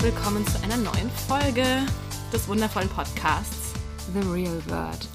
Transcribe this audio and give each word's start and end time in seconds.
willkommen 0.00 0.46
zu 0.46 0.62
einer 0.62 0.76
neuen 0.76 1.10
Folge 1.10 1.64
des 2.32 2.46
wundervollen 2.48 2.88
Podcasts 2.88 3.72
The 4.14 4.20
Real 4.28 4.62
Word. 4.66 5.08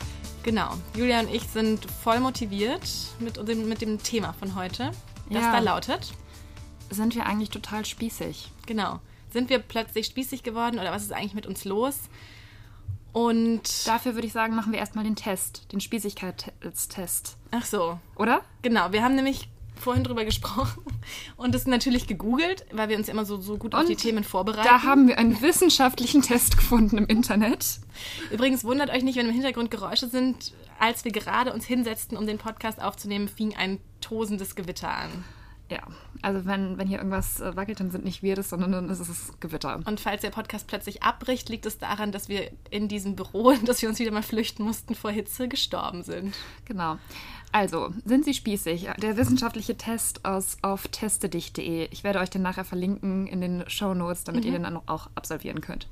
Genau, 0.44 0.72
Julia 0.96 1.20
und 1.22 1.30
ich 1.34 1.44
sind 1.44 1.86
voll 2.04 2.20
motiviert 2.20 2.82
mit 3.20 3.38
dem, 3.48 3.68
mit 3.70 3.82
dem 3.82 4.02
Thema 4.02 4.34
von 4.34 4.56
heute, 4.56 4.92
das 5.30 5.42
Ja. 5.44 5.52
da 5.54 5.60
lautet. 5.60 6.14
Sind 6.90 7.16
wir 7.16 7.26
eigentlich 7.26 7.50
total 7.50 7.86
spießig? 7.86 8.52
Genau, 8.66 9.00
sind 9.32 9.50
wir 9.50 9.60
plötzlich 9.60 10.06
spießig 10.08 10.44
geworden 10.44 10.80
oder 10.80 10.92
was 10.92 11.04
ist 11.04 11.14
eigentlich 11.14 11.34
mit 11.34 11.46
uns 11.46 11.64
los? 11.66 11.96
Und, 13.14 13.88
Dafür 13.88 14.16
würde 14.16 14.26
ich 14.28 14.34
sagen, 14.34 14.56
machen 14.56 14.72
wir 14.72 14.80
erstmal 14.80 15.04
den 15.04 15.16
Test, 15.16 15.72
den 15.72 15.80
Spießigkeitstest. 15.80 17.38
ach 17.52 17.66
so, 17.66 18.00
Oder? 18.16 18.42
genau, 18.64 18.92
wir 18.92 19.04
haben 19.04 19.16
nämlich 19.16 19.48
vorhin 19.76 20.04
drüber 20.04 20.26
gesprochen 20.26 20.84
und 21.36 21.54
es 21.56 21.68
natürlich 21.68 22.08
gegoogelt, 22.08 22.66
weil 22.72 22.90
wir 22.90 22.98
uns 22.98 23.10
immer 23.10 23.26
so, 23.26 23.40
so 23.40 23.58
gut 23.58 23.76
auf 23.76 23.82
Und 23.82 23.90
die 23.90 23.96
Themen 23.96 24.24
vorbereiten. 24.24 24.68
Da 24.68 24.84
haben 24.84 25.08
wir 25.08 25.18
einen 25.18 25.42
wissenschaftlichen 25.42 26.22
Test 26.22 26.58
gefunden 26.58 26.98
im 26.98 27.06
Internet. 27.06 27.80
Übrigens 28.32 28.64
wundert 28.64 28.90
euch 28.90 29.04
nicht, 29.04 29.18
wenn 29.18 29.28
im 29.28 29.34
Hintergrund 29.34 29.72
Geräusche 29.72 30.08
sind. 30.08 30.54
Als 30.80 31.06
wir 31.06 31.12
gerade 31.12 31.54
uns 31.54 31.66
hinsetzten, 31.66 32.18
um 32.18 32.26
den 32.26 32.38
Podcast 32.38 32.82
aufzunehmen, 32.82 33.28
fing 33.28 33.56
ein 33.56 33.80
tosendes 34.02 34.56
Gewitter 34.56 34.90
an. 34.90 35.24
Ja, 35.72 35.82
also 36.22 36.46
wenn, 36.46 36.78
wenn 36.78 36.88
hier 36.88 36.98
irgendwas 36.98 37.40
äh, 37.40 37.56
wackelt, 37.56 37.80
dann 37.80 37.90
sind 37.90 38.04
nicht 38.04 38.22
wir 38.22 38.36
das, 38.36 38.50
sondern 38.50 38.72
dann 38.74 38.90
ist 38.90 39.00
es 39.00 39.34
Gewitter. 39.40 39.80
Und 39.86 40.00
falls 40.00 40.22
der 40.22 40.30
Podcast 40.30 40.68
plötzlich 40.68 41.02
abbricht, 41.02 41.50
liegt 41.50 41.66
es 41.66 41.78
daran, 41.78 42.12
dass 42.12 42.30
wir 42.30 42.52
in 42.70 42.88
diesem 42.88 43.16
Büro, 43.16 43.50
in 43.52 43.66
das 43.66 43.82
wir 43.82 43.90
uns 43.90 43.98
wieder 44.00 44.12
mal 44.12 44.24
flüchten 44.24 44.64
mussten, 44.64 44.94
vor 44.94 45.12
Hitze 45.12 45.48
gestorben 45.48 46.04
sind. 46.04 46.36
Genau. 46.66 46.98
Also, 47.54 47.94
sind 48.04 48.26
Sie 48.26 48.34
spießig? 48.34 48.90
Der 48.98 49.16
wissenschaftliche 49.16 49.78
Test 49.78 50.26
aus 50.26 50.58
auf 50.64 50.88
testedich.de. 50.88 51.88
Ich 51.92 52.04
werde 52.04 52.20
euch 52.20 52.32
den 52.32 52.42
nachher 52.42 52.66
verlinken 52.66 53.28
in 53.28 53.42
den 53.42 53.64
Show 53.68 53.94
Notes, 53.94 54.24
damit 54.24 54.44
ihr 54.44 54.52
den 54.52 54.64
dann 54.64 54.80
auch 54.88 55.08
absolvieren 55.14 55.62
könnt. 55.62 55.88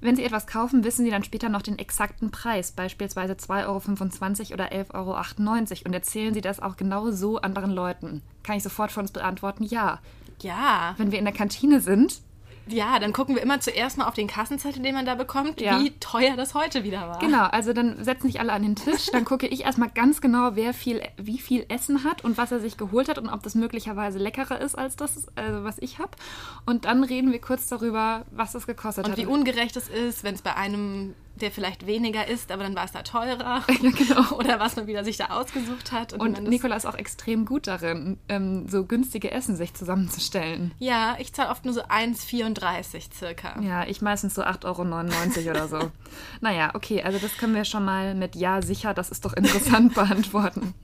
Wenn 0.00 0.14
Sie 0.14 0.24
etwas 0.24 0.46
kaufen, 0.46 0.84
wissen 0.84 1.04
Sie 1.04 1.10
dann 1.10 1.24
später 1.24 1.48
noch 1.48 1.62
den 1.62 1.78
exakten 1.78 2.30
Preis, 2.30 2.70
beispielsweise 2.70 3.32
2,25 3.34 4.50
Euro 4.50 4.54
oder 4.54 4.72
11,98 4.72 4.94
Euro 4.94 5.86
und 5.86 5.92
erzählen 5.92 6.34
Sie 6.34 6.40
das 6.40 6.60
auch 6.60 6.76
genau 6.76 7.10
so 7.10 7.40
anderen 7.40 7.72
Leuten. 7.72 8.22
Kann 8.44 8.56
ich 8.56 8.62
sofort 8.62 8.92
für 8.92 9.00
uns 9.00 9.10
beantworten? 9.10 9.64
Ja. 9.64 9.98
Ja, 10.40 10.94
Wenn 10.98 11.12
wir 11.12 11.18
in 11.18 11.24
der 11.24 11.34
Kantine 11.34 11.80
sind, 11.80 12.20
ja, 12.66 12.98
dann 12.98 13.12
gucken 13.12 13.34
wir 13.34 13.42
immer 13.42 13.60
zuerst 13.60 13.98
mal 13.98 14.06
auf 14.06 14.14
den 14.14 14.26
Kassenzettel, 14.28 14.82
den 14.82 14.94
man 14.94 15.04
da 15.06 15.14
bekommt, 15.14 15.60
Ja. 15.60 15.80
wie 15.80 15.90
teuer 16.00 16.36
das 16.36 16.54
heute 16.54 16.84
wieder 16.84 17.00
war. 17.08 17.18
Genau, 17.18 17.44
also 17.44 17.72
dann 17.72 18.02
setzen 18.04 18.26
sich 18.28 18.40
alle 18.40 18.52
an 18.52 18.62
den 18.62 18.76
Tisch, 18.76 19.06
dann 19.12 19.24
gucke 19.24 19.46
ich 19.46 19.64
erstmal 19.64 19.90
ganz 19.90 20.20
genau, 20.20 20.50
wer 20.54 20.72
viel, 20.74 21.02
wie 21.16 21.38
viel 21.38 21.64
Essen 21.68 22.04
hat 22.04 22.24
und 22.24 22.38
was 22.38 22.52
er 22.52 22.60
sich 22.60 22.76
geholt 22.76 23.08
hat 23.08 23.18
und 23.18 23.28
ob 23.28 23.42
das 23.42 23.54
möglicherweise 23.54 24.18
leckerer 24.18 24.60
ist 24.60 24.76
als 24.76 24.96
das, 24.96 25.26
also 25.36 25.64
was 25.64 25.78
ich 25.78 25.98
habe. 25.98 26.10
Und 26.66 26.84
dann 26.84 27.04
reden 27.04 27.32
wir 27.32 27.40
kurz 27.40 27.66
darüber, 27.68 28.24
was 28.30 28.52
das 28.52 28.66
gekostet 28.66 29.04
Und 29.06 29.12
hat. 29.12 29.18
wie 29.18 29.26
ungerecht 29.26 29.76
es 29.76 29.88
ist, 29.88 30.22
wenn 30.24 30.34
es 30.34 30.42
bei 30.42 30.54
einem, 30.56 31.14
der 31.40 31.50
vielleicht 31.50 31.86
weniger 31.86 32.28
ist, 32.28 32.52
aber 32.52 32.62
dann 32.62 32.74
war 32.76 32.84
es 32.84 32.92
da 32.92 33.02
teurer. 33.02 33.62
Ja, 33.82 33.90
genau. 33.90 34.36
Oder 34.36 34.60
was 34.60 34.76
man 34.76 34.86
wieder 34.86 35.02
sich 35.04 35.16
da 35.16 35.26
ausgesucht 35.26 35.90
hat. 35.92 36.12
und 36.12 36.36
das- 36.38 36.44
Nicola 36.44 36.76
ist 36.76 36.86
auch 36.86 36.94
extrem 36.94 37.44
gut 37.46 37.66
darin, 37.66 38.18
ähm, 38.28 38.68
so 38.68 38.84
günstige 38.84 39.30
Essen 39.30 39.56
sich 39.56 39.74
zusammenzustellen. 39.74 40.72
Ja, 40.78 41.16
ich 41.18 41.32
zahle 41.32 41.50
oft 41.50 41.64
nur 41.64 41.74
so 41.74 41.82
1,34 41.82 43.12
circa. 43.12 43.60
Ja, 43.60 43.84
ich 43.86 44.02
meistens 44.02 44.34
so 44.34 44.42
8,99 44.42 45.38
Euro 45.46 45.50
oder 45.50 45.68
so. 45.68 45.90
naja, 46.40 46.70
okay, 46.74 47.02
also 47.02 47.18
das 47.18 47.36
können 47.36 47.54
wir 47.54 47.64
schon 47.64 47.84
mal 47.84 48.14
mit 48.14 48.36
Ja, 48.36 48.62
sicher, 48.62 48.94
das 48.94 49.10
ist 49.10 49.24
doch 49.24 49.32
interessant 49.32 49.94
beantworten. 49.94 50.74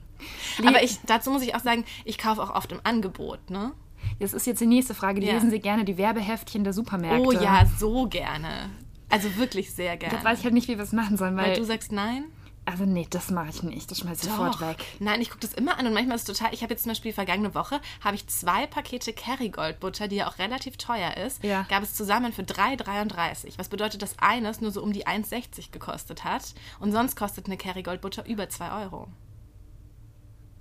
Aber 0.65 0.83
ich, 0.83 0.99
dazu 1.05 1.31
muss 1.31 1.41
ich 1.43 1.55
auch 1.55 1.61
sagen, 1.61 1.85
ich 2.03 2.17
kaufe 2.17 2.41
auch 2.41 2.49
oft 2.53 2.71
im 2.71 2.79
Angebot, 2.83 3.49
ne? 3.49 3.71
Das 4.19 4.33
ist 4.33 4.47
jetzt 4.47 4.59
die 4.59 4.65
nächste 4.65 4.93
Frage. 4.93 5.23
Ja. 5.23 5.33
Lesen 5.33 5.49
Sie 5.49 5.59
gerne 5.59 5.85
die 5.85 5.97
Werbeheftchen 5.97 6.63
der 6.63 6.73
Supermärkte? 6.73 7.25
Oh 7.25 7.31
ja, 7.31 7.65
so 7.77 8.07
gerne. 8.07 8.69
Also 9.09 9.35
wirklich 9.37 9.73
sehr 9.73 9.97
gerne. 9.97 10.15
Jetzt 10.15 10.23
weiß 10.25 10.39
ich 10.39 10.43
halt 10.45 10.53
nicht, 10.53 10.67
wie 10.67 10.77
wir 10.77 10.83
es 10.83 10.91
machen 10.93 11.17
sollen, 11.17 11.35
weil. 11.35 11.47
Weil 11.51 11.57
du 11.57 11.65
sagst 11.65 11.91
nein? 11.91 12.25
also, 12.65 12.85
nee, 12.85 13.07
das 13.09 13.31
mache 13.31 13.49
ich 13.49 13.63
nicht. 13.63 13.89
Das 13.89 13.97
schmeiß 13.99 14.21
ich 14.23 14.29
sofort 14.29 14.61
weg. 14.61 14.85
Nein, 14.99 15.21
ich 15.21 15.29
gucke 15.29 15.41
das 15.41 15.53
immer 15.55 15.79
an 15.79 15.87
und 15.87 15.93
manchmal 15.93 16.17
ist 16.17 16.29
es 16.29 16.37
total. 16.37 16.53
Ich 16.53 16.61
habe 16.61 16.71
jetzt 16.73 16.83
zum 16.83 16.91
Beispiel 16.91 17.11
vergangene 17.13 17.55
Woche 17.55 17.81
habe 18.01 18.15
ich 18.15 18.27
zwei 18.27 18.67
Pakete 18.67 19.11
Kerrygold 19.11 19.79
Butter, 19.79 20.07
die 20.07 20.17
ja 20.17 20.27
auch 20.29 20.37
relativ 20.37 20.77
teuer 20.77 21.17
ist, 21.17 21.43
Ja. 21.43 21.65
gab 21.67 21.81
es 21.81 21.95
zusammen 21.95 22.31
für 22.31 22.43
3,33. 22.43 23.57
Was 23.57 23.69
bedeutet, 23.69 24.03
dass 24.03 24.19
eines 24.19 24.61
nur 24.61 24.69
so 24.71 24.83
um 24.83 24.93
die 24.93 25.07
1,60 25.07 25.71
gekostet 25.71 26.23
hat 26.23 26.53
und 26.79 26.91
sonst 26.91 27.15
kostet 27.15 27.47
eine 27.47 27.57
Kerrygold 27.57 28.01
Butter 28.01 28.27
über 28.27 28.49
2 28.49 28.83
Euro. 28.83 29.07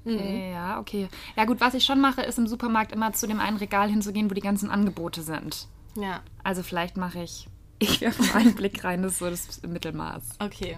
Okay, 0.07 0.53
ja, 0.53 0.81
okay. 0.81 1.09
Ja, 1.37 1.45
gut, 1.45 1.61
was 1.61 1.75
ich 1.75 1.85
schon 1.85 2.01
mache, 2.01 2.23
ist 2.23 2.39
im 2.39 2.47
Supermarkt 2.47 2.93
immer 2.93 3.13
zu 3.13 3.27
dem 3.27 3.41
einen 3.41 3.59
Regal 3.59 3.91
hinzugehen, 3.91 4.31
wo 4.31 4.35
die 4.35 4.41
ganzen 4.41 4.71
Angebote 4.71 5.21
sind. 5.23 5.69
Ja, 5.97 6.21
Also, 6.43 6.63
vielleicht 6.63 6.97
mache 6.97 7.23
ich. 7.23 7.49
Ich 7.79 8.01
werfe 8.01 8.23
mal 8.23 8.37
einen 8.37 8.55
Blick 8.55 8.83
rein, 8.85 9.03
das 9.03 9.13
ist 9.13 9.19
so 9.19 9.31
das 9.31 9.63
Mittelmaß. 9.63 10.23
okay. 10.41 10.77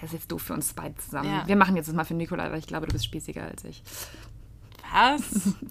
Das 0.00 0.10
ist 0.10 0.20
jetzt 0.20 0.32
doof 0.32 0.40
für 0.40 0.54
uns 0.54 0.72
beide 0.72 0.96
zusammen. 0.96 1.28
Ja. 1.28 1.46
Wir 1.46 1.56
machen 1.56 1.76
jetzt 1.76 1.86
das 1.88 1.94
mal 1.94 2.04
für 2.04 2.14
Nicola, 2.14 2.50
weil 2.50 2.58
ich 2.58 2.66
glaube, 2.66 2.86
du 2.86 2.92
bist 2.92 3.04
spießiger 3.04 3.42
als 3.42 3.64
ich. 3.64 3.82
Was? 4.92 5.22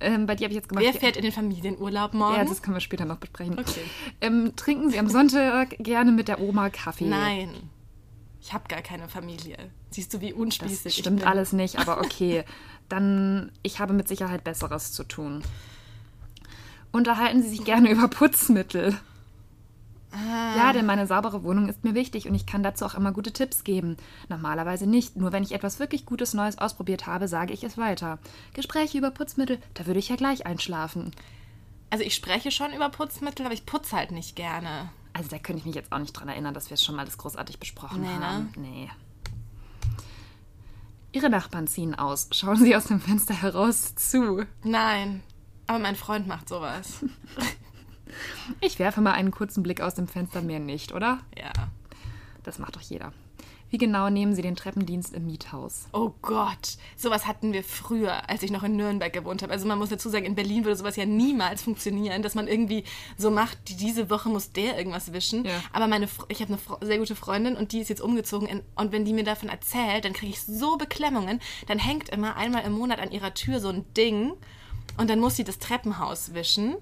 Ähm, 0.00 0.26
bei 0.26 0.34
dir 0.34 0.46
habe 0.46 0.52
ich 0.52 0.56
jetzt 0.56 0.68
gemacht. 0.68 0.84
Wer 0.84 0.92
fährt 0.94 1.16
in 1.16 1.22
den 1.22 1.30
Familienurlaub 1.30 2.14
morgen? 2.14 2.34
Ja, 2.34 2.44
das 2.44 2.62
können 2.62 2.74
wir 2.74 2.80
später 2.80 3.04
noch 3.04 3.18
besprechen. 3.18 3.56
Okay. 3.60 3.82
Ähm, 4.20 4.56
trinken 4.56 4.90
Sie 4.90 4.98
am 4.98 5.08
Sonntag 5.08 5.76
gerne 5.78 6.10
mit 6.10 6.26
der 6.26 6.40
Oma 6.40 6.68
Kaffee? 6.70 7.04
Nein. 7.04 7.70
Ich 8.40 8.52
habe 8.52 8.64
gar 8.66 8.82
keine 8.82 9.08
Familie. 9.08 9.56
Siehst 9.90 10.12
du, 10.14 10.20
wie 10.20 10.32
unspießig 10.32 10.82
Das 10.82 10.92
ich 10.94 10.98
stimmt 10.98 11.20
bin? 11.20 11.28
alles 11.28 11.52
nicht, 11.52 11.78
aber 11.78 11.98
okay. 12.04 12.42
Dann, 12.88 13.52
ich 13.62 13.78
habe 13.78 13.92
mit 13.92 14.08
Sicherheit 14.08 14.42
Besseres 14.42 14.90
zu 14.90 15.04
tun. 15.04 15.44
Unterhalten 16.90 17.42
Sie 17.42 17.50
sich 17.50 17.64
gerne 17.64 17.88
über 17.90 18.08
Putzmittel. 18.08 18.98
Ah. 20.12 20.56
Ja, 20.56 20.72
denn 20.72 20.86
meine 20.86 21.06
saubere 21.06 21.42
Wohnung 21.42 21.68
ist 21.68 21.84
mir 21.84 21.94
wichtig 21.94 22.28
und 22.28 22.34
ich 22.34 22.46
kann 22.46 22.62
dazu 22.62 22.84
auch 22.84 22.94
immer 22.94 23.12
gute 23.12 23.32
Tipps 23.32 23.64
geben. 23.64 23.96
Normalerweise 24.28 24.86
nicht. 24.86 25.16
Nur 25.16 25.32
wenn 25.32 25.42
ich 25.42 25.52
etwas 25.52 25.78
wirklich 25.78 26.04
Gutes 26.06 26.34
Neues 26.34 26.58
ausprobiert 26.58 27.06
habe, 27.06 27.28
sage 27.28 27.52
ich 27.52 27.64
es 27.64 27.78
weiter. 27.78 28.18
Gespräche 28.52 28.98
über 28.98 29.10
Putzmittel, 29.10 29.58
da 29.74 29.86
würde 29.86 29.98
ich 30.00 30.08
ja 30.10 30.16
gleich 30.16 30.46
einschlafen. 30.46 31.12
Also 31.90 32.04
ich 32.04 32.14
spreche 32.14 32.50
schon 32.50 32.72
über 32.72 32.88
Putzmittel, 32.90 33.44
aber 33.46 33.54
ich 33.54 33.66
putze 33.66 33.96
halt 33.96 34.10
nicht 34.12 34.36
gerne. 34.36 34.90
Also 35.14 35.28
da 35.28 35.38
könnte 35.38 35.60
ich 35.60 35.66
mich 35.66 35.74
jetzt 35.74 35.92
auch 35.92 35.98
nicht 35.98 36.12
dran 36.12 36.28
erinnern, 36.28 36.54
dass 36.54 36.70
wir 36.70 36.74
es 36.74 36.84
schon 36.84 36.96
mal 36.96 37.04
das 37.04 37.18
großartig 37.18 37.58
besprochen 37.58 38.00
Nee, 38.00 38.08
ne? 38.08 38.26
haben. 38.26 38.52
Nee. 38.56 38.90
Ihre 41.12 41.28
Nachbarn 41.28 41.66
ziehen 41.66 41.94
aus. 41.94 42.28
Schauen 42.32 42.56
Sie 42.56 42.74
aus 42.74 42.84
dem 42.84 43.00
Fenster 43.00 43.34
heraus 43.34 43.94
zu. 43.94 44.44
Nein. 44.64 45.22
Aber 45.66 45.78
mein 45.78 45.96
Freund 45.96 46.26
macht 46.26 46.48
sowas. 46.48 47.04
Ich 48.60 48.78
werfe 48.78 49.00
mal 49.00 49.12
einen 49.12 49.30
kurzen 49.30 49.62
Blick 49.62 49.80
aus 49.80 49.94
dem 49.94 50.08
Fenster, 50.08 50.42
mehr 50.42 50.60
nicht, 50.60 50.92
oder? 50.92 51.20
Ja. 51.38 51.52
Das 52.44 52.58
macht 52.58 52.76
doch 52.76 52.80
jeder. 52.80 53.12
Wie 53.70 53.78
genau 53.78 54.10
nehmen 54.10 54.34
Sie 54.34 54.42
den 54.42 54.54
Treppendienst 54.54 55.14
im 55.14 55.24
Miethaus? 55.24 55.86
Oh 55.94 56.12
Gott, 56.20 56.76
sowas 56.94 57.26
hatten 57.26 57.54
wir 57.54 57.64
früher, 57.64 58.28
als 58.28 58.42
ich 58.42 58.50
noch 58.50 58.64
in 58.64 58.76
Nürnberg 58.76 59.10
gewohnt 59.10 59.40
habe. 59.42 59.50
Also 59.50 59.66
man 59.66 59.78
muss 59.78 59.88
dazu 59.88 60.10
sagen, 60.10 60.26
in 60.26 60.34
Berlin 60.34 60.64
würde 60.66 60.76
sowas 60.76 60.96
ja 60.96 61.06
niemals 61.06 61.62
funktionieren, 61.62 62.20
dass 62.22 62.34
man 62.34 62.48
irgendwie 62.48 62.84
so 63.16 63.30
macht, 63.30 63.70
die- 63.70 63.76
diese 63.76 64.10
Woche 64.10 64.28
muss 64.28 64.52
der 64.52 64.76
irgendwas 64.76 65.14
wischen. 65.14 65.46
Ja. 65.46 65.52
Aber 65.72 65.86
meine, 65.86 66.06
ich 66.28 66.42
habe 66.42 66.52
eine 66.52 66.86
sehr 66.86 66.98
gute 66.98 67.16
Freundin 67.16 67.56
und 67.56 67.72
die 67.72 67.80
ist 67.80 67.88
jetzt 67.88 68.02
umgezogen 68.02 68.46
in, 68.46 68.60
und 68.74 68.92
wenn 68.92 69.06
die 69.06 69.14
mir 69.14 69.24
davon 69.24 69.48
erzählt, 69.48 70.04
dann 70.04 70.12
kriege 70.12 70.32
ich 70.32 70.42
so 70.42 70.76
Beklemmungen. 70.76 71.40
Dann 71.66 71.78
hängt 71.78 72.10
immer 72.10 72.36
einmal 72.36 72.64
im 72.64 72.72
Monat 72.72 72.98
an 72.98 73.10
ihrer 73.10 73.32
Tür 73.32 73.58
so 73.58 73.70
ein 73.70 73.86
Ding 73.94 74.34
und 74.98 75.08
dann 75.08 75.18
muss 75.18 75.36
sie 75.36 75.44
das 75.44 75.58
Treppenhaus 75.58 76.34
wischen, 76.34 76.74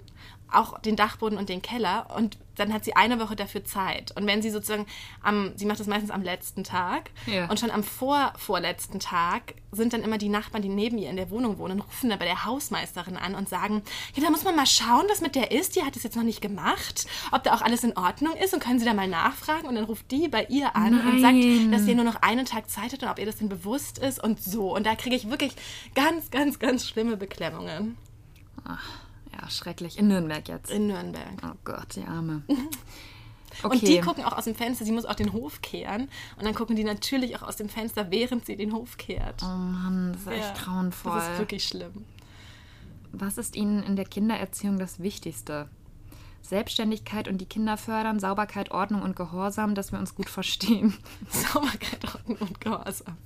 auch 0.53 0.79
den 0.81 0.97
Dachboden 0.97 1.39
und 1.39 1.49
den 1.49 1.63
Keller 1.63 2.07
und 2.17 2.39
dann 2.57 2.75
hat 2.75 2.85
sie 2.85 2.95
eine 2.95 3.19
Woche 3.19 3.37
dafür 3.37 3.65
Zeit. 3.65 4.15
Und 4.17 4.27
wenn 4.27 4.43
sie 4.43 4.51
sozusagen 4.51 4.85
am, 5.23 5.53
sie 5.57 5.65
macht 5.65 5.81
das 5.81 5.87
meistens 5.87 6.11
am 6.11 6.23
letzten 6.23 6.63
Tag 6.63 7.11
Ja. 7.27 7.49
und 7.49 7.59
schon 7.59 7.71
am 7.71 7.83
vor, 7.83 8.35
vorletzten 8.37 9.01
Tag 9.01 9.55
sind 9.73 9.95
dann 9.95 10.03
immer 10.03 10.19
die 10.19 10.29
Nachbarn, 10.29 10.63
die 10.63 10.69
neben 10.69 10.99
ihr 10.99 11.09
in 11.09 11.17
der 11.17 11.31
Wohnung 11.31 11.57
wohnen, 11.57 11.81
rufen 11.81 12.11
dann 12.11 12.19
bei 12.19 12.27
der 12.27 12.45
Hausmeisterin 12.45 13.17
an 13.17 13.35
und 13.35 13.49
sagen, 13.49 13.83
ja, 14.15 14.23
da 14.23 14.31
muss 14.31 14.45
man 14.45 14.57
mal 14.57 14.67
schauen, 14.67 15.07
was 15.09 15.23
mit 15.23 15.37
der 15.37 15.53
ist, 15.53 15.75
die 15.77 15.83
hat 15.85 15.97
es 15.97 16.03
jetzt 16.03 16.17
noch 16.17 16.23
nicht 16.23 16.43
gemacht, 16.43 17.07
ob 17.33 17.45
da 17.45 17.55
auch 17.55 17.63
alles 17.63 17.83
in 17.83 17.97
Ordnung 17.97 18.35
ist 18.37 18.53
und 18.53 18.61
können 18.61 18.79
sie 18.79 18.85
da 18.85 18.93
mal 18.93 19.09
nachfragen 19.09 19.67
und 19.67 19.77
dann 19.77 19.85
ruft 19.85 20.11
die 20.11 20.29
bei 20.29 20.45
ihr 20.51 20.77
an 20.77 21.01
und 21.01 21.21
sagt, 21.23 21.35
Nein. 21.35 21.73
dass 21.73 21.85
sie 21.85 21.95
nur 21.95 22.05
noch 22.05 22.17
einen 22.21 22.45
Tag 22.45 22.69
Zeit 22.69 22.93
hat 22.93 23.03
und 23.03 23.09
ob 23.09 23.19
ihr 23.19 23.27
das 23.27 23.37
denn 23.39 23.49
bewusst 23.49 23.99
ist 23.99 24.23
und 24.23 24.43
so. 24.43 24.75
Und 24.77 24.85
da 24.85 24.97
kriege 24.97 25.17
ich 25.17 25.31
wirklich 25.31 25.55
ganz, 25.95 26.31
ganz, 26.31 26.59
ganz 26.59 26.87
schlimme 26.87 27.17
Beklemmungen 27.17 27.97
Ja, 29.41 29.51
schrecklich. 29.51 29.99
In 29.99 30.09
Nürnberg 30.09 30.47
jetzt. 30.49 30.71
in 30.71 30.89
Nürnberg. 30.89 31.33
Oh 31.43 31.57
Gott, 31.65 31.97
die 31.97 32.05
Arme. 32.05 32.43
Und 33.63 33.83
die 33.83 34.01
gucken 34.01 34.25
auch 34.25 34.37
aus 34.37 34.45
dem 34.45 34.55
Fenster, 34.55 34.85
sie 34.85 34.93
muss 34.93 35.05
auch 35.05 35.15
den 35.15 35.33
Hof 35.33 35.61
kehren. 35.61 36.09
Und 36.37 36.45
dann 36.45 36.55
gucken 36.55 36.77
die 36.77 36.85
natürlich 36.85 37.37
auch 37.37 37.43
aus 37.43 37.57
dem 37.57 37.69
Fenster, 37.69 38.11
während 38.11 38.47
sie 38.47 38.57
den 38.57 38.73
Hof 38.73 38.97
kehrt. 38.97 39.43
Oh 39.43 39.47
Mann, 39.47 40.13
das 40.13 40.23
ist 40.23 40.29
echt 40.29 40.57
Ja, 40.57 40.65
grauenvoll. 40.65 41.15
Das 41.17 41.29
ist 41.31 41.39
wirklich 41.39 41.65
schlimm. 41.65 42.05
Was 43.13 43.39
ist 43.39 43.57
Ihnen 43.57 43.83
in 43.83 43.97
der 43.97 44.05
Kindererziehung 44.05 44.79
das 44.79 45.01
Wichtigste? 45.01 45.69
Selbstständigkeit 46.43 47.29
und 47.29 47.39
die 47.39 47.47
Kinder 47.47 47.77
fördern, 47.77 48.21
Sauberkeit, 48.21 48.71
Ordnung 48.71 49.03
und 49.03 49.17
Gehorsam, 49.17 49.75
dass 49.75 49.93
wir 49.93 49.99
uns 49.99 50.15
gut 50.15 50.31
verstehen. 50.31 50.97
Sauberkeit, 51.29 52.15
Ordnung 52.15 52.37
und 52.39 52.61
Gehorsam. 52.61 53.17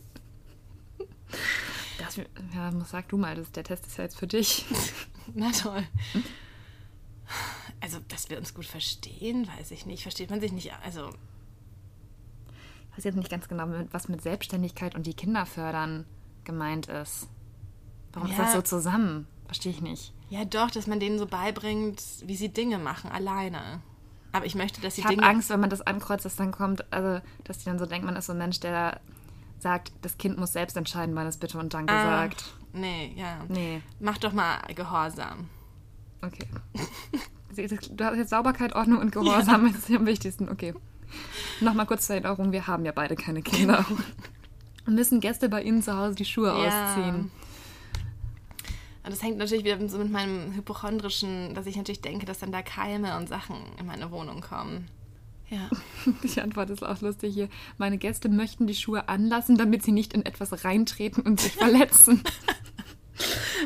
Das, 1.98 2.16
ja, 2.16 2.72
sag 2.86 3.08
du 3.08 3.18
mal, 3.18 3.36
das, 3.36 3.52
der 3.52 3.64
Test 3.64 3.86
ist 3.86 3.98
ja 3.98 4.04
jetzt 4.04 4.18
für 4.18 4.26
dich. 4.26 4.64
Na 5.34 5.50
toll. 5.52 5.84
dass 8.08 8.30
wir 8.30 8.38
uns 8.38 8.54
gut 8.54 8.66
verstehen, 8.66 9.46
weiß 9.58 9.70
ich 9.70 9.86
nicht. 9.86 10.02
Versteht 10.02 10.30
man 10.30 10.40
sich 10.40 10.52
nicht, 10.52 10.72
also 10.84 11.10
Ich 12.90 12.98
weiß 12.98 13.04
jetzt 13.04 13.16
nicht 13.16 13.30
ganz 13.30 13.48
genau, 13.48 13.66
was 13.90 14.08
mit 14.08 14.22
Selbstständigkeit 14.22 14.94
und 14.94 15.06
die 15.06 15.14
Kinder 15.14 15.46
fördern 15.46 16.06
gemeint 16.44 16.86
ist. 16.86 17.28
Warum 18.12 18.30
ist 18.30 18.36
Ja. 18.38 18.44
das 18.44 18.52
so 18.54 18.62
zusammen? 18.62 19.26
Verstehe 19.46 19.72
ich 19.72 19.80
nicht. 19.80 20.12
ja 20.30 20.44
doch, 20.44 20.70
dass 20.70 20.86
man 20.86 21.00
denen 21.00 21.18
so 21.18 21.26
beibringt, 21.26 22.02
wie 22.24 22.36
sie 22.36 22.48
Dinge 22.48 22.78
machen, 22.78 23.10
alleine. 23.10 23.80
Aber 24.32 24.46
ich 24.46 24.54
möchte, 24.54 24.80
dass 24.80 24.94
sie 24.96 25.02
Ich 25.02 25.04
habe 25.06 25.16
Dinge... 25.16 25.26
Angst, 25.28 25.50
wenn 25.50 25.60
man 25.60 25.70
das 25.70 25.82
ankreuzt, 25.82 26.24
dass 26.24 26.36
dann 26.36 26.50
kommt, 26.52 26.90
also 26.92 27.24
dass 27.44 27.58
die 27.58 27.66
dann 27.66 27.78
so 27.78 27.86
denkt, 27.86 28.04
man 28.06 28.16
ist 28.16 28.26
so 28.26 28.32
ein 28.32 28.38
Mensch, 28.38 28.58
der 28.60 29.00
sagt, 29.64 29.90
das 30.02 30.16
Kind 30.18 30.38
muss 30.38 30.52
selbst 30.52 30.76
entscheiden, 30.76 31.14
wann 31.16 31.26
es 31.26 31.36
bitte 31.38 31.58
und 31.58 31.74
danke 31.74 31.92
Ah, 31.92 32.04
sagt. 32.04 32.44
Nee, 32.72 33.12
ja. 33.16 33.38
Nee, 33.48 33.82
Mach 33.98 34.18
doch 34.18 34.32
mal 34.32 34.58
Gehorsam. 34.74 35.48
okay. 36.22 36.46
Du 37.56 38.04
hast 38.04 38.16
jetzt 38.16 38.30
Sauberkeit, 38.30 38.74
Ordnung 38.74 38.98
und 38.98 39.12
Gehorsam, 39.12 39.72
das 39.72 39.88
ist 39.88 39.94
am 39.96 40.06
wichtigsten. 40.06 40.48
Okay. 40.48 40.74
Nochmal 41.60 41.86
kurz 41.86 42.06
zur 42.08 42.16
Erinnerung, 42.16 42.50
wir 42.50 42.66
haben 42.66 42.84
ja 42.84 42.90
beide 42.90 43.14
keine 43.14 43.42
Kinder. 43.42 43.84
Und 44.86 44.96
müssen 44.96 45.20
Gäste 45.20 45.48
bei 45.48 45.62
Ihnen 45.62 45.80
zu 45.80 45.96
Hause 45.96 46.16
die 46.16 46.24
Schuhe 46.24 46.48
Ja. 46.48 46.56
ausziehen. 46.94 47.30
Und 49.04 49.10
das 49.12 49.22
hängt 49.22 49.38
natürlich 49.38 49.64
wieder 49.64 49.88
so 49.88 49.98
mit 49.98 50.10
meinem 50.10 50.52
hypochondrischen, 50.54 51.54
dass 51.54 51.66
ich 51.66 51.76
natürlich 51.76 52.00
denke, 52.00 52.26
dass 52.26 52.38
dann 52.40 52.50
da 52.50 52.60
Keime 52.62 53.16
und 53.18 53.28
Sachen 53.28 53.56
in 53.78 53.86
meine 53.86 54.10
Wohnung 54.10 54.40
kommen. 54.40 54.88
Ja. 55.54 55.70
Die 56.24 56.40
Antwort 56.40 56.70
ist 56.70 56.84
auch 56.84 57.00
lustig 57.00 57.34
hier. 57.34 57.48
Meine 57.78 57.98
Gäste 57.98 58.28
möchten 58.28 58.66
die 58.66 58.74
Schuhe 58.74 59.08
anlassen, 59.08 59.56
damit 59.56 59.82
sie 59.84 59.92
nicht 59.92 60.12
in 60.12 60.26
etwas 60.26 60.64
reintreten 60.64 61.22
und 61.22 61.40
sich 61.40 61.52
verletzen. 61.52 62.22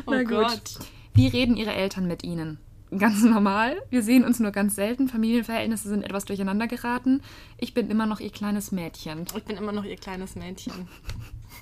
Oh 0.05 0.11
Na 0.11 0.21
gut. 0.21 0.29
Gott. 0.29 0.79
Wie 1.13 1.27
reden 1.27 1.57
Ihre 1.57 1.73
Eltern 1.73 2.07
mit 2.07 2.23
Ihnen? 2.23 2.59
Ganz 2.95 3.23
normal. 3.23 3.81
Wir 3.89 4.03
sehen 4.03 4.23
uns 4.23 4.39
nur 4.39 4.51
ganz 4.51 4.75
selten. 4.75 5.09
Familienverhältnisse 5.09 5.89
sind 5.89 6.03
etwas 6.03 6.25
durcheinander 6.25 6.67
geraten. 6.67 7.21
Ich 7.57 7.73
bin 7.73 7.89
immer 7.89 8.05
noch 8.05 8.19
Ihr 8.19 8.29
kleines 8.29 8.71
Mädchen. 8.71 9.25
Ich 9.35 9.43
bin 9.43 9.57
immer 9.57 9.71
noch 9.71 9.83
ihr 9.83 9.97
kleines 9.97 10.35
Mädchen. 10.35 10.87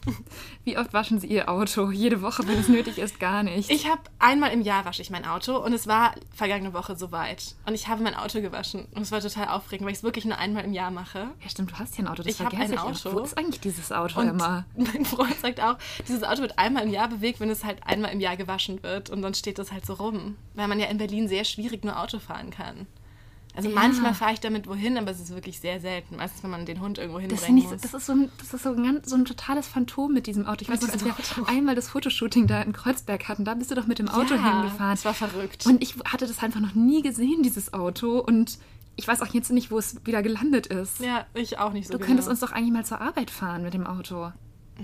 Wie 0.63 0.77
oft 0.77 0.93
waschen 0.93 1.19
Sie 1.19 1.27
Ihr 1.27 1.49
Auto? 1.49 1.91
Jede 1.91 2.21
Woche, 2.21 2.47
wenn 2.47 2.57
es 2.59 2.67
nötig 2.67 2.97
ist, 2.97 3.19
gar 3.19 3.43
nicht. 3.43 3.69
Ich 3.69 3.89
habe 3.89 4.01
einmal 4.19 4.51
im 4.51 4.61
Jahr 4.61 4.85
wasche 4.85 5.01
ich 5.01 5.09
mein 5.09 5.25
Auto 5.25 5.57
und 5.57 5.73
es 5.73 5.87
war 5.87 6.15
vergangene 6.35 6.73
Woche 6.73 6.95
soweit. 6.95 7.55
Und 7.65 7.73
ich 7.73 7.87
habe 7.87 8.03
mein 8.03 8.15
Auto 8.15 8.41
gewaschen. 8.41 8.85
Und 8.95 9.01
es 9.01 9.11
war 9.11 9.21
total 9.21 9.47
aufregend, 9.49 9.85
weil 9.85 9.91
ich 9.93 9.99
es 9.99 10.03
wirklich 10.03 10.25
nur 10.25 10.37
einmal 10.37 10.63
im 10.65 10.73
Jahr 10.73 10.91
mache. 10.91 11.29
ja, 11.41 11.49
stimmt, 11.49 11.71
du 11.71 11.75
hast 11.79 11.97
ja 11.97 12.03
ein 12.03 12.07
Auto. 12.07 12.23
Das 12.23 12.27
Ich 12.33 12.39
hab 12.39 12.49
vergesse 12.49 12.73
ein 12.73 12.73
ich. 12.75 12.79
auch. 12.79 13.05
Auto. 13.05 13.13
Wo 13.17 13.23
ist 13.23 13.37
eigentlich 13.37 13.61
dieses 13.61 13.91
Auto 13.91 14.19
Und 14.19 14.29
immer? 14.29 14.65
mein 14.75 15.05
Freund 15.05 15.39
sagt 15.39 15.61
auch, 15.61 15.77
dieses 16.07 16.23
Auto 16.23 16.41
wird 16.41 16.57
einmal 16.59 16.83
im 16.83 16.91
Jahr 16.91 17.07
bewegt, 17.07 17.39
wenn 17.39 17.49
es 17.49 17.63
halt 17.63 17.79
einmal 17.85 18.11
im 18.11 18.19
Jahr 18.19 18.37
gewaschen 18.37 18.81
wird. 18.83 19.09
Und 19.09 19.21
dann 19.21 19.33
steht 19.33 19.59
das 19.59 19.71
halt 19.71 19.85
so 19.85 19.93
rum. 19.93 20.35
Weil 20.53 20.67
man 20.67 20.79
ja 20.79 20.87
in 20.87 20.97
Berlin 20.97 21.27
sehr 21.27 21.43
schwierig 21.43 21.83
nur 21.83 21.99
Auto 21.99 22.19
fahren 22.19 22.49
kann. 22.49 22.87
Also 23.57 23.69
Ja. 23.69 23.75
manchmal 23.75 24.13
fahre 24.13 24.33
ich 24.33 24.39
damit 24.39 24.67
wohin, 24.67 24.97
aber 24.97 25.09
es 25.11 25.19
ist 25.19 25.33
wirklich 25.33 25.59
sehr 25.59 25.81
selten. 25.81 26.15
Meistens, 26.15 26.43
wenn 26.43 26.51
man 26.51 26.65
den 26.65 26.79
Hund 26.79 26.99
irgendwo 26.99 27.19
hinbringen 27.19 27.63
muss. 27.63 27.81
das 27.81 27.93
ist, 27.93 28.05
so 28.05 28.13
ein, 28.13 28.31
das 28.37 28.53
ist 28.53 28.63
so, 28.63 28.69
ein 28.69 28.83
ganz, 28.83 29.09
so 29.09 29.15
ein 29.15 29.25
totales 29.25 29.67
Phantom 29.67 30.13
mit 30.13 30.27
diesem 30.27 30.45
Auto. 30.45 30.61
Ich 30.61 30.69
weiß 30.69 30.81
noch, 30.81 30.89
als 30.93 31.03
wir 31.03 31.11
Auto. 31.11 31.43
einmal 31.47 31.73
das 31.75 31.89
Fotoshooting 31.89 32.47
da 32.47 32.61
in 32.61 32.71
Kreuzberg 32.71 33.27
hatten, 33.27 33.43
da 33.45 33.55
bist 33.55 33.71
du 33.71 33.75
doch 33.75 33.87
mit 33.87 33.97
dem 33.99 34.07
Auto 34.09 34.35
Ja, 34.35 34.61
hingefahren. 34.61 34.91
das 34.91 35.03
war 35.05 35.13
verrückt. 35.15 35.65
Und 35.65 35.81
ich 35.81 35.95
hatte 36.05 36.27
das 36.27 36.41
einfach 36.43 36.59
noch 36.59 36.75
nie 36.75 37.01
gesehen, 37.01 37.41
dieses 37.43 37.73
Auto. 37.73 38.19
Und 38.19 38.59
ich 38.95 39.07
weiß 39.07 39.21
auch 39.21 39.33
jetzt 39.33 39.51
nicht, 39.51 39.71
wo 39.71 39.77
es 39.79 40.05
wieder 40.05 40.21
gelandet 40.21 40.67
ist. 40.67 40.99
ja, 40.99 41.25
ich 41.33 41.57
auch 41.59 41.73
nicht 41.73 41.87
so 41.87 41.93
du 41.93 41.97
genau. 41.97 42.07
könntest 42.07 42.29
uns 42.29 42.39
doch 42.39 42.51
eigentlich 42.51 42.73
mal 42.73 42.85
zur 42.85 43.01
Arbeit 43.01 43.31
fahren 43.31 43.63
mit 43.63 43.73
dem 43.73 43.85
Auto. 43.87 44.31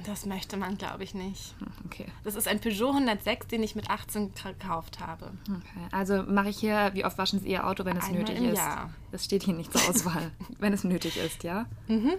Das 0.06 0.26
möchte 0.26 0.58
man, 0.58 0.78
glaube 0.78 1.04
ich, 1.04 1.14
nicht. 1.14 1.54
Hm, 1.60 1.68
Okay. 1.86 2.06
Das 2.24 2.34
ist 2.36 2.48
ein 2.48 2.60
Peugeot 2.60 2.90
106, 2.90 3.46
den 3.48 3.62
ich 3.62 3.76
mit 3.76 3.90
18 3.90 4.32
gekauft 4.34 5.00
habe. 5.00 5.32
okay. 5.48 5.88
Also 5.92 6.24
mache 6.24 6.50
ich 6.50 6.58
hier, 6.58 6.90
wie 6.94 7.06
oft 7.06 7.18
waschen 7.20 7.40
Sie 7.40 7.50
Ihr 7.50 7.68
Auto, 7.68 7.86
wenn 7.86 7.98
es 7.98 8.06
Einmal 8.06 8.22
nötig 8.22 8.38
im 8.40 8.50
ist? 8.50 8.58
Jahr. 8.58 8.90
Das 9.12 9.26
steht 9.26 9.44
hier 9.44 9.54
nicht 9.54 9.72
zur 9.72 9.88
Auswahl. 9.88 10.32
wenn 10.60 10.74
es 10.74 10.84
nötig 10.84 11.18
ist, 11.18 11.44
ja? 11.44 11.68
Mhm. 11.88 12.14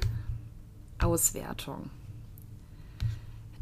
Auswertung. 1.00 1.90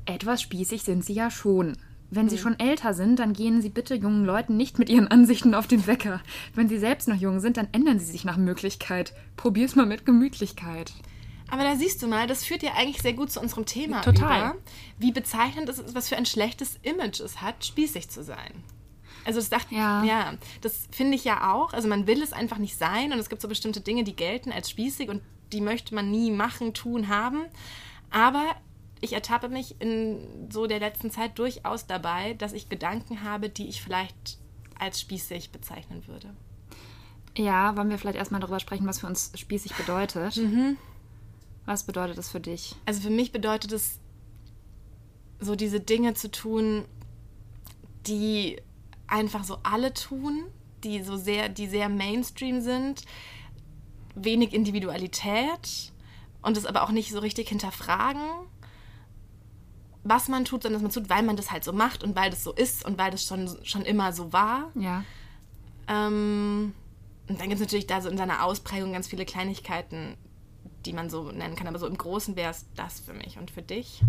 Etwas 0.05 0.43
spießig 0.43 0.83
sind 0.83 1.05
Sie 1.05 1.15
ja 1.15 1.31
schon. 1.31 1.77
Wenn 2.11 2.27
Mhm. 2.27 2.31
Sie 2.31 2.39
schon 2.39 2.59
älter 2.61 2.93
sind, 2.93 3.19
dann 3.19 3.33
gehen 3.33 3.63
Sie 3.63 3.71
bitte 3.71 3.95
jungen 3.95 4.27
Leuten 4.27 4.57
nicht 4.59 4.79
mit 4.79 4.91
Ihren 4.91 5.09
Ansichten 5.09 5.55
auf 5.55 5.67
den 5.67 5.87
Wecker. 5.87 6.21
Wenn 6.55 6.69
Sie 6.69 6.79
selbst 6.79 7.09
noch 7.09 7.17
jung 7.17 7.41
sind, 7.41 7.57
dann 7.57 7.69
ändern 7.73 7.99
Sie 7.99 8.05
sich 8.07 8.25
nach 8.27 8.37
Möglichkeit. 8.37 9.15
Probier's 9.37 9.77
mal 9.77 9.87
mit 9.87 10.05
Gemütlichkeit. 10.05 10.93
Aber 11.53 11.65
da 11.65 11.77
siehst 11.77 12.03
du 12.03 12.07
mal, 12.07 12.27
das 12.27 12.47
führt 12.47 12.63
ja 12.63 12.73
eigentlich 12.79 13.03
sehr 13.03 13.13
gut 13.13 13.31
zu 13.31 13.39
unserem 13.39 13.67
Thema 13.67 14.01
Total. 14.01 14.53
über, 14.53 14.57
wie 14.99 15.13
bezeichnend 15.13 15.69
es 15.69 15.79
ist, 15.79 15.95
was 15.95 16.09
für 16.09 16.17
ein 16.17 16.25
schlechtes 16.25 16.79
Image 16.83 17.21
es 17.21 17.43
hat, 17.43 17.63
spießig 17.63 18.09
zu 18.09 18.25
sein. 18.25 18.65
Also 19.27 19.39
das 19.39 19.51
dachte 19.51 19.75
Ja. 19.75 20.03
ja, 20.03 20.33
das 20.63 20.89
finde 20.91 21.15
ich 21.15 21.25
ja 21.25 21.53
auch. 21.53 21.75
Also 21.75 21.89
man 21.89 22.07
will 22.07 22.23
es 22.23 22.33
einfach 22.33 22.57
nicht 22.57 22.79
sein 22.79 23.13
und 23.13 23.19
es 23.19 23.29
gibt 23.29 23.43
so 23.43 23.49
bestimmte 23.49 23.83
Dinge, 23.83 24.03
die 24.03 24.17
gelten 24.17 24.51
als 24.51 24.71
spießig 24.71 25.11
und 25.11 25.21
die 25.53 25.61
möchte 25.61 25.95
man 25.95 26.11
nie 26.11 26.31
machen, 26.31 26.73
tun, 26.73 27.09
haben. 27.09 27.43
Aber 28.09 28.57
ich 29.03 29.13
ertappe 29.13 29.51
mich 29.51 29.79
in 29.79 30.49
so 30.51 30.67
der 30.67 30.81
letzten 30.81 31.11
Zeit 31.11 31.39
durchaus 31.39 31.87
dabei, 31.87 32.33
dass 32.33 32.55
ich 32.55 32.71
Gedanken 32.71 33.25
habe, 33.25 33.51
die 33.51 33.69
ich 33.69 33.83
vielleicht 33.83 34.39
als 34.79 35.03
spießig 35.03 35.53
bezeichnen 35.53 36.07
würde. 36.07 36.35
Ja, 37.37 37.77
wollen 37.77 37.91
wir 37.91 37.99
vielleicht 37.99 38.17
erstmal 38.17 38.41
darüber 38.41 38.59
sprechen, 38.59 38.87
was 38.87 39.01
für 39.01 39.07
uns 39.07 39.33
spießig 39.37 39.75
bedeutet? 39.75 40.39
Mhm. 40.39 40.79
Was 41.67 41.85
bedeutet 41.85 42.19
das 42.19 42.31
für 42.31 42.41
dich? 42.41 42.75
Also 42.87 43.01
für 43.01 43.11
mich 43.11 43.33
bedeutet 43.33 43.73
es, 43.73 44.01
so 45.39 45.57
diese 45.57 45.81
Dinge 45.81 46.15
zu 46.15 46.31
tun, 46.31 46.85
die 48.07 48.61
einfach 49.07 49.45
so 49.45 49.59
alle 49.63 49.93
tun, 49.93 50.45
die 50.85 51.03
so 51.03 51.17
sehr, 51.17 51.49
die 51.49 51.67
sehr 51.67 51.89
Mainstream 51.89 52.61
sind, 52.61 53.03
wenig 54.15 54.53
Individualität 54.53 55.93
und 56.43 56.57
es 56.57 56.67
aber 56.67 56.83
auch 56.83 56.91
nicht 56.91 57.11
so 57.13 57.19
richtig 57.19 57.49
hinterfragen, 57.49 58.23
was 60.05 60.29
man 60.29 60.45
tut, 60.45 60.63
sondern 60.63 60.83
dass 60.83 60.95
man 60.95 61.03
tut, 61.03 61.11
weil 61.11 61.23
man 61.23 61.37
das 61.37 61.51
halt 61.51 61.65
so 61.65 61.73
macht 61.73 62.03
und 62.03 62.17
weil 62.17 62.31
das 62.31 62.43
so 62.43 62.53
ist 62.53 62.85
und 62.85 62.99
weil 62.99 63.11
das 63.11 63.25
schon, 63.25 63.49
schon 63.65 63.83
immer 63.83 64.13
so 64.13 64.33
war. 64.33 64.71
Ja. 64.75 65.05
Ähm, 65.89 66.75
und 67.29 67.41
dann 67.41 67.49
gibt 67.49 67.55
es 67.55 67.61
natürlich 67.61 67.87
da 67.87 68.01
so 68.01 68.09
in 68.09 68.17
seiner 68.17 68.45
Ausprägung 68.45 68.93
ganz 68.93 69.07
viele 69.07 69.25
Kleinigkeiten, 69.25 70.17
die 70.87 70.93
man 70.93 71.11
so 71.11 71.31
nennen 71.31 71.57
kann. 71.57 71.67
Aber 71.67 71.79
so 71.79 71.87
im 71.87 71.97
Großen 71.97 72.37
wäre 72.37 72.51
es 72.51 72.67
das 72.77 73.01
für 73.01 73.15
mich 73.15 73.39
und 73.39 73.51
für 73.51 73.63
dich. 73.63 74.03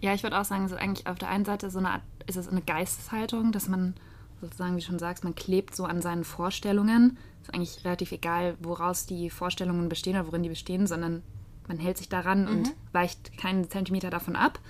Ja, 0.00 0.14
ich 0.14 0.22
würde 0.22 0.38
auch 0.38 0.44
sagen, 0.44 0.64
es 0.64 0.72
ist 0.72 0.78
eigentlich 0.78 1.06
auf 1.06 1.18
der 1.18 1.28
einen 1.28 1.44
Seite 1.44 1.70
so 1.70 1.78
eine 1.78 1.90
Art, 1.90 2.02
ist 2.26 2.36
es 2.36 2.48
eine 2.48 2.62
Geisteshaltung, 2.62 3.52
dass 3.52 3.68
man 3.68 3.94
sozusagen, 4.40 4.76
wie 4.76 4.80
du 4.80 4.86
schon 4.86 4.98
sagst, 4.98 5.24
man 5.24 5.34
klebt 5.34 5.74
so 5.74 5.84
an 5.84 6.00
seinen 6.00 6.24
Vorstellungen. 6.24 7.18
Ist 7.42 7.54
eigentlich 7.54 7.84
relativ 7.84 8.12
egal, 8.12 8.56
woraus 8.60 9.06
die 9.06 9.30
Vorstellungen 9.30 9.88
bestehen 9.88 10.16
oder 10.16 10.26
worin 10.26 10.42
die 10.42 10.48
bestehen, 10.48 10.86
sondern 10.86 11.22
man 11.66 11.78
hält 11.78 11.98
sich 11.98 12.08
daran 12.08 12.48
und 12.48 12.74
weicht 12.92 13.36
keinen 13.36 13.68
Zentimeter 13.68 14.10
davon 14.10 14.36
ab. 14.36 14.60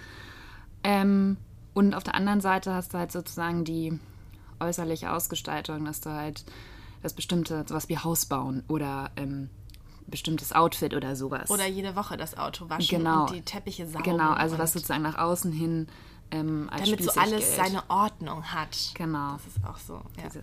Ähm, 0.83 1.37
und 1.75 1.95
auf 1.95 2.03
der 2.03 2.15
anderen 2.15 2.41
Seite 2.41 2.75
hast 2.75 2.95
du 2.95 2.99
halt 2.99 3.13
sozusagen 3.13 3.65
die 3.65 3.99
äußerliche 4.61 5.13
Ausgestaltung, 5.13 5.85
dass 5.85 6.01
du 6.01 6.11
halt 6.11 6.45
das 7.03 7.13
bestimmte, 7.13 7.65
sowas 7.69 7.89
wie 7.89 7.99
Haus 7.99 8.27
bauen 8.27 8.65
oder 8.69 9.11
ähm, 9.17 9.51
bestimmtes 10.09 10.53
Outfit 10.53 10.95
oder 10.95 11.15
sowas. 11.17 11.51
Oder 11.51 11.67
jede 11.67 11.95
Woche 11.97 12.17
das 12.17 12.37
Auto 12.37 12.69
waschen 12.69 12.99
Genau. 12.99 13.23
und 13.27 13.35
die 13.35 13.43
Teppiche 13.43 13.87
saugen. 13.87 14.03
Genau, 14.05 14.31
also 14.33 14.59
was 14.59 14.73
sozusagen 14.73 15.03
nach 15.03 15.19
außen 15.19 15.53
hin 15.53 15.87
ähm, 16.31 16.69
als 16.73 16.85
damit 16.85 17.03
so 17.05 17.11
alles 17.21 17.45
gilt. 17.45 17.57
seine 17.57 17.83
Ordnung 17.89 18.45
hat. 18.53 18.77
Genau. 18.95 19.33
Das 19.33 19.47
ist 19.47 19.65
auch 19.65 19.79
so. 19.79 19.95
Ja. 20.17 20.25
Diese- 20.27 20.43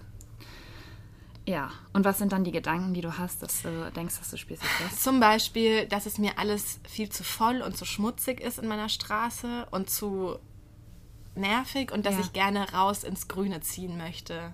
Ja, 1.47 1.69
und 1.93 2.05
was 2.05 2.17
sind 2.17 2.31
dann 2.31 2.43
die 2.43 2.51
Gedanken, 2.51 2.95
die 2.95 3.01
du 3.01 3.19
hast, 3.19 3.43
dass 3.43 3.61
du 3.61 3.91
denkst, 3.95 4.17
dass 4.17 4.31
du 4.31 4.37
spießig 4.37 4.67
bist? 4.83 5.03
Zum 5.03 5.19
Beispiel, 5.19 5.85
dass 5.87 6.07
es 6.07 6.17
mir 6.17 6.39
alles 6.39 6.79
viel 6.89 7.09
zu 7.09 7.23
voll 7.23 7.61
und 7.61 7.77
zu 7.77 7.85
schmutzig 7.85 8.41
ist 8.41 8.57
in 8.57 8.67
meiner 8.67 8.89
Straße 8.89 9.67
und 9.69 9.89
zu 9.89 10.39
nervig 11.35 11.91
und 11.91 12.05
dass 12.07 12.15
Ja. 12.15 12.21
ich 12.21 12.33
gerne 12.33 12.71
raus 12.73 13.03
ins 13.03 13.27
Grüne 13.27 13.61
ziehen 13.61 13.97
möchte, 13.97 14.53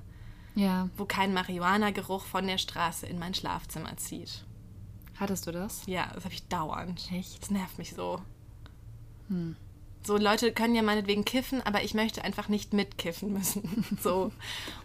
Ja, 0.56 0.90
wo 0.98 1.06
kein 1.06 1.34
Marihuana-Geruch 1.34 2.26
von 2.26 2.46
der 2.46 2.58
Straße 2.58 3.06
in 3.06 3.20
mein 3.20 3.34
Schlafzimmer 3.34 3.96
zieht. 3.96 4.44
Hattest 5.22 5.48
du 5.48 5.52
das? 5.52 5.84
Ja, 5.86 6.12
das 6.14 6.26
habe 6.26 6.34
ich 6.34 6.46
dauernd. 6.48 7.10
Echt? 7.14 7.42
Das 7.42 7.52
nervt 7.52 7.78
mich 7.78 7.94
so. 7.94 8.22
So, 10.04 10.18
Leute 10.18 10.52
können 10.52 10.74
ja 10.76 10.82
meinetwegen 10.82 11.24
kiffen, 11.24 11.62
aber 11.62 11.84
ich 11.84 11.94
möchte 11.94 12.24
einfach 12.24 12.50
nicht 12.50 12.74
mitkiffen 12.74 13.32
müssen. 13.34 13.86
so. 14.02 14.32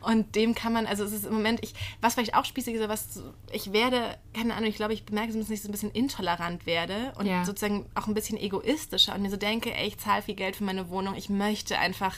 Und 0.03 0.37
dem 0.37 0.55
kann 0.55 0.73
man, 0.73 0.87
also 0.87 1.05
es 1.05 1.13
ist 1.13 1.25
im 1.25 1.33
Moment, 1.33 1.61
ich, 1.65 1.75
was 2.01 2.15
vielleicht 2.15 2.35
auch 2.35 2.45
spießig 2.45 2.75
ist, 2.75 2.89
was, 2.89 3.23
ich 3.51 3.73
werde, 3.73 4.19
keine 4.35 4.55
Ahnung, 4.55 4.69
ich 4.69 4.77
glaube, 4.77 4.93
ich 4.93 5.05
bemerke, 5.05 5.33
dass 5.33 5.51
ich 5.51 5.63
so 5.63 5.69
ein 5.69 5.73
bisschen 5.73 5.91
intolerant 5.91 6.67
werde 6.67 7.13
und 7.19 7.27
Ja. 7.27 7.45
sozusagen 7.45 7.87
auch 7.95 8.07
ein 8.07 8.15
bisschen 8.15 8.39
egoistischer 8.39 9.15
und 9.15 9.23
mir 9.23 9.31
so 9.31 9.37
denke, 9.37 9.75
ey, 9.75 9.89
ich 9.89 9.99
zahle 9.99 10.23
viel 10.23 10.35
Geld 10.37 10.55
für 10.55 10.65
meine 10.65 10.91
Wohnung, 10.91 11.15
ich 11.17 11.29
möchte 11.31 11.79
einfach 11.79 12.15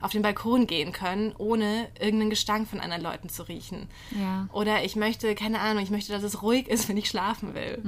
auf 0.00 0.12
den 0.12 0.22
Balkon 0.22 0.66
gehen 0.66 0.92
können, 0.92 1.34
ohne 1.36 1.88
irgendeinen 1.98 2.30
Gestank 2.30 2.68
von 2.68 2.80
anderen 2.80 3.02
Leuten 3.02 3.28
zu 3.28 3.42
riechen. 3.42 3.88
Ja. 4.18 4.48
Oder 4.52 4.84
ich 4.84 4.96
möchte, 4.96 5.34
keine 5.34 5.60
Ahnung, 5.60 5.82
ich 5.82 5.90
möchte, 5.90 6.12
dass 6.12 6.22
es 6.22 6.42
ruhig 6.42 6.68
ist, 6.68 6.88
wenn 6.88 6.96
ich 6.96 7.08
schlafen 7.08 7.54
will. 7.54 7.82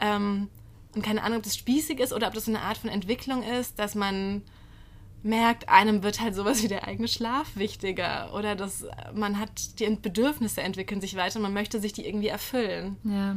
Ähm, 0.00 0.48
und 0.94 1.02
keine 1.02 1.22
Ahnung, 1.22 1.38
ob 1.38 1.44
das 1.44 1.56
spießig 1.56 2.00
ist 2.00 2.12
oder 2.12 2.28
ob 2.28 2.34
das 2.34 2.44
so 2.44 2.52
eine 2.52 2.62
Art 2.62 2.76
von 2.76 2.90
Entwicklung 2.90 3.42
ist, 3.42 3.78
dass 3.78 3.94
man 3.94 4.42
merkt, 5.22 5.68
einem 5.68 6.02
wird 6.02 6.20
halt 6.20 6.34
sowas 6.34 6.62
wie 6.62 6.68
der 6.68 6.86
eigene 6.86 7.08
Schlaf 7.08 7.56
wichtiger 7.56 8.34
oder 8.34 8.56
dass 8.56 8.84
man 9.14 9.38
hat, 9.38 9.78
die 9.78 9.88
Bedürfnisse 9.96 10.62
entwickeln 10.62 11.00
sich 11.00 11.16
weiter 11.16 11.36
und 11.36 11.42
man 11.42 11.52
möchte 11.52 11.80
sich 11.80 11.92
die 11.92 12.06
irgendwie 12.06 12.28
erfüllen. 12.28 12.96
Ja. 13.04 13.36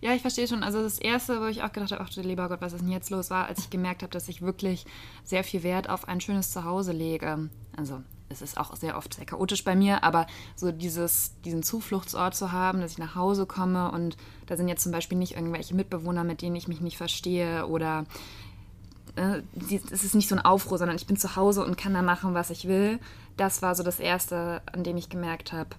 Ja, 0.00 0.12
ich 0.12 0.22
verstehe 0.22 0.46
schon. 0.46 0.62
Also 0.62 0.82
das 0.82 0.98
Erste, 0.98 1.40
wo 1.40 1.46
ich 1.46 1.62
auch 1.62 1.72
gedacht 1.72 1.92
habe, 1.92 2.02
ach 2.02 2.10
du 2.10 2.20
lieber 2.20 2.48
Gott, 2.48 2.60
was 2.60 2.72
ist 2.72 2.82
denn 2.82 2.92
jetzt 2.92 3.10
los, 3.10 3.30
war, 3.30 3.46
als 3.46 3.60
ich 3.60 3.70
gemerkt 3.70 4.02
habe, 4.02 4.12
dass 4.12 4.28
ich 4.28 4.42
wirklich 4.42 4.86
sehr 5.24 5.44
viel 5.44 5.62
Wert 5.62 5.88
auf 5.88 6.08
ein 6.08 6.20
schönes 6.20 6.52
Zuhause 6.52 6.92
lege. 6.92 7.48
Also 7.76 8.02
es 8.28 8.42
ist 8.42 8.58
auch 8.58 8.74
sehr 8.76 8.96
oft 8.96 9.14
sehr 9.14 9.24
chaotisch 9.24 9.64
bei 9.64 9.76
mir, 9.76 10.02
aber 10.02 10.26
so 10.56 10.72
dieses, 10.72 11.32
diesen 11.44 11.62
Zufluchtsort 11.62 12.34
zu 12.34 12.52
haben, 12.52 12.80
dass 12.80 12.92
ich 12.92 12.98
nach 12.98 13.14
Hause 13.14 13.46
komme 13.46 13.90
und 13.92 14.16
da 14.46 14.56
sind 14.56 14.68
jetzt 14.68 14.82
zum 14.82 14.92
Beispiel 14.92 15.18
nicht 15.18 15.36
irgendwelche 15.36 15.74
Mitbewohner, 15.74 16.24
mit 16.24 16.42
denen 16.42 16.56
ich 16.56 16.68
mich 16.68 16.80
nicht 16.80 16.96
verstehe 16.96 17.66
oder 17.66 18.04
äh, 19.16 19.42
es 19.90 20.04
ist 20.04 20.14
nicht 20.14 20.28
so 20.28 20.34
ein 20.34 20.44
Aufruhr, 20.44 20.78
sondern 20.78 20.96
ich 20.96 21.06
bin 21.06 21.16
zu 21.16 21.36
Hause 21.36 21.64
und 21.64 21.78
kann 21.78 21.94
da 21.94 22.02
machen, 22.02 22.34
was 22.34 22.50
ich 22.50 22.66
will. 22.66 22.98
Das 23.36 23.62
war 23.62 23.74
so 23.74 23.82
das 23.82 24.00
Erste, 24.00 24.62
an 24.72 24.82
dem 24.82 24.96
ich 24.96 25.08
gemerkt 25.08 25.52
habe, 25.52 25.70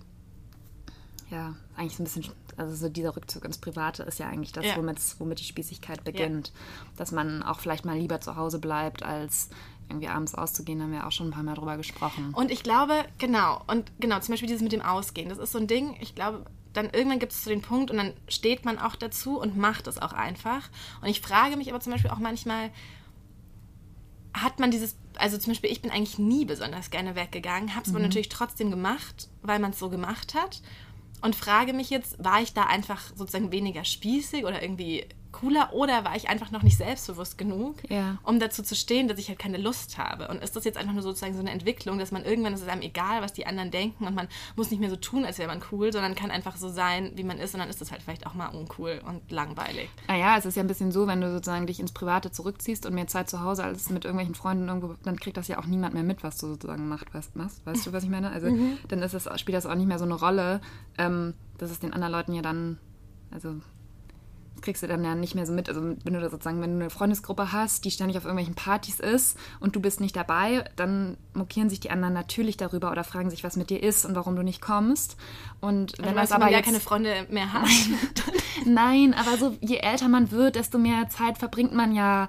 ja, 1.30 1.56
eigentlich 1.76 1.98
so 1.98 2.04
ein 2.04 2.06
bisschen, 2.06 2.26
also 2.58 2.76
so 2.76 2.90
dieser 2.90 3.16
Rückzug 3.16 3.46
ins 3.46 3.60
Private 3.60 4.04
ist 4.04 4.20
ja 4.20 4.28
eigentlich 4.28 4.52
das, 4.52 4.66
ja. 4.66 4.76
Womit, 4.76 5.40
die 5.40 5.44
Spießigkeit 5.44 6.04
beginnt. 6.04 6.48
Ja. 6.48 6.92
Dass 6.98 7.12
man 7.12 7.44
auch 7.44 7.60
vielleicht 7.60 7.86
mal 7.86 7.98
lieber 7.98 8.20
zu 8.20 8.36
Hause 8.36 8.60
bleibt, 8.60 9.04
als 9.04 9.50
irgendwie 9.90 10.08
abends 10.08 10.36
auszugehen, 10.36 10.82
haben 10.82 10.92
wir 10.92 11.08
auch 11.08 11.12
schon 11.12 11.28
ein 11.28 11.32
paar 11.32 11.44
Mal 11.44 11.56
drüber 11.56 11.78
gesprochen. 11.78 12.34
Und 12.34 12.52
ich 12.52 12.64
glaube, 12.64 13.06
genau, 13.20 13.62
und 13.68 13.92
genau, 14.00 14.20
zum 14.20 14.34
Beispiel 14.34 14.48
dieses 14.48 14.64
mit 14.64 14.72
dem 14.72 14.82
Ausgehen, 14.82 15.30
das 15.30 15.38
ist 15.38 15.52
so 15.52 15.60
ein 15.60 15.68
Ding, 15.68 15.96
ich 16.02 16.16
glaube, 16.16 16.46
dann 16.74 16.90
irgendwann 16.90 17.20
gibt 17.20 17.32
es 17.32 17.44
zu 17.44 17.50
den 17.50 17.62
Punkt 17.62 17.90
und 17.90 17.98
dann 17.98 18.14
steht 18.28 18.66
man 18.66 18.78
auch 18.78 18.96
dazu 18.96 19.40
und 19.40 19.58
macht 19.58 19.88
es 19.88 20.00
auch 20.00 20.14
einfach. 20.14 20.70
Und 21.02 21.08
ich 21.08 21.22
frage 21.22 21.58
mich 21.58 21.70
aber 21.70 21.80
zum 21.80 21.94
Beispiel 21.94 22.12
auch 22.12 22.20
manchmal, 22.20 22.70
hat 24.34 24.60
man 24.60 24.72
dieses, 24.72 24.96
also 25.16 25.38
zum 25.38 25.52
Beispiel, 25.52 25.72
ich 25.72 25.82
bin 25.82 25.92
eigentlich 25.92 26.20
nie 26.20 26.46
besonders 26.46 26.90
gerne 26.92 27.16
weggegangen, 27.16 27.74
habe 27.76 27.84
es 27.84 27.90
mhm. 27.90 27.96
aber 27.96 28.06
natürlich 28.06 28.30
trotzdem 28.30 28.70
gemacht, 28.70 29.30
weil 29.42 29.60
man 29.60 29.72
es 29.72 29.80
so 29.80 29.90
gemacht 29.90 30.36
hat. 30.36 30.62
Und 31.22 31.36
frage 31.36 31.74
mich 31.74 31.90
jetzt, 31.90 32.24
war 32.24 32.42
ich 32.42 32.54
da 32.54 32.64
einfach 32.64 33.16
sozusagen 33.16 33.52
weniger 33.52 33.84
spießig 33.84 34.46
oder 34.46 34.62
irgendwie 34.62 35.06
cooler 35.32 35.74
oder 35.74 36.04
war 36.06 36.16
ich 36.16 36.30
einfach 36.30 36.52
noch 36.52 36.64
nicht 36.64 36.78
selbstbewusst 36.78 37.38
genug, 37.38 37.76
ja. 37.90 38.18
um 38.24 38.40
dazu 38.40 38.64
zu 38.64 38.76
stehen, 38.76 39.08
dass 39.08 39.20
ich 39.20 39.30
halt 39.30 39.40
keine 39.40 39.58
Lust 39.58 39.98
habe? 39.98 40.28
Und 40.28 40.44
ist 40.44 40.56
das 40.56 40.66
jetzt 40.66 40.78
einfach 40.78 40.94
nur 40.94 41.04
sozusagen 41.04 41.34
so 41.34 41.40
eine 41.40 41.52
Entwicklung, 41.52 42.00
dass 42.00 42.12
man 42.12 42.24
irgendwann 42.24 42.54
ist 42.54 42.62
es 42.62 42.68
einem 42.68 42.82
egal, 42.82 43.22
was 43.22 43.34
die 43.34 43.46
anderen 43.46 43.72
denken 43.72 44.06
und 44.06 44.16
man 44.16 44.28
muss 44.56 44.72
nicht 44.72 44.80
mehr 44.80 44.90
so 44.90 44.96
tun, 44.96 45.26
als 45.26 45.38
wäre 45.38 45.48
man 45.48 45.62
cool, 45.72 45.92
sondern 45.92 46.16
kann 46.16 46.32
einfach 46.32 46.58
so 46.58 46.70
sein, 46.70 47.12
wie 47.16 47.24
man 47.24 47.38
ist 47.38 47.54
und 47.54 47.60
dann 47.60 47.70
ist 47.70 47.82
das 47.82 47.92
halt 47.92 48.02
vielleicht 48.02 48.26
auch 48.26 48.34
mal 48.34 48.48
uncool 48.48 49.02
und 49.06 49.32
langweilig. 49.32 49.90
Naja, 50.08 50.38
es 50.38 50.46
ist 50.46 50.56
ja 50.56 50.64
ein 50.64 50.68
bisschen 50.68 50.92
so, 50.92 51.08
wenn 51.08 51.22
du 51.22 51.32
sozusagen 51.32 51.68
dich 51.68 51.80
ins 51.80 51.92
Private 51.92 52.32
zurückziehst 52.32 52.86
und 52.86 52.94
mehr 52.94 53.08
Zeit 53.08 53.30
zu 53.30 53.42
Hause 53.42 53.64
als 53.64 53.90
mit 53.90 54.06
irgendwelchen 54.06 54.36
Freunden 54.36 54.68
irgendwo, 54.68 54.96
dann 55.04 55.20
kriegt 55.20 55.38
das 55.38 55.48
ja 55.48 55.60
auch 55.60 55.66
niemand 55.66 55.94
mehr 55.94 56.04
mit, 56.04 56.24
was 56.24 56.38
du 56.38 56.48
sozusagen 56.48 56.88
machst. 56.88 57.08
Weißt, 57.66 57.86
du, 57.86 57.94
was 57.94 58.04
ich 58.04 58.10
meine? 58.10 58.32
Also 58.32 58.50
mhm. 58.50 58.78
dann 58.88 59.02
ist 59.02 59.14
es, 59.14 59.28
spielt 59.40 59.56
das 59.56 59.66
auch 59.66 59.76
nicht 59.76 59.88
mehr 59.88 60.00
so 60.00 60.06
eine 60.06 60.16
Rolle, 60.16 60.62
ähm, 60.98 61.34
dass 61.58 61.72
es 61.72 61.80
den 61.80 61.94
anderen 61.94 62.12
Leuten 62.12 62.34
ja 62.34 62.42
dann 62.42 62.78
also 63.32 63.56
kriegst 64.62 64.84
du 64.84 64.88
dann 64.88 65.04
ja 65.04 65.16
nicht 65.16 65.36
mehr 65.36 65.46
so 65.46 65.54
mit. 65.54 65.70
Also 65.70 65.82
wenn 65.82 66.14
du 66.14 66.20
da 66.20 66.30
sozusagen, 66.30 66.62
wenn 66.62 66.78
du 66.78 66.82
eine 66.82 66.90
Freundesgruppe 66.90 67.52
hast, 67.52 67.86
die 67.86 67.92
ständig 67.92 68.18
auf 68.18 68.24
irgendwelchen 68.24 68.56
Partys 68.56 69.00
ist 69.00 69.38
und 69.60 69.76
du 69.76 69.80
bist 69.80 70.00
nicht 70.00 70.16
dabei, 70.16 70.66
dann 70.76 71.18
mokieren 71.34 71.70
sich 71.70 71.80
die 71.80 71.92
anderen 71.92 72.14
natürlich 72.14 72.58
darüber 72.58 72.92
oder 72.92 73.04
fragen 73.04 73.30
sich, 73.30 73.44
was 73.44 73.56
mit 73.56 73.70
dir 73.70 73.82
ist 73.82 74.06
und 74.06 74.16
warum 74.16 74.36
du 74.36 74.44
nicht 74.44 74.62
kommst. 74.62 75.18
Und 75.62 75.98
wenn 75.98 76.18
also, 76.18 76.20
das 76.20 76.32
aber 76.32 76.50
ja 76.50 76.62
keine 76.62 76.80
Freunde 76.80 77.28
mehr 77.30 77.54
hat. 77.54 77.68
Nein, 78.66 79.14
aber 79.14 79.38
so 79.38 79.56
je 79.62 79.78
älter 79.78 80.08
man 80.08 80.32
wird, 80.32 80.56
desto 80.56 80.78
mehr 80.78 81.10
Zeit 81.10 81.38
verbringt 81.38 81.74
man 81.74 81.94
ja 81.94 82.28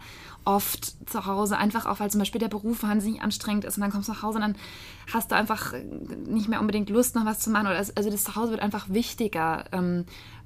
oft 0.49 1.11
zu 1.11 1.27
Hause, 1.27 1.59
einfach 1.59 1.85
auch, 1.85 2.01
weil 2.01 2.11
zum 2.11 2.21
Beispiel 2.21 2.39
der 2.39 2.49
Beruf 2.49 2.83
wahnsinnig 2.83 3.21
anstrengend 3.21 3.67
ist 3.67 3.77
und 3.77 3.83
dann 3.83 3.91
kommst 3.91 4.09
du 4.09 4.13
nach 4.13 4.23
Hause 4.23 4.37
und 4.37 4.43
dann 4.43 4.57
hast 5.13 5.31
du 5.31 5.37
einfach 5.37 5.75
nicht 6.27 6.49
mehr 6.49 6.61
unbedingt 6.61 6.89
Lust, 6.89 7.15
noch 7.15 7.27
was 7.27 7.41
zu 7.41 7.51
machen. 7.51 7.67
also 7.67 7.93
das 7.93 8.25
Zuhause 8.25 8.53
wird 8.53 8.63
einfach 8.63 8.89
wichtiger. 8.89 9.65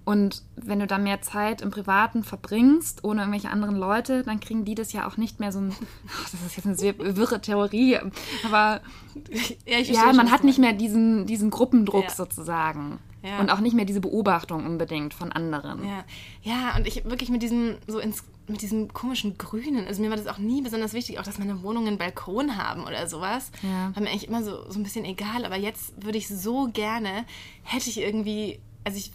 Und 0.05 0.43
wenn 0.57 0.81
du 0.81 0.87
da 0.87 0.99
mehr 0.99 1.23
Zeit 1.23 1.61
im 1.61 1.71
Privaten 1.71 2.25
verbringst, 2.25 3.05
ohne 3.05 3.23
irgendwelche 3.23 3.51
anderen 3.51 3.77
Leute, 3.77 4.25
dann 4.25 4.41
kriegen 4.41 4.65
die 4.65 4.75
das 4.75 4.93
ja 4.93 5.07
auch 5.07 5.17
nicht 5.17 5.39
mehr 5.39 5.53
so 5.53 5.61
ein. 5.61 5.75
Das 6.33 6.41
ist 6.43 6.57
jetzt 6.57 6.67
eine 6.67 6.75
sehr 6.75 6.99
wirre 6.99 7.41
Theorie, 7.41 7.99
aber 8.45 8.81
ja, 9.67 9.79
ja 9.79 10.13
man 10.13 10.31
hat 10.31 10.45
nicht 10.45 10.59
mehr 10.59 10.73
diesen, 10.73 11.27
diesen 11.27 11.51
Gruppendruck 11.51 12.05
ja. 12.05 12.11
sozusagen. 12.11 12.99
Ja. 13.23 13.39
Und 13.39 13.51
auch 13.51 13.61
nicht 13.61 13.75
mehr 13.75 13.85
diese 13.85 14.01
Beobachtung 14.01 14.67
unbedingt 14.67 15.15
von 15.15 15.31
anderen. 15.31 15.87
Ja, 15.87 16.05
ja 16.43 16.77
und 16.77 16.89
ich 16.89 17.05
wirklich 17.05 17.31
mit 17.31 17.43
diesem, 17.43 17.77
so 17.87 18.01
ins, 18.01 18.25
mit 18.49 18.63
diesem 18.63 18.93
komischen 18.93 19.39
Grünen, 19.39 19.87
also 19.87 20.03
mir 20.03 20.11
war 20.11 20.17
das 20.17 20.27
auch 20.27 20.39
nie 20.39 20.61
besonders 20.61 20.93
wichtig, 20.93 21.21
auch 21.21 21.23
dass 21.23 21.39
meine 21.39 21.63
Wohnungen 21.63 21.89
einen 21.89 21.99
Balkon 21.99 22.57
haben 22.57 22.83
oder 22.83 23.07
sowas. 23.07 23.53
Ja. 23.63 23.95
War 23.95 24.03
mir 24.03 24.11
eigentlich 24.11 24.27
immer 24.27 24.43
so, 24.43 24.69
so 24.69 24.81
ein 24.81 24.83
bisschen 24.83 25.05
egal, 25.05 25.45
aber 25.45 25.57
jetzt 25.57 26.05
würde 26.05 26.19
ich 26.19 26.27
so 26.27 26.69
gerne, 26.73 27.25
hätte 27.63 27.89
ich 27.89 28.01
irgendwie, 28.01 28.59
also 28.83 28.99
ich 28.99 29.13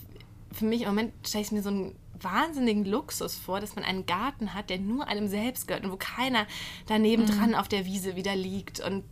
für 0.52 0.66
mich 0.66 0.82
im 0.82 0.90
Moment 0.90 1.14
stelle 1.28 1.44
ich 1.44 1.52
mir 1.52 1.62
so 1.62 1.70
einen 1.70 1.96
wahnsinnigen 2.20 2.86
Luxus 2.86 3.36
vor, 3.36 3.60
dass 3.60 3.76
man 3.76 3.84
einen 3.84 4.06
Garten 4.06 4.54
hat, 4.54 4.70
der 4.70 4.80
nur 4.80 5.08
einem 5.08 5.28
selbst 5.28 5.68
gehört 5.68 5.84
und 5.84 5.92
wo 5.92 5.98
keiner 5.98 6.48
daneben 6.88 7.24
mhm. 7.24 7.28
dran 7.28 7.56
auf 7.56 7.68
der 7.68 7.86
Wiese 7.86 8.16
wieder 8.16 8.36
liegt 8.36 8.80
und 8.80 9.04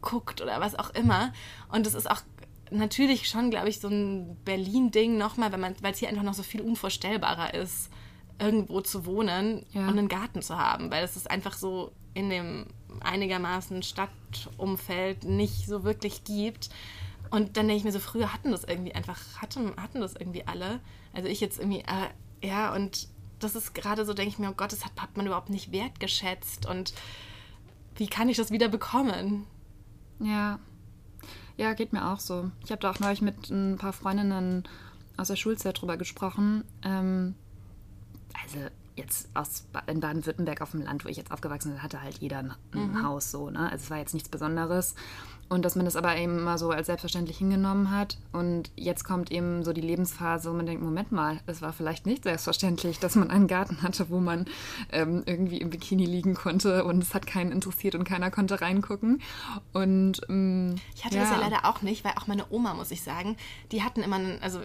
guckt 0.00 0.40
oder 0.40 0.60
was 0.60 0.74
auch 0.74 0.90
immer. 0.90 1.32
Und 1.70 1.86
das 1.86 1.94
ist 1.94 2.10
auch 2.10 2.22
natürlich 2.70 3.28
schon, 3.28 3.50
glaube 3.50 3.68
ich, 3.68 3.80
so 3.80 3.88
ein 3.88 4.36
Berlin-Ding 4.44 5.16
nochmal, 5.18 5.52
weil 5.52 5.92
es 5.92 5.98
hier 5.98 6.08
einfach 6.08 6.22
noch 6.22 6.34
so 6.34 6.42
viel 6.42 6.62
unvorstellbarer 6.62 7.54
ist, 7.54 7.90
irgendwo 8.38 8.80
zu 8.80 9.06
wohnen 9.06 9.64
ja. 9.72 9.82
und 9.82 9.98
einen 9.98 10.08
Garten 10.08 10.42
zu 10.42 10.58
haben, 10.58 10.90
weil 10.90 11.04
es 11.04 11.16
ist 11.16 11.30
einfach 11.30 11.54
so 11.54 11.92
in 12.14 12.30
dem 12.30 12.66
einigermaßen 13.00 13.82
Stadtumfeld 13.82 15.24
nicht 15.24 15.66
so 15.66 15.84
wirklich 15.84 16.24
gibt. 16.24 16.70
Und 17.32 17.56
dann 17.56 17.66
denke 17.66 17.78
ich 17.78 17.84
mir 17.84 17.92
so, 17.92 17.98
früher 17.98 18.30
hatten 18.30 18.50
das 18.50 18.62
irgendwie 18.64 18.94
einfach, 18.94 19.18
hatten, 19.40 19.74
hatten 19.78 20.02
das 20.02 20.14
irgendwie 20.14 20.46
alle. 20.46 20.80
Also 21.14 21.30
ich 21.30 21.40
jetzt 21.40 21.58
irgendwie, 21.58 21.80
äh, 21.80 22.46
ja, 22.46 22.74
und 22.74 23.08
das 23.38 23.56
ist 23.56 23.74
gerade 23.74 24.04
so, 24.04 24.12
denke 24.12 24.28
ich 24.28 24.38
mir, 24.38 24.50
oh 24.50 24.54
Gott, 24.54 24.70
das 24.70 24.84
hat, 24.84 24.92
hat 24.98 25.16
man 25.16 25.26
überhaupt 25.26 25.48
nicht 25.48 25.72
wertgeschätzt. 25.72 26.66
Und 26.66 26.92
wie 27.96 28.06
kann 28.06 28.28
ich 28.28 28.36
das 28.36 28.50
wieder 28.50 28.68
bekommen? 28.68 29.46
Ja. 30.20 30.58
Ja, 31.56 31.72
geht 31.72 31.94
mir 31.94 32.12
auch 32.12 32.20
so. 32.20 32.50
Ich 32.64 32.70
habe 32.70 32.82
da 32.82 32.90
auch 32.90 33.00
neulich 33.00 33.22
mit 33.22 33.48
ein 33.48 33.78
paar 33.78 33.94
Freundinnen 33.94 34.68
aus 35.16 35.28
der 35.28 35.36
Schulzeit 35.36 35.80
drüber 35.80 35.96
gesprochen. 35.96 36.64
Ähm, 36.82 37.34
also 38.42 38.58
jetzt 38.94 39.30
aus 39.32 39.64
in 39.86 40.00
Baden-Württemberg 40.00 40.60
auf 40.60 40.72
dem 40.72 40.82
Land, 40.82 41.06
wo 41.06 41.08
ich 41.08 41.16
jetzt 41.16 41.32
aufgewachsen 41.32 41.72
bin, 41.72 41.82
hatte 41.82 42.02
halt 42.02 42.18
jeder 42.18 42.40
ein, 42.40 42.54
mhm. 42.74 43.02
Haus 43.02 43.30
so, 43.30 43.48
ne? 43.48 43.70
Also 43.70 43.84
es 43.84 43.90
war 43.90 43.96
jetzt 43.96 44.12
nichts 44.12 44.28
Besonderes. 44.28 44.94
Und 45.52 45.66
dass 45.66 45.76
man 45.76 45.84
das 45.84 45.96
aber 45.96 46.16
eben 46.16 46.38
immer 46.38 46.56
so 46.56 46.70
als 46.70 46.86
selbstverständlich 46.86 47.36
hingenommen 47.36 47.90
hat. 47.90 48.16
Und 48.32 48.70
jetzt 48.74 49.04
kommt 49.04 49.30
eben 49.30 49.64
so 49.64 49.74
die 49.74 49.82
Lebensphase, 49.82 50.48
wo 50.48 50.54
man 50.54 50.64
denkt, 50.64 50.82
Moment 50.82 51.12
mal, 51.12 51.40
es 51.46 51.60
war 51.60 51.74
vielleicht 51.74 52.06
nicht 52.06 52.22
selbstverständlich, 52.22 53.00
dass 53.00 53.16
man 53.16 53.30
einen 53.30 53.48
Garten 53.48 53.82
hatte, 53.82 54.08
wo 54.08 54.18
man 54.18 54.46
ähm, 54.92 55.22
irgendwie 55.26 55.58
im 55.58 55.68
Bikini 55.68 56.06
liegen 56.06 56.32
konnte 56.32 56.84
und 56.84 57.02
es 57.02 57.12
hat 57.12 57.26
keinen 57.26 57.52
interessiert 57.52 57.94
und 57.94 58.04
keiner 58.04 58.30
konnte 58.30 58.62
reingucken. 58.62 59.20
Und 59.74 60.22
ähm, 60.30 60.76
ich 60.94 61.04
hatte 61.04 61.16
ja. 61.16 61.22
das 61.24 61.32
ja 61.32 61.36
leider 61.36 61.66
auch 61.66 61.82
nicht, 61.82 62.02
weil 62.02 62.12
auch 62.16 62.26
meine 62.26 62.46
Oma, 62.48 62.72
muss 62.72 62.90
ich 62.90 63.02
sagen, 63.02 63.36
die 63.72 63.82
hatten 63.82 64.02
immer, 64.02 64.16
einen, 64.16 64.40
also 64.40 64.60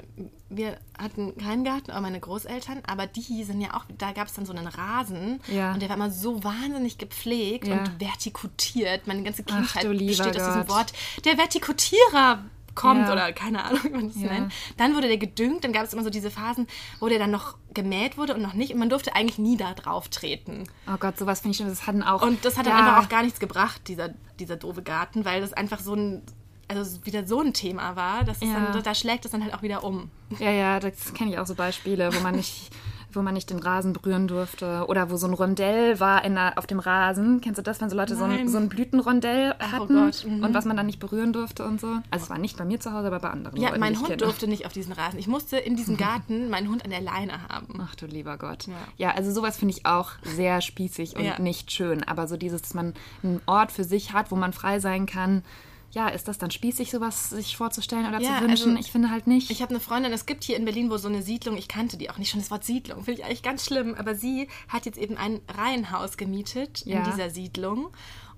wir 0.50 0.78
hatten 0.98 1.36
keinen 1.38 1.66
Garten, 1.66 1.92
aber 1.92 2.00
meine 2.00 2.22
Großeltern, 2.22 2.82
aber 2.88 3.08
die 3.08 3.44
sind 3.44 3.60
ja 3.60 3.74
auch, 3.74 3.84
da 3.98 4.14
gab 4.14 4.28
es 4.28 4.36
dann 4.36 4.46
so 4.46 4.54
einen 4.54 4.68
Rasen 4.68 5.42
ja. 5.52 5.74
und 5.74 5.82
der 5.82 5.90
war 5.90 5.98
immer 5.98 6.12
so 6.12 6.46
wahnsinnig 6.46 6.98
gepflegt 6.98 7.68
ja. 7.68 7.80
und 7.80 8.00
vertikutiert. 8.00 9.06
Meine 9.06 9.24
ganze 9.24 9.44
Kindheit 9.44 9.86
Ach, 9.86 9.92
besteht 9.92 10.40
aus 10.40 10.48
diesem 10.48 10.70
Wort 10.70 10.77
Wort, 10.78 10.94
der 11.26 11.38
Vertikutierer 11.38 12.44
kommt 12.78 13.08
ja. 13.08 13.12
oder 13.12 13.34
keine 13.34 13.64
Ahnung, 13.66 13.80
wie 13.84 13.90
man 13.90 14.08
das 14.08 14.22
ja. 14.22 14.32
nennt. 14.32 14.54
Dann 14.78 14.96
wurde 14.96 15.08
der 15.08 15.18
gedüngt, 15.18 15.64
dann 15.64 15.74
gab 15.74 15.84
es 15.84 15.94
immer 15.94 16.04
so 16.04 16.10
diese 16.10 16.32
Phasen, 16.32 16.68
wo 17.00 17.10
der 17.10 17.20
dann 17.20 17.32
noch 17.32 17.56
gemäht 17.74 18.18
wurde 18.18 18.36
und 18.36 18.42
noch 18.42 18.54
nicht 18.54 18.72
und 18.72 18.80
man 18.80 18.90
durfte 18.90 19.16
eigentlich 19.16 19.40
nie 19.40 19.58
da 19.58 19.74
drauf 19.74 20.08
treten. 20.10 20.64
Oh 20.88 20.98
Gott, 21.00 21.18
sowas 21.18 21.42
finde 21.42 21.52
ich 21.52 21.58
schon, 21.58 21.68
das 21.68 21.88
hatten 21.88 22.04
auch... 22.04 22.22
Und 22.22 22.46
das 22.46 22.58
hat 22.58 22.68
dann 22.68 22.74
einfach 22.74 23.04
auch 23.04 23.10
gar 23.10 23.24
nichts 23.24 23.40
gebracht, 23.40 23.82
dieser, 23.88 24.10
dieser 24.40 24.56
doofe 24.56 24.84
Garten, 24.84 25.26
weil 25.26 25.42
das 25.42 25.54
einfach 25.54 25.80
so 25.80 25.96
ein 25.96 26.22
also 26.70 27.06
wieder 27.06 27.26
so 27.26 27.40
ein 27.40 27.54
Thema 27.54 27.96
war, 27.96 28.26
dass 28.26 28.42
ja. 28.42 28.54
dann, 28.54 28.84
da 28.84 28.94
schlägt 28.94 29.24
es 29.24 29.32
dann 29.32 29.42
halt 29.42 29.54
auch 29.54 29.62
wieder 29.62 29.86
um. 29.86 30.12
Ja, 30.38 30.52
ja, 30.52 30.80
das 30.82 31.14
kenne 31.14 31.32
ich 31.32 31.40
auch 31.40 31.48
so 31.48 31.56
Beispiele, 31.56 32.14
wo 32.14 32.20
man 32.20 32.36
nicht 32.36 32.70
wo 33.18 33.22
man 33.22 33.34
nicht 33.34 33.50
den 33.50 33.60
Rasen 33.60 33.94
berühren 33.94 34.28
durfte. 34.28 34.86
Oder 34.88 35.10
wo 35.10 35.18
so 35.18 35.28
ein 35.28 35.34
Rondell 35.34 36.00
war 36.00 36.24
in 36.24 36.36
der, 36.36 36.58
auf 36.58 36.68
dem 36.68 36.80
Rasen. 36.80 37.42
Kennst 37.42 37.58
du 37.58 37.64
das, 37.64 37.82
wenn 37.82 37.90
so 37.90 37.96
Leute 37.96 38.16
so 38.16 38.24
ein, 38.24 38.48
so 38.48 38.58
ein, 38.58 38.70
Blütenrondell 38.70 39.54
hatten 39.60 39.98
oh 39.98 40.28
mhm. 40.28 40.44
und 40.44 40.54
was 40.54 40.66
man 40.66 40.78
dann 40.78 40.86
nicht 40.86 41.00
berühren 41.00 41.34
durfte 41.34 41.66
und 41.66 41.82
so? 41.82 41.88
Also 42.12 42.26
es 42.26 42.30
war 42.30 42.38
nicht 42.38 42.58
bei 42.58 42.66
mir 42.66 42.80
zu 42.80 42.94
Hause, 42.94 43.08
aber 43.08 43.20
bei 43.20 43.30
anderen. 43.30 43.60
Ja, 43.60 43.70
Leuten, 43.70 43.80
mein 43.80 43.96
Hund 43.96 44.08
kenne. 44.08 44.18
durfte 44.18 44.48
nicht 44.48 44.66
auf 44.66 44.74
diesen 44.74 44.94
Rasen. 44.94 45.20
Ich 45.20 45.28
musste 45.28 45.58
in 45.58 45.76
diesem 45.76 45.98
Garten 45.98 46.50
meinen 46.50 46.70
Hund 46.70 46.84
an 46.84 46.92
der 46.92 47.02
Leine 47.02 47.48
haben. 47.50 47.80
Ach 47.82 47.96
du 47.96 48.06
lieber 48.06 48.38
Gott. 48.38 48.68
Ja, 48.68 48.74
ja 48.98 49.12
also 49.12 49.32
sowas 49.32 49.58
finde 49.58 49.74
ich 49.76 49.86
auch 49.86 50.12
sehr 50.24 50.62
spießig 50.62 51.16
und 51.16 51.24
ja. 51.24 51.40
nicht 51.40 51.72
schön. 51.72 52.04
Aber 52.04 52.28
so 52.28 52.38
dieses, 52.38 52.62
dass 52.62 52.74
man 52.74 52.94
einen 53.24 53.42
Ort 53.46 53.72
für 53.72 53.84
sich 53.84 54.14
hat, 54.14 54.32
wo 54.32 54.36
man 54.36 54.54
frei 54.54 54.80
sein 54.80 55.06
kann, 55.06 55.44
ja, 55.92 56.10
ist 56.10 56.28
das 56.28 56.38
dann 56.38 56.52
spießig, 56.52 56.92
sowas 56.92 57.30
sich 57.30 57.56
vorzustellen 57.58 58.06
oder 58.08 58.20
Ja, 58.20 58.38
zu 58.40 58.44
wünschen? 58.48 58.70
also 58.72 58.80
ich 58.80 58.92
finde 58.92 59.10
halt 59.10 59.26
nicht. 59.26 59.50
Ich 59.50 59.62
habe 59.62 59.72
eine 59.72 59.80
Freundin, 59.80 60.12
es 60.14 60.26
gibt 60.26 60.44
hier 60.44 60.58
in 60.58 60.66
Berlin 60.66 60.90
wo 60.92 60.98
so 60.98 61.08
eine 61.08 61.24
Siedlung, 61.24 61.58
ich 61.58 61.68
kannte 61.68 61.98
die 61.98 62.10
auch 62.10 62.18
nicht 62.18 62.30
schon, 62.30 62.40
das 62.42 62.52
Wort 62.52 62.64
Siedlung, 62.66 63.04
finde 63.04 63.22
ich 63.22 63.26
eigentlich 63.26 63.42
ganz 63.44 63.66
schlimm, 63.66 63.96
aber 63.96 64.14
sie 64.16 64.48
hat 64.68 64.86
jetzt 64.86 64.98
eben 64.98 65.18
ein 65.18 65.40
Reihenhaus 65.48 66.18
gemietet 66.18 66.86
Ja. 66.86 67.00
in 67.00 67.12
dieser 67.12 67.30
Siedlung 67.30 67.90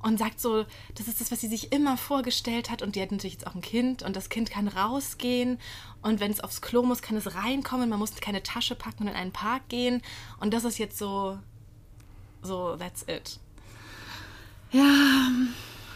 und 0.01 0.17
sagt 0.19 0.39
so, 0.39 0.65
das 0.95 1.07
ist 1.09 1.19
das, 1.19 1.31
was 1.31 1.41
sie 1.41 1.47
sich 1.49 1.73
immer 1.73 1.97
vorgestellt 1.97 2.69
hat 2.69 2.81
und 2.81 2.95
die 2.95 3.01
hat 3.01 3.11
natürlich 3.11 3.33
jetzt 3.33 3.47
auch 3.47 3.55
ein 3.55 3.61
Kind 3.61 4.03
und 4.03 4.15
das 4.15 4.29
Kind 4.29 4.49
kann 4.49 4.67
rausgehen 4.69 5.59
und 6.01 6.21
wenn 6.21 6.31
es 6.31 6.39
aufs 6.39 6.61
Klo 6.61 6.83
muss, 6.83 7.01
kann 7.01 7.17
es 7.17 7.35
reinkommen, 7.35 7.89
man 7.89 7.99
muss 7.99 8.15
keine 8.15 8.41
Tasche 8.43 8.75
packen 8.75 9.03
und 9.03 9.09
in 9.09 9.15
einen 9.15 9.33
Park 9.33 9.67
gehen 9.67 10.01
und 10.39 10.53
das 10.53 10.63
ist 10.63 10.77
jetzt 10.77 10.97
so, 10.97 11.37
so, 12.41 12.77
that's 12.77 13.03
it. 13.09 13.39
ja, 14.71 15.27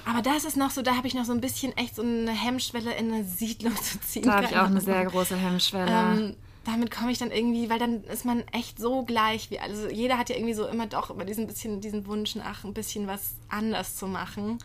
Aber 0.05 0.21
das 0.21 0.45
ist 0.45 0.57
noch 0.57 0.71
so, 0.71 0.81
da 0.81 0.95
habe 0.95 1.07
ich 1.07 1.13
noch 1.13 1.25
so 1.25 1.31
ein 1.31 1.41
bisschen 1.41 1.75
echt 1.77 1.95
so 1.95 2.01
eine 2.01 2.31
Hemmschwelle 2.31 2.93
in 2.95 3.11
eine 3.11 3.23
Siedlung 3.23 3.75
zu 3.81 3.99
ziehen. 4.01 4.23
da 4.23 4.35
habe 4.35 4.45
ich 4.45 4.57
auch 4.57 4.65
eine 4.65 4.81
sehr 4.81 5.05
große 5.09 5.35
Hemmschwelle. 5.35 5.91
Ähm, 5.91 6.35
damit 6.65 6.91
komme 6.91 7.11
ich 7.11 7.17
dann 7.17 7.31
irgendwie, 7.31 7.69
weil 7.69 7.79
dann 7.79 8.03
ist 8.05 8.25
man 8.25 8.43
echt 8.51 8.79
so 8.79 9.03
gleich 9.03 9.51
wie 9.51 9.59
also 9.59 9.89
jeder 9.89 10.17
hat 10.17 10.29
ja 10.29 10.35
irgendwie 10.35 10.53
so 10.53 10.65
immer 10.65 10.87
doch 10.87 11.09
immer 11.09 11.25
diesen 11.25 11.45
bisschen 11.45 11.81
diesen 11.81 12.05
Wunsch 12.07 12.35
nach 12.35 12.63
ein 12.63 12.73
bisschen 12.73 13.07
was 13.07 13.33
anders 13.49 13.97
zu 13.97 14.07
machen. 14.07 14.59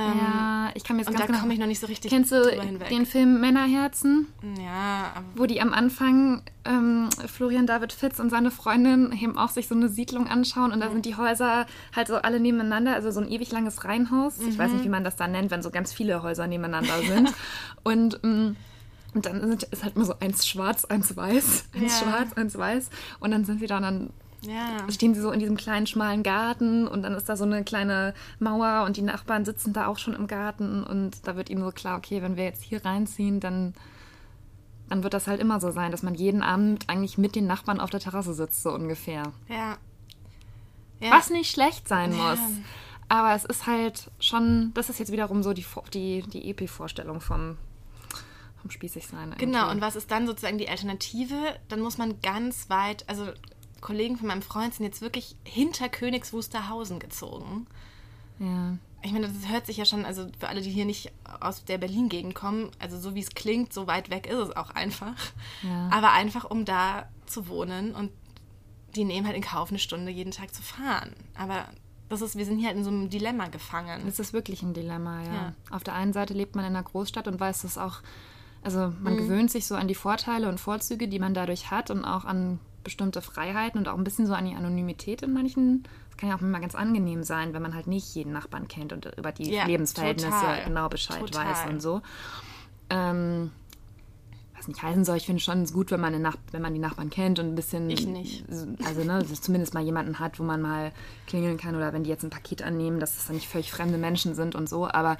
Ähm, 0.00 0.18
ja, 0.18 0.70
ich 0.74 0.84
kann 0.84 0.96
mir 0.96 1.02
jetzt 1.02 1.08
und 1.08 1.14
ganz 1.14 1.22
da 1.22 1.26
genau. 1.26 1.40
komme 1.40 1.52
ich 1.52 1.58
noch 1.60 1.66
nicht 1.66 1.80
so 1.80 1.86
richtig 1.86 2.10
Kennst 2.10 2.32
du 2.32 2.42
den 2.90 3.06
Film 3.06 3.40
Männerherzen? 3.40 4.26
ja, 4.58 5.12
wo 5.34 5.46
die 5.46 5.60
am 5.60 5.72
Anfang 5.72 6.42
ähm, 6.64 7.08
Florian 7.26 7.66
David 7.66 7.92
Fitz 7.92 8.18
und 8.20 8.30
seine 8.30 8.50
Freundin 8.50 9.12
eben 9.12 9.36
auch 9.38 9.48
sich 9.50 9.68
so 9.68 9.74
eine 9.74 9.88
Siedlung 9.88 10.26
anschauen 10.26 10.72
und 10.72 10.80
da 10.80 10.90
sind 10.90 11.06
die 11.06 11.16
Häuser 11.16 11.66
halt 11.94 12.08
so 12.08 12.16
alle 12.16 12.40
nebeneinander, 12.40 12.94
also 12.94 13.10
so 13.10 13.20
ein 13.20 13.28
ewig 13.28 13.50
langes 13.52 13.84
Reihenhaus. 13.84 14.38
Ich 14.40 14.58
weiß 14.58 14.72
nicht, 14.72 14.84
wie 14.84 14.88
man 14.88 15.04
das 15.04 15.16
da 15.16 15.26
nennt, 15.28 15.50
wenn 15.50 15.62
so 15.62 15.70
ganz 15.70 15.92
viele 15.92 16.22
Häuser 16.22 16.46
nebeneinander 16.46 17.00
sind. 17.02 17.32
und, 17.82 18.20
ähm, 18.24 18.56
und 19.14 19.26
dann 19.26 19.40
sind, 19.40 19.64
ist 19.64 19.82
halt 19.82 19.96
immer 19.96 20.04
so 20.04 20.14
eins 20.20 20.46
schwarz, 20.46 20.84
eins 20.84 21.16
weiß, 21.16 21.64
eins 21.74 22.00
Ja. 22.00 22.06
schwarz, 22.06 22.32
eins 22.34 22.56
weiß. 22.56 22.90
Und 23.20 23.32
dann 23.32 23.44
sind 23.44 23.60
sie 23.60 23.66
da 23.66 23.78
und 23.78 23.82
dann 23.82 24.10
ja. 24.42 24.90
stehen 24.90 25.14
sie 25.14 25.20
so 25.20 25.30
in 25.30 25.40
diesem 25.40 25.56
kleinen, 25.56 25.86
schmalen 25.86 26.22
Garten 26.22 26.86
und 26.86 27.02
dann 27.02 27.14
ist 27.14 27.28
da 27.28 27.36
so 27.36 27.44
eine 27.44 27.64
kleine 27.64 28.14
Mauer 28.38 28.84
und 28.86 28.96
die 28.96 29.02
Nachbarn 29.02 29.44
sitzen 29.44 29.72
da 29.72 29.86
auch 29.86 29.98
schon 29.98 30.14
im 30.14 30.26
Garten 30.26 30.82
und 30.82 31.26
da 31.26 31.36
wird 31.36 31.50
ihnen 31.50 31.62
so 31.62 31.70
klar, 31.70 31.98
okay, 31.98 32.22
wenn 32.22 32.36
wir 32.36 32.44
jetzt 32.44 32.62
hier 32.62 32.84
reinziehen, 32.84 33.40
dann, 33.40 33.74
dann 34.88 35.02
wird 35.02 35.14
das 35.14 35.26
halt 35.26 35.40
immer 35.40 35.60
so 35.60 35.70
sein, 35.70 35.90
dass 35.90 36.02
man 36.02 36.14
jeden 36.14 36.42
Abend 36.42 36.84
eigentlich 36.88 37.18
mit 37.18 37.34
den 37.36 37.46
Nachbarn 37.46 37.80
auf 37.80 37.90
der 37.90 38.00
Terrasse 38.00 38.34
sitzt, 38.34 38.62
so 38.62 38.72
ungefähr. 38.72 39.32
Ja. 39.48 39.76
Ja. 41.00 41.12
Was 41.12 41.30
nicht 41.30 41.50
schlecht 41.50 41.88
sein 41.88 42.12
Ja. 42.12 42.30
muss. 42.30 42.38
Aber 43.08 43.34
es 43.34 43.44
ist 43.44 43.66
halt 43.66 44.10
schon, 44.20 44.70
das 44.74 44.88
ist 44.88 45.00
jetzt 45.00 45.10
wiederum 45.10 45.42
so 45.42 45.52
die, 45.52 45.64
die, 45.92 46.22
die 46.22 46.50
EP-Vorstellung 46.50 47.20
vom, 47.20 47.56
vom 48.62 48.70
Spießigsein. 48.70 49.34
Genau, 49.36 49.58
irgendwie. 49.62 49.74
und 49.74 49.80
was 49.80 49.96
ist 49.96 50.12
dann 50.12 50.28
sozusagen 50.28 50.58
die 50.58 50.68
Alternative? 50.68 51.34
Dann 51.68 51.80
muss 51.80 51.98
man 51.98 52.20
ganz 52.20 52.70
weit, 52.70 53.04
also 53.08 53.26
Kollegen 53.80 54.16
von 54.16 54.28
meinem 54.28 54.42
Freund 54.42 54.74
sind 54.74 54.84
jetzt 54.84 55.00
wirklich 55.00 55.36
hinter 55.44 55.88
Königs 55.88 56.32
Wusterhausen 56.32 56.98
gezogen. 56.98 57.66
Ja. 58.38 58.76
Ich 59.02 59.12
meine, 59.12 59.28
das 59.28 59.48
hört 59.48 59.66
sich 59.66 59.78
ja 59.78 59.86
schon, 59.86 60.04
also 60.04 60.28
für 60.38 60.48
alle, 60.48 60.60
die 60.60 60.70
hier 60.70 60.84
nicht 60.84 61.10
aus 61.40 61.64
der 61.64 61.78
Berlin-Gegend 61.78 62.34
kommen, 62.34 62.70
also 62.78 62.98
so 62.98 63.14
wie 63.14 63.20
es 63.20 63.30
klingt, 63.30 63.72
so 63.72 63.86
weit 63.86 64.10
weg 64.10 64.26
ist 64.26 64.36
es 64.38 64.56
auch 64.56 64.70
einfach. 64.70 65.14
Ja. 65.62 65.88
Aber 65.90 66.12
einfach, 66.12 66.44
um 66.44 66.64
da 66.64 67.08
zu 67.26 67.48
wohnen 67.48 67.94
und 67.94 68.10
die 68.94 69.04
nehmen 69.04 69.26
halt 69.26 69.36
in 69.36 69.42
Kauf, 69.42 69.70
eine 69.70 69.78
Stunde 69.78 70.10
jeden 70.10 70.32
Tag 70.32 70.52
zu 70.52 70.62
fahren. 70.62 71.14
Aber 71.34 71.66
das 72.08 72.20
ist, 72.22 72.36
wir 72.36 72.44
sind 72.44 72.58
hier 72.58 72.68
halt 72.68 72.76
in 72.76 72.84
so 72.84 72.90
einem 72.90 73.08
Dilemma 73.08 73.46
gefangen. 73.48 74.06
Es 74.06 74.18
ist 74.18 74.32
wirklich 74.32 74.62
ein 74.62 74.74
Dilemma, 74.74 75.22
ja. 75.22 75.32
Ja. 75.32 75.52
Auf 75.70 75.84
der 75.84 75.94
einen 75.94 76.12
Seite 76.12 76.34
lebt 76.34 76.56
man 76.56 76.64
in 76.64 76.74
einer 76.74 76.82
Großstadt 76.82 77.28
und 77.28 77.38
weiß 77.40 77.62
das 77.62 77.78
auch, 77.78 78.02
also 78.62 78.88
Mhm. 78.88 78.96
man 79.02 79.16
gewöhnt 79.16 79.50
sich 79.50 79.66
so 79.66 79.76
an 79.76 79.88
die 79.88 79.94
Vorteile 79.94 80.48
und 80.48 80.58
Vorzüge, 80.60 81.08
die 81.08 81.18
man 81.20 81.32
dadurch 81.32 81.70
hat 81.70 81.90
und 81.90 82.04
auch 82.04 82.24
an 82.26 82.58
bestimmte 82.84 83.20
Freiheiten 83.22 83.78
und 83.78 83.88
auch 83.88 83.96
ein 83.98 84.04
bisschen 84.04 84.26
so 84.26 84.34
an 84.34 84.46
die 84.46 84.54
Anonymität 84.54 85.22
in 85.22 85.32
manchen. 85.32 85.82
Das 86.08 86.16
kann 86.16 86.28
ja 86.28 86.36
auch 86.36 86.40
immer 86.40 86.60
ganz 86.60 86.74
angenehm 86.74 87.22
sein, 87.22 87.52
wenn 87.54 87.62
man 87.62 87.74
halt 87.74 87.86
nicht 87.86 88.14
jeden 88.14 88.32
Nachbarn 88.32 88.68
kennt 88.68 88.92
und 88.92 89.06
über 89.16 89.32
die 89.32 89.50
Ja, 89.52 89.64
Lebensverhältnisse 89.66 90.30
total. 90.30 90.64
genau 90.64 90.88
Bescheid 90.88 91.20
Total. 91.20 91.46
weiß 91.46 91.66
und 91.70 91.80
so. 91.80 92.02
Ähm, 92.90 93.50
was 94.60 94.68
nicht 94.68 94.82
heißen 94.82 95.04
soll, 95.04 95.16
ich 95.16 95.26
finde 95.26 95.40
schon 95.40 95.62
es 95.62 95.72
gut, 95.72 95.90
wenn 95.90 96.00
man, 96.00 96.20
Nach 96.22 96.36
wenn 96.52 96.62
man 96.62 96.72
die 96.74 96.78
Nachbarn 96.80 97.10
kennt 97.10 97.38
und 97.40 97.46
ein 97.48 97.54
bisschen. 97.54 97.90
Ich 97.90 98.06
nicht. 98.06 98.44
Also, 98.84 99.02
ne, 99.04 99.18
dass 99.18 99.30
es 99.30 99.40
zumindest 99.42 99.74
mal 99.74 99.82
jemanden 99.82 100.18
hat, 100.20 100.38
wo 100.38 100.42
man 100.44 100.60
mal 100.60 100.92
klingeln 101.26 101.56
kann 101.56 101.74
oder 101.74 101.92
wenn 101.92 102.04
die 102.04 102.10
jetzt 102.10 102.22
ein 102.22 102.30
Paket 102.30 102.62
annehmen, 102.62 103.00
dass 103.00 103.16
es 103.16 103.26
dann 103.26 103.36
nicht 103.36 103.48
völlig 103.48 103.72
fremde 103.72 103.98
Menschen 103.98 104.34
sind 104.34 104.54
und 104.54 104.68
so. 104.68 104.86
Aber 104.86 105.16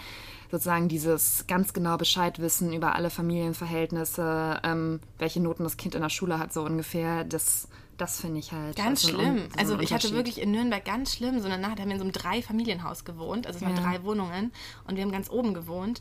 sozusagen 0.50 0.88
dieses 0.88 1.44
ganz 1.48 1.72
genau 1.72 1.96
Bescheid 1.96 2.38
wissen 2.38 2.72
über 2.72 2.94
alle 2.94 3.08
Familienverhältnisse, 3.10 4.60
ähm, 4.64 5.00
welche 5.18 5.40
Noten 5.40 5.64
das 5.64 5.76
Kind 5.76 5.94
in 5.94 6.02
der 6.02 6.10
Schule 6.10 6.38
hat, 6.38 6.52
so 6.52 6.62
ungefähr, 6.62 7.24
das, 7.24 7.68
das 7.96 8.20
finde 8.20 8.40
ich 8.40 8.52
halt. 8.52 8.76
Ganz 8.76 9.02
so 9.02 9.08
ein 9.08 9.14
Un- 9.14 9.20
schlimm. 9.20 9.48
so 9.52 9.58
also 9.58 9.78
ich 9.80 9.92
hatte 9.92 10.12
wirklich 10.12 10.40
in 10.40 10.50
Nürnberg 10.50 10.84
ganz 10.84 11.14
schlimm, 11.16 11.40
so 11.40 11.46
eine 11.46 11.58
Nacht, 11.58 11.78
haben 11.80 11.86
wir 11.88 11.92
in 11.94 11.98
so 11.98 12.04
einem 12.04 12.12
Drei-Familienhaus 12.12 13.04
gewohnt, 13.04 13.46
also 13.46 13.58
es 13.58 13.62
waren 13.64 13.76
Ja. 13.76 13.82
drei 13.82 14.02
Wohnungen 14.04 14.52
und 14.86 14.96
wir 14.96 15.02
haben 15.04 15.12
ganz 15.12 15.30
oben 15.30 15.54
gewohnt. 15.54 16.00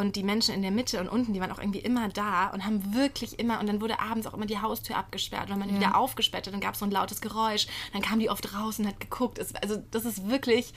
Und 0.00 0.16
die 0.16 0.22
Menschen 0.22 0.54
in 0.54 0.62
der 0.62 0.70
Mitte 0.70 0.98
und 0.98 1.08
unten, 1.08 1.34
die 1.34 1.40
waren 1.40 1.52
auch 1.52 1.58
irgendwie 1.58 1.80
immer 1.80 2.08
da 2.08 2.48
und 2.48 2.64
haben 2.64 2.94
wirklich 2.94 3.38
immer, 3.38 3.60
und 3.60 3.66
dann 3.68 3.80
wurde 3.82 4.00
abends 4.00 4.26
auch 4.26 4.32
immer 4.32 4.46
die 4.46 4.58
Haustür 4.58 4.96
abgesperrt. 4.96 5.50
Und 5.50 5.58
man 5.58 5.68
Ja. 5.68 5.76
wieder 5.76 5.96
aufgesperrt 5.98 6.46
hat, 6.46 6.54
dann 6.54 6.60
gab 6.60 6.72
es 6.74 6.80
so 6.80 6.86
ein 6.86 6.90
lautes 6.90 7.20
Geräusch. 7.20 7.66
Dann 7.92 8.00
kam 8.00 8.18
die 8.18 8.30
oft 8.30 8.54
raus 8.54 8.78
und 8.78 8.86
hat 8.86 8.98
geguckt. 8.98 9.38
Es, 9.38 9.54
also 9.56 9.76
das 9.90 10.06
ist 10.06 10.28
wirklich, 10.30 10.72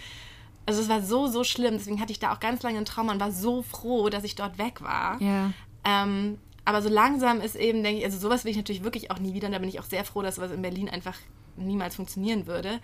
also 0.66 0.82
es 0.82 0.90
war 0.90 1.02
so, 1.02 1.28
so 1.28 1.44
schlimm. 1.46 1.76
Deswegen 1.78 2.02
hatte 2.02 2.12
ich 2.12 2.20
da 2.20 2.34
auch 2.34 2.42
ganz 2.42 2.64
lange 2.64 2.78
einen 2.78 2.86
Trauma 2.86 3.14
und 3.14 3.20
war 3.22 3.32
so 3.32 3.62
froh, 3.62 4.10
dass 4.10 4.26
ich 4.26 4.36
dort 4.36 4.58
weg 4.58 4.82
war. 4.82 5.22
Ja. 5.22 5.52
Ähm, 5.86 6.38
aber 6.66 6.82
so 6.82 6.90
langsam 6.90 7.40
ist 7.40 7.56
eben, 7.56 7.82
denke 7.82 8.00
ich, 8.00 8.06
also 8.06 8.18
sowas 8.20 8.44
will 8.44 8.52
ich 8.52 8.58
natürlich 8.58 8.84
wirklich 8.84 9.10
auch 9.10 9.20
nie 9.20 9.34
wieder. 9.34 9.48
Und 9.48 9.54
da 9.54 9.60
bin 9.60 9.70
ich 9.70 9.80
auch 9.80 9.86
sehr 9.86 10.04
froh, 10.04 10.22
dass 10.22 10.36
sowas 10.36 10.52
in 10.52 10.62
Berlin 10.62 10.90
einfach 10.90 11.16
niemals 11.56 11.96
funktionieren 11.96 12.46
würde. 12.46 12.82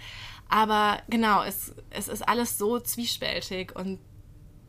Aber 0.48 1.00
genau, 1.10 1.44
es, 1.44 1.74
es 1.90 2.08
ist 2.08 2.28
alles 2.28 2.58
so 2.58 2.80
zwiespältig 2.80 3.76
und 3.76 4.00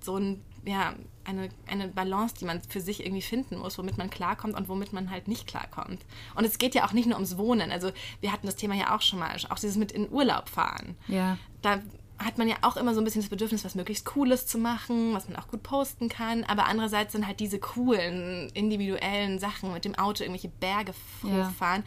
so 0.03 0.17
ein, 0.17 0.43
ja, 0.65 0.95
eine, 1.25 1.49
eine 1.67 1.89
Balance, 1.89 2.35
die 2.41 2.45
man 2.45 2.61
für 2.63 2.81
sich 2.81 3.01
irgendwie 3.05 3.23
finden 3.23 3.59
muss, 3.59 3.79
womit 3.79 3.99
man 3.99 4.11
klarkommt 4.11 4.55
und 4.57 4.69
womit 4.69 4.93
man 4.93 5.11
halt 5.11 5.29
nicht 5.29 5.47
klarkommt. 5.47 6.01
Und 6.35 6.45
es 6.45 6.59
geht 6.59 6.75
ja 6.75 6.87
auch 6.87 6.93
nicht 6.93 7.07
nur 7.07 7.17
ums 7.17 7.37
Wohnen. 7.39 7.71
Also 7.71 7.93
wir 8.21 8.33
hatten 8.33 8.47
das 8.47 8.57
Thema 8.57 8.75
ja 8.75 8.95
auch 8.97 9.01
schon 9.03 9.19
mal, 9.19 9.37
auch 9.49 9.59
dieses 9.59 9.77
mit 9.77 9.93
in 9.93 10.11
Urlaub 10.11 10.49
fahren 10.49 10.97
Ja. 11.09 11.39
da 11.63 11.81
hat 12.23 12.37
man 12.37 12.49
ja 12.49 12.57
auch 12.61 12.77
immer 12.77 12.93
so 12.93 13.01
ein 13.01 13.05
bisschen 13.05 13.23
das 13.23 13.31
Bedürfnis, 13.31 13.65
was 13.65 13.75
möglichst 13.75 14.05
Cooles 14.05 14.47
zu 14.47 14.59
machen, 14.59 15.15
was 15.15 15.27
man 15.27 15.39
auch 15.39 15.49
gut 15.49 15.63
posten 15.63 16.11
kann. 16.11 16.45
Aber 16.45 16.67
andererseits 16.67 17.13
sind 17.15 17.27
halt 17.27 17.41
diese 17.41 17.59
coolen, 17.59 18.51
individuellen 18.53 19.39
Sachen 19.39 19.73
mit 19.73 19.87
dem 19.87 19.95
Auto 19.95 20.23
irgendwelche 20.23 20.51
Berge 20.51 20.93
Ja. 21.23 21.49
hochfahren 21.49 21.83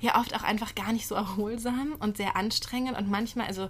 ja 0.00 0.18
oft 0.18 0.34
auch 0.34 0.42
einfach 0.42 0.74
gar 0.74 0.90
nicht 0.94 1.06
so 1.06 1.14
erholsam 1.14 1.96
und 1.98 2.16
sehr 2.16 2.34
anstrengend. 2.34 2.96
Und 2.96 3.10
manchmal, 3.10 3.46
also 3.46 3.68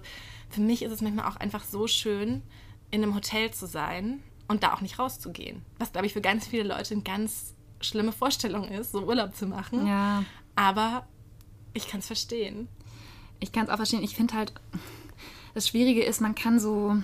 für 0.49 0.61
mich 0.61 0.83
ist 0.83 0.93
es 0.93 1.01
manchmal 1.01 1.25
auch 1.29 1.35
einfach 1.35 1.65
so 1.65 1.85
schön, 1.87 2.43
in 2.91 3.03
einem 3.03 3.13
Hotel 3.13 3.51
zu 3.51 3.65
sein 3.67 4.23
und 4.47 4.63
da 4.63 4.73
auch 4.73 4.81
nicht 4.81 4.99
rauszugehen. 4.99 5.63
Was, 5.79 5.91
glaube 5.91 6.07
ich, 6.07 6.13
für 6.13 6.21
ganz 6.21 6.47
viele 6.47 6.63
Leute 6.63 6.93
eine 6.93 7.03
ganz 7.03 7.53
schlimme 7.81 8.11
Vorstellung 8.11 8.67
ist, 8.67 8.91
so 8.91 9.01
Urlaub 9.03 9.35
zu 9.35 9.47
machen. 9.47 9.87
Ja. 9.87 10.23
Aber 10.55 11.05
ich 11.73 11.87
kann 11.87 11.99
es 11.99 12.07
verstehen. 12.07 12.67
Ich 13.39 13.51
kann 13.51 13.65
es 13.65 13.69
auch 13.69 13.75
verstehen. 13.77 14.03
Ich 14.03 14.15
finde 14.15 14.33
halt, 14.35 14.53
das 15.53 15.67
Schwierige 15.67 16.03
ist, 16.03 16.21
man 16.21 16.35
kann 16.35 16.59
so, 16.59 16.95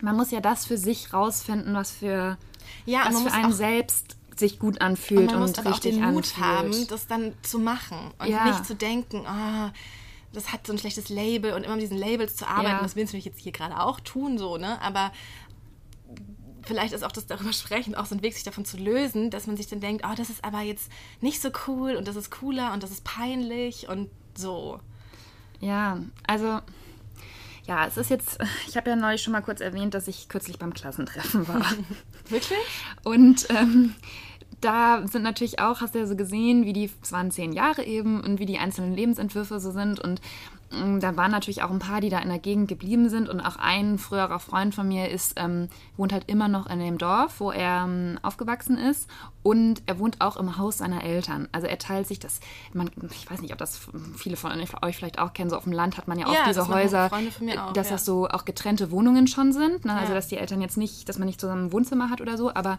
man 0.00 0.16
muss 0.16 0.30
ja 0.30 0.40
das 0.40 0.66
für 0.66 0.78
sich 0.78 1.12
rausfinden, 1.12 1.74
was 1.74 1.90
für, 1.92 2.38
Ja, 2.86 3.06
und 3.06 3.14
was 3.14 3.22
für 3.22 3.32
einen 3.32 3.52
auch 3.52 3.56
selbst 3.56 4.16
sich 4.36 4.58
gut 4.58 4.80
anfühlt 4.82 5.20
Und 5.20 5.26
man 5.26 5.34
und, 5.36 5.40
muss 5.48 5.58
aber 5.58 5.70
auch 5.70 5.74
richtig 5.74 5.94
den 5.96 6.04
Mut 6.12 6.24
anfühlt. 6.24 6.36
haben, 6.46 6.86
das 6.88 7.06
dann 7.06 7.32
zu 7.42 7.58
machen 7.58 7.98
und 8.18 8.28
Ja. 8.28 8.44
nicht 8.46 8.66
zu 8.66 8.74
denken, 8.74 9.26
ah, 9.26 9.72
das 10.32 10.52
hat 10.52 10.66
so 10.66 10.72
ein 10.74 10.78
schlechtes 10.78 11.08
Label 11.08 11.54
und 11.54 11.62
immer 11.64 11.74
mit 11.76 11.82
diesen 11.82 11.96
Labels 11.96 12.36
zu 12.36 12.46
arbeiten. 12.46 12.68
Ja. 12.76 12.82
Das 12.82 12.94
will 12.96 13.04
ich 13.04 13.08
natürlich 13.08 13.24
jetzt 13.24 13.40
hier 13.40 13.52
gerade 13.52 13.80
auch 13.80 14.00
tun, 14.00 14.36
so, 14.36 14.58
ne? 14.58 14.78
Aber 14.82 15.10
vielleicht 16.66 16.92
ist 16.92 17.04
auch 17.04 17.12
das 17.12 17.26
darüber 17.26 17.52
sprechen 17.52 17.94
auch 17.94 18.06
so 18.06 18.14
ein 18.14 18.22
Weg, 18.22 18.34
sich 18.34 18.44
davon 18.44 18.64
zu 18.64 18.76
lösen, 18.76 19.30
dass 19.30 19.46
man 19.46 19.56
sich 19.56 19.68
dann 19.68 19.80
denkt, 19.80 20.04
oh, 20.06 20.14
das 20.16 20.30
ist 20.30 20.44
aber 20.44 20.60
jetzt 20.60 20.90
nicht 21.20 21.40
so 21.40 21.50
cool 21.66 21.96
und 21.96 22.08
das 22.08 22.16
ist 22.16 22.30
cooler 22.30 22.72
und 22.72 22.82
das 22.82 22.90
ist 22.90 23.04
peinlich 23.04 23.88
und 23.88 24.10
so. 24.34 24.80
Ja, 25.60 25.98
also 26.26 26.60
ja, 27.66 27.86
es 27.86 27.96
ist 27.96 28.10
jetzt, 28.10 28.38
ich 28.68 28.76
habe 28.76 28.90
ja 28.90 28.96
neulich 28.96 29.22
schon 29.22 29.32
mal 29.32 29.42
kurz 29.42 29.60
erwähnt, 29.60 29.94
dass 29.94 30.06
ich 30.08 30.28
kürzlich 30.28 30.58
beim 30.58 30.74
Klassentreffen 30.74 31.48
war. 31.48 31.64
Wirklich? 32.28 32.58
Und 33.02 33.46
ähm, 33.50 33.94
da 34.60 35.06
sind 35.06 35.22
natürlich 35.22 35.58
auch, 35.58 35.80
hast 35.80 35.94
du 35.94 35.98
ja 35.98 36.06
so 36.06 36.16
gesehen, 36.16 36.64
wie 36.64 36.72
die, 36.72 36.90
es 37.02 37.12
waren 37.12 37.30
zehn 37.30 37.52
Jahre 37.52 37.84
eben 37.84 38.20
und 38.20 38.38
wie 38.38 38.46
die 38.46 38.58
einzelnen 38.58 38.94
Lebensentwürfe 38.94 39.58
so 39.60 39.70
sind. 39.70 40.00
Und 40.00 40.20
da 40.70 41.16
waren 41.16 41.30
natürlich 41.30 41.62
auch 41.62 41.70
ein 41.70 41.78
paar, 41.78 42.00
die 42.00 42.08
da 42.08 42.18
in 42.18 42.28
der 42.28 42.38
Gegend 42.38 42.68
geblieben 42.68 43.08
sind. 43.08 43.28
Und 43.28 43.40
auch 43.40 43.56
ein 43.56 43.98
früherer 43.98 44.38
Freund 44.38 44.74
von 44.74 44.88
mir 44.88 45.10
ist, 45.10 45.34
ähm, 45.36 45.68
wohnt 45.96 46.12
halt 46.12 46.24
immer 46.28 46.48
noch 46.48 46.66
in 46.66 46.80
dem 46.80 46.98
Dorf, 46.98 47.40
wo 47.40 47.50
er 47.50 47.84
ähm, 47.84 48.18
aufgewachsen 48.22 48.76
ist. 48.76 49.08
Und 49.46 49.80
er 49.86 50.00
wohnt 50.00 50.20
auch 50.20 50.36
im 50.38 50.58
Haus 50.58 50.78
seiner 50.78 51.04
Eltern. 51.04 51.46
Also 51.52 51.68
er 51.68 51.78
teilt 51.78 52.08
sich 52.08 52.18
das, 52.18 52.40
man, 52.72 52.90
ich 53.12 53.30
weiß 53.30 53.42
nicht, 53.42 53.52
ob 53.52 53.58
das 53.58 53.78
viele 54.16 54.36
von 54.36 54.50
euch 54.82 54.96
vielleicht 54.96 55.20
auch 55.20 55.34
kennen, 55.34 55.50
so 55.50 55.56
auf 55.56 55.62
dem 55.62 55.72
Land 55.72 55.98
hat 55.98 56.08
man 56.08 56.18
ja 56.18 56.26
auch 56.26 56.32
Ja, 56.34 56.40
diese 56.48 56.58
das 56.58 56.68
machen 56.68 56.80
Häuser, 56.80 57.08
Freunde 57.10 57.30
von 57.30 57.46
mir 57.46 57.64
auch, 57.64 57.72
dass 57.72 57.86
ja. 57.86 57.92
das 57.94 58.04
so 58.04 58.26
auch 58.26 58.44
getrennte 58.44 58.90
Wohnungen 58.90 59.28
schon 59.28 59.52
sind. 59.52 59.84
Ne? 59.84 59.92
Also 59.92 60.08
Ja. 60.08 60.14
dass 60.16 60.26
die 60.26 60.36
Eltern 60.36 60.60
jetzt 60.62 60.76
nicht, 60.76 61.08
dass 61.08 61.18
man 61.18 61.26
nicht 61.26 61.40
zusammen 61.40 61.66
ein 61.66 61.72
Wohnzimmer 61.72 62.10
hat 62.10 62.20
oder 62.20 62.36
so, 62.36 62.52
aber 62.52 62.78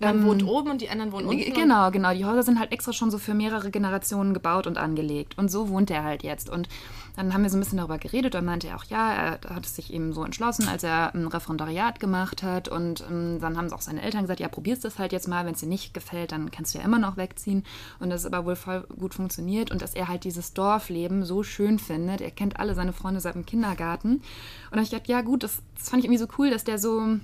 Man 0.00 0.24
wohnt 0.26 0.44
oben 0.44 0.70
und 0.70 0.80
die 0.80 0.88
anderen 0.90 1.12
wohnen 1.12 1.28
unten. 1.28 1.52
Genau, 1.52 1.90
genau. 1.92 2.12
Die 2.12 2.24
Häuser 2.24 2.42
sind 2.42 2.58
halt 2.58 2.72
extra 2.72 2.92
schon 2.92 3.12
so 3.12 3.18
für 3.18 3.34
mehrere 3.34 3.70
Generationen 3.70 4.34
gebaut 4.34 4.66
und 4.66 4.76
angelegt. 4.76 5.38
Und 5.38 5.48
so 5.50 5.68
wohnt 5.68 5.90
er 5.92 6.02
halt 6.02 6.24
jetzt. 6.24 6.50
Und 6.50 6.68
dann 7.14 7.32
haben 7.32 7.42
wir 7.44 7.50
so 7.50 7.56
ein 7.56 7.60
bisschen 7.60 7.78
darüber 7.78 7.98
geredet. 7.98 8.34
Und 8.34 8.44
meinte 8.44 8.66
er 8.66 8.76
auch, 8.76 8.84
ja, 8.84 9.12
er 9.12 9.54
hat 9.54 9.64
es 9.64 9.76
sich 9.76 9.92
eben 9.92 10.12
so 10.12 10.24
entschlossen, 10.24 10.66
als 10.66 10.82
er 10.82 11.14
ein 11.14 11.28
Referendariat 11.28 12.00
gemacht 12.00 12.42
hat. 12.42 12.68
Und 12.68 13.04
ähm, 13.08 13.38
dann 13.40 13.56
haben 13.56 13.72
auch 13.72 13.80
seine 13.82 14.02
Eltern 14.02 14.22
gesagt, 14.22 14.40
ja, 14.40 14.48
probierst 14.48 14.84
das 14.84 14.98
halt 14.98 15.12
jetzt 15.12 15.28
mal. 15.28 15.46
Wenn 15.46 15.54
es 15.54 15.60
dir 15.60 15.68
nicht 15.68 15.91
gefällt, 15.94 16.32
dann 16.32 16.50
kannst 16.50 16.74
du 16.74 16.78
ja 16.78 16.84
immer 16.84 16.98
noch 16.98 17.16
wegziehen. 17.16 17.64
Und 18.00 18.10
das 18.10 18.22
ist 18.22 18.32
aber 18.32 18.46
wohl 18.46 18.56
voll 18.56 18.86
gut 18.98 19.14
funktioniert. 19.14 19.70
Und 19.70 19.82
dass 19.82 19.94
er 19.94 20.08
halt 20.08 20.24
dieses 20.24 20.52
Dorfleben 20.54 21.24
so 21.24 21.42
schön 21.42 21.78
findet. 21.78 22.20
Er 22.20 22.30
kennt 22.30 22.58
alle 22.58 22.74
seine 22.74 22.92
Freunde 22.92 23.20
seit 23.20 23.34
dem 23.34 23.46
Kindergarten. 23.46 24.22
Und 24.70 24.76
hab 24.76 24.82
ich 24.82 24.90
gedacht, 24.90 25.08
ja 25.08 25.22
gut, 25.22 25.42
das, 25.42 25.62
das 25.76 25.88
fand 25.88 26.00
ich 26.00 26.06
irgendwie 26.06 26.22
so 26.22 26.28
cool, 26.38 26.50
dass 26.50 26.64
der 26.64 26.78
so 26.78 27.18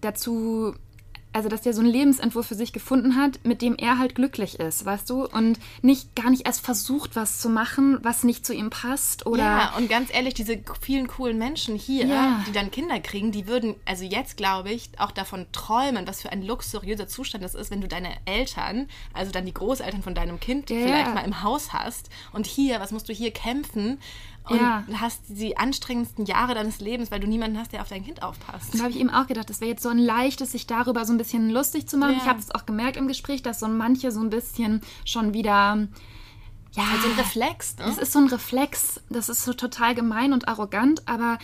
dazu, 0.00 0.74
also 1.32 1.48
dass 1.48 1.60
der 1.62 1.72
so 1.74 1.80
einen 1.80 1.90
Lebensentwurf 1.90 2.46
für 2.46 2.54
sich 2.54 2.72
gefunden 2.72 3.16
hat, 3.16 3.44
mit 3.44 3.60
dem 3.62 3.76
er 3.76 3.98
halt 3.98 4.14
glücklich 4.14 4.58
ist, 4.58 4.84
weißt 4.84 5.08
du? 5.10 5.26
Und 5.26 5.58
nicht 5.82 6.14
gar 6.16 6.30
nicht 6.30 6.46
erst 6.46 6.60
versucht, 6.64 7.16
was 7.16 7.38
zu 7.40 7.48
machen, 7.48 7.98
was 8.02 8.24
nicht 8.24 8.46
zu 8.46 8.54
ihm 8.54 8.70
passt 8.70 9.26
oder. 9.26 9.42
Ja, 9.42 9.74
und 9.76 9.88
ganz 9.88 10.12
ehrlich, 10.12 10.34
diese 10.34 10.58
vielen 10.80 11.06
coolen 11.06 11.38
Menschen 11.38 11.76
hier, 11.76 12.06
Ja. 12.06 12.44
die 12.46 12.52
dann 12.52 12.70
Kinder 12.70 12.98
kriegen, 13.00 13.30
die 13.30 13.46
würden, 13.46 13.74
also 13.84 14.04
jetzt 14.04 14.36
glaube 14.36 14.70
ich, 14.70 14.90
auch 14.98 15.10
davon 15.12 15.46
träumen, 15.52 16.06
was 16.06 16.22
für 16.22 16.30
ein 16.32 16.42
luxuriöser 16.42 17.06
Zustand 17.08 17.44
das 17.44 17.54
ist, 17.54 17.70
wenn 17.70 17.80
du 17.80 17.88
deine 17.88 18.10
Eltern, 18.24 18.88
also 19.12 19.30
dann 19.30 19.44
die 19.46 19.54
Großeltern 19.54 20.02
von 20.02 20.14
deinem 20.14 20.40
Kind 20.40 20.70
Ja. 20.70 20.76
vielleicht 20.82 21.14
mal 21.14 21.24
im 21.24 21.42
Haus 21.42 21.72
hast. 21.72 22.08
Und 22.32 22.46
hier, 22.46 22.80
was 22.80 22.90
musst 22.92 23.08
du 23.08 23.12
hier 23.12 23.30
kämpfen? 23.32 23.98
Und 24.50 24.58
Ja. 24.60 24.84
hast 24.94 25.22
die 25.28 25.56
anstrengendsten 25.56 26.24
Jahre 26.26 26.54
deines 26.54 26.80
Lebens, 26.80 27.10
weil 27.10 27.20
du 27.20 27.26
niemanden 27.26 27.58
hast, 27.58 27.72
der 27.72 27.82
auf 27.82 27.88
dein 27.88 28.04
Kind 28.04 28.22
aufpasst. 28.22 28.74
Da 28.74 28.80
habe 28.80 28.90
ich 28.90 28.98
eben 28.98 29.10
auch 29.10 29.26
gedacht, 29.26 29.50
das 29.50 29.60
wäre 29.60 29.70
jetzt 29.70 29.82
so 29.82 29.88
ein 29.88 29.98
leichtes, 29.98 30.52
sich 30.52 30.66
darüber 30.66 31.04
so 31.04 31.12
ein 31.12 31.18
bisschen 31.18 31.50
lustig 31.50 31.86
zu 31.88 31.96
machen. 31.96 32.12
Ja. 32.12 32.18
Ich 32.22 32.26
habe 32.28 32.38
es 32.38 32.54
auch 32.54 32.64
gemerkt 32.66 32.96
im 32.96 33.08
Gespräch, 33.08 33.42
dass 33.42 33.60
so 33.60 33.68
manche 33.68 34.10
so 34.10 34.20
ein 34.20 34.30
bisschen 34.30 34.80
schon 35.04 35.32
wieder. 35.34 35.88
Ja, 36.72 36.82
Also 36.94 37.08
ein 37.08 37.18
Reflex, 37.18 37.76
ne? 37.78 37.84
Das 37.86 37.98
ist 37.98 38.12
so 38.12 38.18
ein 38.20 38.28
Reflex. 38.28 39.00
Das 39.08 39.28
ist 39.28 39.44
so 39.44 39.52
total 39.54 39.94
gemein 39.94 40.32
und 40.32 40.48
arrogant, 40.48 41.02
aber 41.08 41.38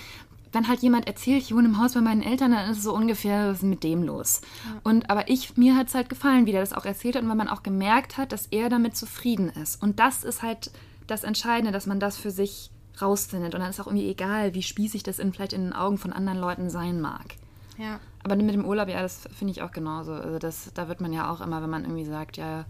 wenn 0.52 0.68
halt 0.68 0.80
jemand 0.80 1.08
erzählt, 1.08 1.42
ich 1.42 1.52
wohne 1.54 1.66
im 1.66 1.78
Haus 1.82 1.94
bei 1.94 2.00
meinen 2.00 2.22
Eltern, 2.22 2.52
dann 2.52 2.70
ist 2.70 2.78
es 2.78 2.84
so 2.84 2.94
ungefähr, 2.94 3.48
was 3.48 3.56
ist 3.56 3.62
mit 3.64 3.82
dem 3.82 4.04
los? 4.04 4.40
Und 4.84 5.10
aber 5.10 5.28
ich, 5.28 5.56
mir 5.56 5.74
hat 5.74 5.88
es 5.88 5.94
halt 5.94 6.08
gefallen, 6.08 6.46
wie 6.46 6.52
der 6.52 6.60
das 6.60 6.72
auch 6.72 6.84
erzählt 6.84 7.16
hat 7.16 7.22
und 7.24 7.28
weil 7.28 7.36
man 7.36 7.48
auch 7.48 7.64
gemerkt 7.64 8.18
hat, 8.18 8.30
dass 8.30 8.46
er 8.52 8.68
damit 8.68 8.96
zufrieden 8.96 9.48
ist. 9.48 9.82
Und 9.82 9.98
das 9.98 10.22
ist 10.22 10.42
halt 10.42 10.70
das 11.08 11.24
Entscheidende, 11.24 11.72
dass 11.72 11.86
man 11.86 11.98
das 11.98 12.16
für 12.16 12.30
sich 12.30 12.70
rausfindet. 13.00 13.54
Und 13.54 13.60
dann 13.60 13.70
ist 13.70 13.80
auch 13.80 13.86
irgendwie 13.86 14.08
egal, 14.08 14.54
wie 14.54 14.62
spießig 14.62 15.02
das 15.02 15.18
in, 15.18 15.32
vielleicht 15.32 15.52
in 15.52 15.64
den 15.64 15.72
Augen 15.72 15.98
von 15.98 16.12
anderen 16.12 16.38
Leuten 16.38 16.70
sein 16.70 17.00
mag. 17.00 17.36
ja. 17.78 18.00
Aber 18.22 18.36
mit 18.36 18.54
dem 18.54 18.64
Urlaub, 18.64 18.88
ja, 18.88 19.02
das 19.02 19.28
finde 19.36 19.52
ich 19.52 19.60
auch 19.60 19.70
genauso. 19.70 20.14
Also 20.14 20.38
das, 20.38 20.70
da 20.72 20.88
wird 20.88 21.02
man 21.02 21.12
ja 21.12 21.30
auch 21.30 21.42
immer, 21.42 21.62
wenn 21.62 21.68
man 21.68 21.84
irgendwie 21.84 22.06
sagt, 22.06 22.38
ja, 22.38 22.64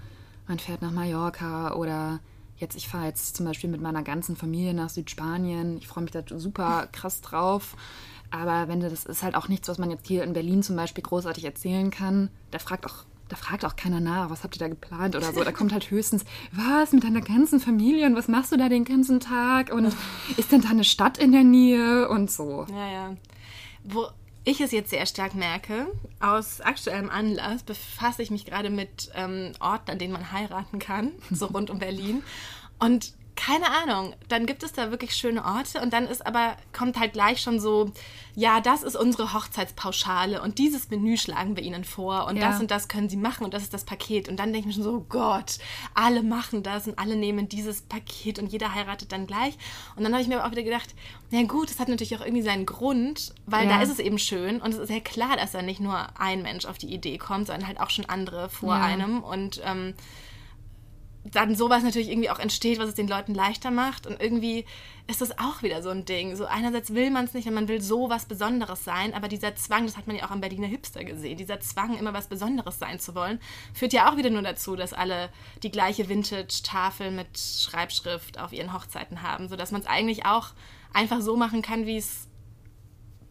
man 0.48 0.58
fährt 0.58 0.82
nach 0.82 0.90
Mallorca 0.90 1.74
oder 1.74 2.18
jetzt, 2.56 2.76
ich 2.76 2.88
fahre 2.88 3.06
jetzt 3.06 3.37
zum 3.37 3.46
Beispiel 3.46 3.70
mit 3.70 3.80
meiner 3.80 4.02
ganzen 4.02 4.34
Familie 4.34 4.74
nach 4.74 4.90
Südspanien. 4.90 5.78
Ich 5.78 5.87
freue 5.87 6.02
mich 6.02 6.12
da 6.12 6.22
super 6.26 6.88
krass 6.92 7.20
drauf. 7.20 7.76
Aber 8.32 8.66
wenn 8.66 8.80
du, 8.80 8.90
das 8.90 9.04
ist 9.04 9.22
halt 9.22 9.37
auch 9.37 9.46
nichts, 9.46 9.68
was 9.68 9.78
man 9.78 9.92
jetzt 9.92 10.08
hier 10.08 10.24
in 10.24 10.32
Berlin 10.32 10.64
zum 10.64 10.74
Beispiel 10.74 11.04
großartig 11.04 11.44
erzählen 11.44 11.90
kann. 11.90 12.30
Da 12.50 12.58
fragt 12.58 12.84
auch, 12.84 13.04
da 13.28 13.37
fragt 13.37 13.64
auch 13.64 13.76
keiner 13.76 14.00
nach, 14.00 14.30
was 14.30 14.44
habt 14.44 14.56
ihr 14.56 14.58
da 14.58 14.68
geplant 14.68 15.16
oder 15.16 15.32
so. 15.32 15.42
Da 15.42 15.52
kommt 15.52 15.72
halt 15.72 15.90
höchstens, 15.90 16.24
was 16.52 16.92
mit 16.92 17.04
deiner 17.04 17.22
ganzen 17.22 17.58
Familie 17.58 18.06
und 18.06 18.16
was 18.16 18.28
machst 18.28 18.52
du 18.52 18.56
da 18.56 18.68
den 18.68 18.84
ganzen 18.84 19.20
Tag 19.20 19.72
und 19.72 19.87
ist 20.37 20.52
denn 20.52 20.60
da 20.60 20.70
eine 20.70 20.84
Stadt 20.84 21.18
in 21.18 21.32
der 21.32 21.44
Nähe 21.44 22.08
und 22.08 22.30
so. 22.30 22.66
Ja, 22.70 22.90
ja. 22.90 23.16
Wo 23.82 24.08
ich 24.44 24.60
es 24.60 24.72
jetzt 24.72 24.90
sehr 24.90 25.06
stark 25.06 25.34
merke, 25.34 25.87
aus 26.20 26.60
aktuellem 26.60 27.08
Anlass 27.08 27.62
befasse 27.62 28.22
ich 28.22 28.30
mich 28.30 28.44
gerade 28.44 28.68
mit 28.68 29.10
ähm, 29.14 29.52
Orten, 29.58 29.90
an 29.90 29.98
denen 29.98 30.12
man 30.12 30.32
heiraten 30.32 30.78
kann, 30.78 31.12
so 31.30 31.46
rund 31.46 31.70
um 31.70 31.78
Berlin. 31.78 32.22
Und 32.78 33.14
keine 33.37 33.70
Ahnung, 33.83 34.14
dann 34.29 34.47
gibt 34.47 34.62
es 34.62 34.73
da 34.73 34.90
wirklich 34.90 35.14
schöne 35.16 35.44
Orte 35.44 35.81
und 35.81 35.92
dann 35.92 36.07
ist 36.07 36.25
aber, 36.25 36.57
kommt 36.73 36.99
halt 36.99 37.12
gleich 37.14 37.40
schon 37.40 37.59
so, 37.59 37.90
ja, 38.37 38.61
das 38.61 38.83
ist 38.83 38.97
unsere 38.97 39.33
Hochzeitspauschale 39.35 40.40
und 40.40 40.59
dieses 40.59 40.88
Menü 40.90 41.16
schlagen 41.16 41.57
wir 41.57 41.62
Ihnen 41.62 41.85
vor 41.85 42.27
und 42.27 42.37
Ja. 42.37 42.51
das 42.51 42.61
und 42.61 42.70
das 42.70 42.88
können 42.88 43.09
Sie 43.09 43.16
machen 43.16 43.44
und 43.44 43.53
das 43.55 43.62
ist 43.62 43.75
das 43.75 43.85
Paket. 43.85 44.29
Und 44.29 44.37
dann 44.38 44.53
denke 44.53 44.61
ich 44.61 44.66
mir 44.77 44.83
schon 44.83 44.92
so, 44.92 44.99
oh 44.99 45.07
Gott, 45.09 45.59
alle 45.94 46.23
machen 46.23 46.62
das 46.62 46.87
und 46.87 46.99
alle 46.99 47.16
nehmen 47.16 47.49
dieses 47.49 47.83
Paket 47.83 48.38
und 48.38 48.47
jeder 48.53 48.75
heiratet 48.75 49.11
dann 49.12 49.27
gleich. 49.27 49.55
Und 49.97 50.05
dann 50.05 50.12
habe 50.12 50.23
ich 50.23 50.29
mir 50.29 50.38
aber 50.38 50.47
auch 50.47 50.53
wieder 50.53 50.62
gedacht, 50.62 50.94
na 51.31 51.42
gut, 51.42 51.70
das 51.70 51.79
hat 51.81 51.88
natürlich 51.88 52.16
auch 52.16 52.25
irgendwie 52.25 52.42
seinen 52.42 52.66
Grund, 52.66 53.35
weil 53.47 53.68
Ja. 53.68 53.77
da 53.77 53.83
ist 53.83 53.90
es 53.90 53.99
eben 53.99 54.18
schön 54.18 54.61
und 54.61 54.73
es 54.73 54.79
ist 54.79 54.90
ja 54.90 55.01
klar, 55.01 55.37
dass 55.37 55.53
da 55.53 55.62
nicht 55.62 55.81
nur 55.81 56.07
ein 56.20 56.42
Mensch 56.42 56.64
auf 56.66 56.79
die 56.79 56.92
Idee 56.94 57.18
kommt, 57.18 57.49
sondern 57.49 57.66
halt 57.66 57.81
auch 57.81 57.90
schon 57.90 58.05
andere 58.09 58.49
vor 58.49 58.75
Ja. 58.77 58.83
einem 58.83 59.23
und 59.23 59.61
ähm, 59.64 59.94
dann 61.24 61.56
sowas 61.56 61.82
natürlich 61.82 62.10
irgendwie 62.10 62.28
auch 62.28 62.38
entsteht, 62.38 62.78
was 62.78 62.88
es 62.88 62.94
den 62.94 63.08
Leuten 63.08 63.34
leichter 63.34 63.70
macht. 63.70 64.06
Und 64.06 64.20
irgendwie 64.20 64.66
ist 65.06 65.22
das 65.22 65.38
auch 65.38 65.62
wieder 65.62 65.82
so 65.82 65.88
ein 65.88 66.04
Ding. 66.04 66.37
So 66.37 66.44
einerseits 66.44 66.92
will 66.92 67.10
man 67.10 67.24
es 67.24 67.32
nicht 67.32 67.48
und 67.48 67.54
man 67.54 67.68
will 67.68 67.80
so 67.80 68.10
was 68.10 68.26
Besonderes 68.26 68.84
sein, 68.84 69.14
aber 69.14 69.28
dieser 69.28 69.56
Zwang, 69.56 69.87
das 69.87 69.96
hat 69.96 70.06
man 70.06 70.16
ja 70.16 70.26
auch 70.26 70.30
am 70.30 70.40
Berliner 70.40 70.66
Hipster 70.66 71.02
gesehen, 71.04 71.38
dieser 71.38 71.60
Zwang, 71.60 71.96
immer 71.96 72.12
was 72.12 72.28
Besonderes 72.28 72.78
sein 72.78 73.00
zu 73.00 73.14
wollen, 73.14 73.40
führt 73.72 73.92
ja 73.92 74.10
auch 74.10 74.16
wieder 74.16 74.30
nur 74.30 74.42
dazu, 74.42 74.76
dass 74.76 74.92
alle 74.92 75.30
die 75.62 75.70
gleiche 75.70 76.08
Vintage-Tafel 76.08 77.10
mit 77.10 77.38
Schreibschrift 77.38 78.38
auf 78.38 78.52
ihren 78.52 78.72
Hochzeiten 78.72 79.22
haben, 79.22 79.48
sodass 79.48 79.72
man 79.72 79.80
es 79.80 79.87
eigentlich 79.87 80.26
auch 80.26 80.48
einfach 80.92 81.20
so 81.20 81.37
machen 81.37 81.62
kann, 81.62 81.87
wie 81.87 81.96
es 81.96 82.28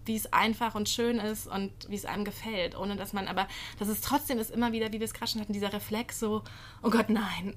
wie 0.05 0.17
es 0.17 0.33
einfach 0.33 0.75
und 0.75 0.89
schön 0.89 1.17
ist 1.17 1.47
und 1.47 1.71
wie 1.87 1.95
es 1.95 2.03
einem 2.03 2.25
gefällt, 2.25 2.77
ohne 2.77 2.97
dass 2.97 3.13
man 3.13 3.29
aber, 3.29 3.47
dass 3.79 3.87
es 3.87 4.01
trotzdem 4.01 4.37
ist 4.37 4.51
immer 4.51 4.73
wieder, 4.73 4.91
wie 4.91 4.99
wir 4.99 5.05
es 5.05 5.13
gerade 5.13 5.31
schon 5.31 5.39
hatten, 5.39 5.53
dieser 5.53 5.71
Reflex 5.71 6.19
so, 6.19 6.43
oh 6.81 6.89
Gott, 6.89 7.09
nein, 7.09 7.55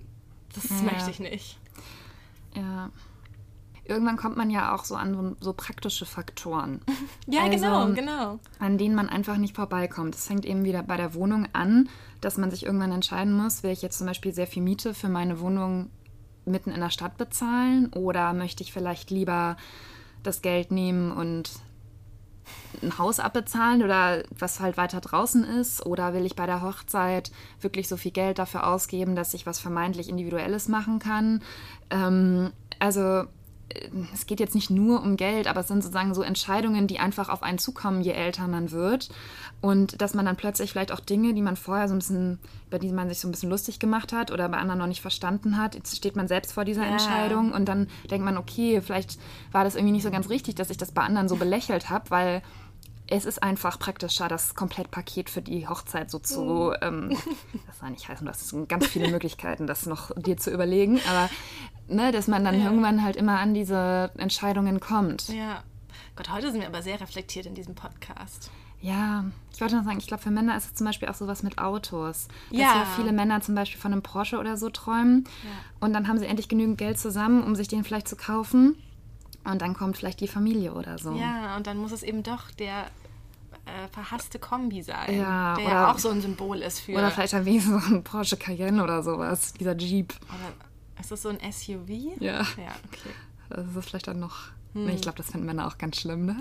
das 0.57 0.69
Ja. 0.71 0.83
möchte 0.93 1.11
ich 1.11 1.21
nicht. 1.21 1.59
Ja. 2.55 2.91
Irgendwann 3.85 4.17
kommt 4.17 4.37
man 4.37 4.51
ja 4.51 4.75
auch 4.75 4.85
so 4.85 4.97
an 4.97 5.37
so, 5.41 5.53
praktische 5.53 6.07
Faktoren. 6.07 6.81
Ja, 7.29 7.43
Also, 7.43 7.57
genau, 7.57 7.93
genau. 7.93 8.39
An 8.59 8.79
denen 8.79 8.95
man 8.95 9.09
einfach 9.09 9.37
nicht 9.37 9.55
vorbeikommt. 9.55 10.15
Es 10.15 10.27
fängt 10.27 10.45
eben 10.45 10.65
wieder 10.65 10.83
bei 10.83 10.97
der 10.97 11.15
Wohnung 11.15 11.47
an, 11.53 11.89
dass 12.21 12.37
man 12.39 12.51
sich 12.51 12.65
irgendwann 12.67 12.93
entscheiden 12.93 13.33
muss, 13.37 13.63
will 13.63 13.71
ich 13.73 13.83
jetzt 13.83 13.99
zum 13.99 14.07
Beispiel 14.07 14.33
sehr 14.35 14.47
viel 14.47 14.63
Miete 14.63 14.95
für 14.95 15.09
meine 15.09 15.39
Wohnung 15.41 15.91
mitten 16.45 16.71
in 16.71 16.81
der 16.81 16.91
Stadt 16.91 17.17
bezahlen 17.17 17.93
oder 17.93 18.33
möchte 18.33 18.63
ich 18.63 18.73
vielleicht 18.73 19.11
lieber 19.11 19.57
das 20.23 20.43
Geld 20.43 20.71
nehmen 20.71 21.11
und 21.13 21.51
ein 22.83 22.99
Haus 22.99 23.21
abbezahlen 23.21 23.83
oder 23.83 24.23
was 24.31 24.61
halt 24.61 24.77
weiter 24.77 25.01
draußen 25.01 25.45
ist? 25.45 25.85
Oder 25.85 26.15
will 26.15 26.27
ich 26.27 26.37
bei 26.37 26.47
der 26.47 26.63
Hochzeit 26.63 27.31
wirklich 27.61 27.89
so 27.89 27.97
viel 27.97 28.13
Geld 28.13 28.39
dafür 28.39 28.67
ausgeben, 28.67 29.17
dass 29.17 29.35
ich 29.35 29.47
was 29.47 29.59
vermeintlich 29.59 30.09
Individuelles 30.09 30.69
machen 30.69 30.99
kann? 30.99 31.43
Ähm, 31.91 32.53
also 32.79 33.25
es 34.15 34.27
geht 34.27 34.39
jetzt 34.41 34.55
nicht 34.55 34.71
nur 34.71 35.03
um 35.03 35.17
Geld, 35.17 35.49
aber 35.49 35.61
es 35.61 35.69
sind 35.69 35.83
sozusagen 35.83 36.15
so 36.15 36.23
Entscheidungen, 36.23 36.87
die 36.87 37.01
einfach 37.01 37.29
auf 37.29 37.43
einen 37.43 37.59
zukommen, 37.59 38.01
je 38.01 38.13
älter 38.13 38.47
man 38.47 38.71
wird. 38.71 39.09
Und 39.61 40.01
dass 40.01 40.15
man 40.15 40.25
dann 40.25 40.37
plötzlich 40.37 40.71
vielleicht 40.71 40.93
auch 40.93 41.01
Dinge, 41.01 41.35
die 41.35 41.43
man 41.43 41.57
vorher 41.57 41.89
so 41.89 41.95
ein 41.95 41.99
bisschen, 41.99 42.39
über 42.69 42.79
die 42.79 42.93
man 42.93 43.09
sich 43.09 43.19
so 43.19 43.27
ein 43.27 43.33
bisschen 43.33 43.51
lustig 43.51 43.79
gemacht 43.79 44.13
hat 44.13 44.31
oder 44.31 44.49
bei 44.49 44.59
anderen 44.59 44.79
noch 44.79 44.87
nicht 44.87 45.01
verstanden 45.03 45.59
hat, 45.59 45.75
jetzt 45.75 45.97
steht 45.97 46.15
man 46.15 46.29
selbst 46.29 46.53
vor 46.53 46.65
dieser 46.65 46.83
Ja. 46.85 46.93
Entscheidung 46.93 47.53
und 47.53 47.67
dann 47.67 47.89
denkt 48.11 48.25
man, 48.25 48.37
okay, 48.37 48.81
vielleicht 48.81 49.19
war 49.51 49.65
das 49.65 49.75
irgendwie 49.75 49.93
nicht 49.93 50.05
so 50.05 50.11
ganz 50.11 50.29
richtig, 50.29 50.55
dass 50.55 50.71
ich 50.71 50.77
das 50.77 50.93
bei 50.93 51.03
anderen 51.03 51.29
so 51.29 51.37
belächelt 51.37 51.91
habe, 51.91 52.11
weil 52.11 52.43
es 53.09 53.25
ist 53.25 53.43
einfach 53.43 53.79
praktischer, 53.79 54.29
das 54.29 54.55
Komplettpaket 54.55 55.31
für 55.31 55.43
die 55.43 55.69
Hochzeit 55.69 56.11
so 56.11 56.19
zu. 56.19 56.73
Ähm, 56.83 57.17
das 57.67 57.79
soll 57.79 57.91
nicht 57.91 58.09
heißen, 58.09 58.27
du 58.27 58.33
hast 58.33 58.69
ganz 58.69 58.87
viele 58.87 59.09
Möglichkeiten, 59.11 59.67
das 59.67 59.87
noch 59.87 60.11
dir 60.17 60.37
zu 60.37 60.51
überlegen, 60.51 61.01
aber 61.09 61.31
ne, 61.89 62.13
dass 62.13 62.27
man 62.29 62.45
dann 62.45 62.59
Ja. 62.59 62.65
irgendwann 62.67 63.03
halt 63.03 63.17
immer 63.17 63.39
an 63.41 63.55
diese 63.55 64.11
Entscheidungen 64.19 64.81
kommt. 64.81 65.29
Ja. 65.29 65.63
Gott, 66.17 66.31
heute 66.31 66.51
sind 66.51 66.61
wir 66.61 66.69
aber 66.69 66.83
sehr 66.83 67.01
reflektiert 67.01 67.47
in 67.47 67.55
diesem 67.55 67.75
Podcast. 67.75 68.51
Ja, 68.81 69.25
ich 69.53 69.61
wollte 69.61 69.77
noch 69.77 69.85
sagen, 69.85 69.99
ich 69.99 70.07
glaube, 70.07 70.23
für 70.23 70.31
Männer 70.31 70.57
ist 70.57 70.67
es 70.67 70.75
zum 70.75 70.87
Beispiel 70.87 71.09
auch 71.09 71.15
sowas 71.15 71.43
mit 71.43 71.59
Autos. 71.59 72.29
Dass 72.51 72.59
Ja. 72.61 72.75
ja 72.77 72.87
viele 72.97 73.13
Männer 73.13 73.41
zum 73.41 73.55
Beispiel 73.55 73.81
von 73.81 73.93
einem 73.93 74.03
Porsche 74.03 74.39
oder 74.39 74.57
so 74.57 74.69
träumen. 74.71 75.25
Und 75.81 75.93
dann 75.93 76.09
haben 76.09 76.19
sie 76.19 76.27
endlich 76.27 76.49
genügend 76.49 76.79
Geld 76.79 76.99
zusammen, 76.99 77.43
um 77.43 77.55
sich 77.57 77.69
den 77.69 77.85
vielleicht 77.85 78.07
zu 78.09 78.17
kaufen. 78.17 78.77
Und 79.45 79.63
dann 79.63 79.75
kommt 79.75 79.97
vielleicht 79.97 80.21
die 80.21 80.29
Familie 80.29 80.73
oder 80.75 80.99
so. 80.99 81.13
Ja, 81.15 81.57
und 81.57 81.67
dann 81.67 81.79
muss 81.79 81.93
es 81.93 82.03
eben 82.03 82.23
doch 82.23 82.51
der 82.53 82.87
äh, 83.65 83.89
verhasste 83.93 84.39
Kombi 84.39 84.83
sein, 84.83 85.17
Ja, 85.19 85.55
der 85.57 85.65
oder- 85.65 85.75
ja 85.75 85.91
auch 85.93 85.99
so 85.99 86.11
ein 86.11 86.21
Symbol 86.21 86.59
ist 86.59 86.81
für. 86.81 86.93
Oder 86.93 87.11
vielleicht 87.11 87.33
dann 87.33 87.45
wenigstens 87.45 87.85
so 87.87 87.95
ein 87.95 88.05
Porsche 88.05 88.37
Cayenne 88.37 88.83
oder 88.83 89.03
sowas, 89.03 89.55
dieser 89.55 89.77
Jeep. 89.77 90.15
Oder 90.29 90.53
ist 91.01 91.11
das 91.13 91.23
so 91.23 91.29
ein 91.29 91.39
SUV? 91.53 91.89
Ja. 92.21 92.43
Ja, 92.43 92.75
okay. 92.87 93.11
Das 93.49 93.67
ist 93.77 93.89
vielleicht 93.89 94.09
dann 94.09 94.21
noch. 94.21 94.49
Hm. 94.75 94.87
Nee, 94.87 94.95
ich 94.95 95.03
glaube, 95.03 95.19
das 95.19 95.31
finden 95.31 95.47
Männer 95.47 95.67
auch 95.67 95.79
ganz 95.79 95.97
schlimm, 96.01 96.27
ne? 96.27 96.37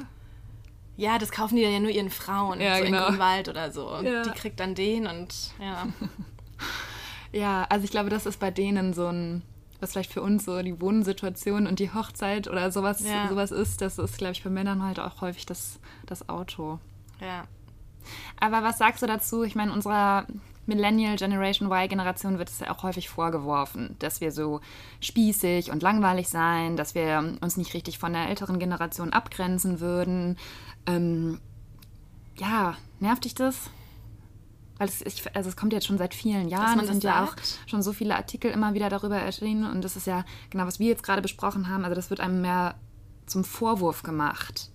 Ja, 0.98 1.18
das 1.18 1.32
kaufen 1.32 1.56
die 1.58 1.62
dann 1.64 1.74
ja 1.74 1.80
nur 1.80 1.90
ihren 1.92 2.10
Frauen, 2.10 2.62
Ja, 2.62 2.78
so 2.78 2.86
genau. 2.86 3.00
in 3.00 3.06
Grünwald 3.12 3.50
oder 3.50 3.72
so. 3.72 3.90
Und 3.94 4.06
Ja. 4.06 4.24
die 4.24 4.30
kriegt 4.32 4.60
dann 4.60 4.76
den 4.76 5.08
und 5.08 5.52
ja. 5.60 5.88
Ja, 7.32 7.66
also 7.70 7.84
ich 7.84 7.92
glaube, 7.92 8.10
das 8.10 8.26
ist 8.26 8.40
bei 8.40 8.50
denen 8.50 8.94
so 8.94 9.08
ein, 9.08 9.42
was 9.82 9.92
vielleicht 9.92 10.14
für 10.14 10.22
uns 10.22 10.46
so 10.46 10.62
die 10.62 10.80
Wohnsituation 10.80 11.68
und 11.68 11.80
die 11.80 11.94
Hochzeit 11.94 12.48
oder 12.48 12.72
sowas, 12.72 13.02
Ja. 13.04 13.28
sowas 13.28 13.52
ist, 13.52 13.82
das 13.82 13.98
ist, 13.98 14.18
glaube 14.18 14.32
ich, 14.34 14.44
bei 14.44 14.50
Männern 14.50 14.84
halt 14.84 15.00
auch 15.00 15.20
häufig 15.22 15.46
das, 15.46 15.80
das 16.06 16.30
Auto. 16.30 16.80
ja. 17.20 17.46
Aber 18.40 18.62
was 18.62 18.78
sagst 18.78 19.02
du 19.02 19.08
dazu? 19.08 19.42
Ich 19.42 19.56
meine, 19.56 19.74
unserer 19.74 20.28
Millennial 20.66 21.16
Generation 21.16 21.72
Y-Generation 21.72 22.40
wird 22.40 22.50
es 22.50 22.60
ja 22.60 22.72
auch 22.72 22.84
häufig 22.84 23.10
vorgeworfen, 23.10 23.96
dass 24.00 24.22
wir 24.22 24.32
so 24.32 24.62
spießig 25.00 25.72
und 25.72 25.84
langweilig 25.84 26.30
seien, 26.30 26.76
dass 26.76 26.96
wir 26.96 27.38
uns 27.42 27.58
nicht 27.58 27.74
richtig 27.74 28.00
von 28.00 28.14
der 28.14 28.30
älteren 28.30 28.60
Generation 28.60 29.14
abgrenzen 29.14 29.80
würden. 29.80 30.38
Ähm, 30.86 31.40
ja, 32.38 32.76
nervt 33.00 33.26
dich 33.26 33.36
das? 33.36 33.70
Weil 34.78 34.90
es, 34.90 35.02
ich, 35.02 35.24
also 35.36 35.50
es 35.50 35.56
kommt 35.56 35.72
jetzt 35.72 35.86
schon 35.86 35.98
seit 35.98 36.14
vielen 36.14 36.50
Jahren, 36.50 36.80
das 36.80 36.88
sind 36.88 37.04
ja 37.04 37.24
auch 37.24 37.36
schon 37.66 37.82
so 37.82 37.94
viele 37.94 38.16
Artikel 38.16 38.52
immer 38.52 38.74
wieder 38.74 38.90
darüber 38.90 39.18
erschienen 39.18 39.70
und 39.70 39.84
das 39.84 39.96
ist 39.96 40.06
ja 40.06 40.26
genau, 40.50 40.66
was 40.66 40.80
wir 40.80 40.88
jetzt 40.88 41.04
gerade 41.04 41.22
besprochen 41.22 41.70
haben. 41.70 41.86
Also 41.86 41.96
das 41.96 42.10
wird 42.10 42.20
einem 42.20 42.42
mehr 42.42 42.76
zum 43.26 43.44
Vorwurf 43.44 44.04
gemacht. 44.04 44.72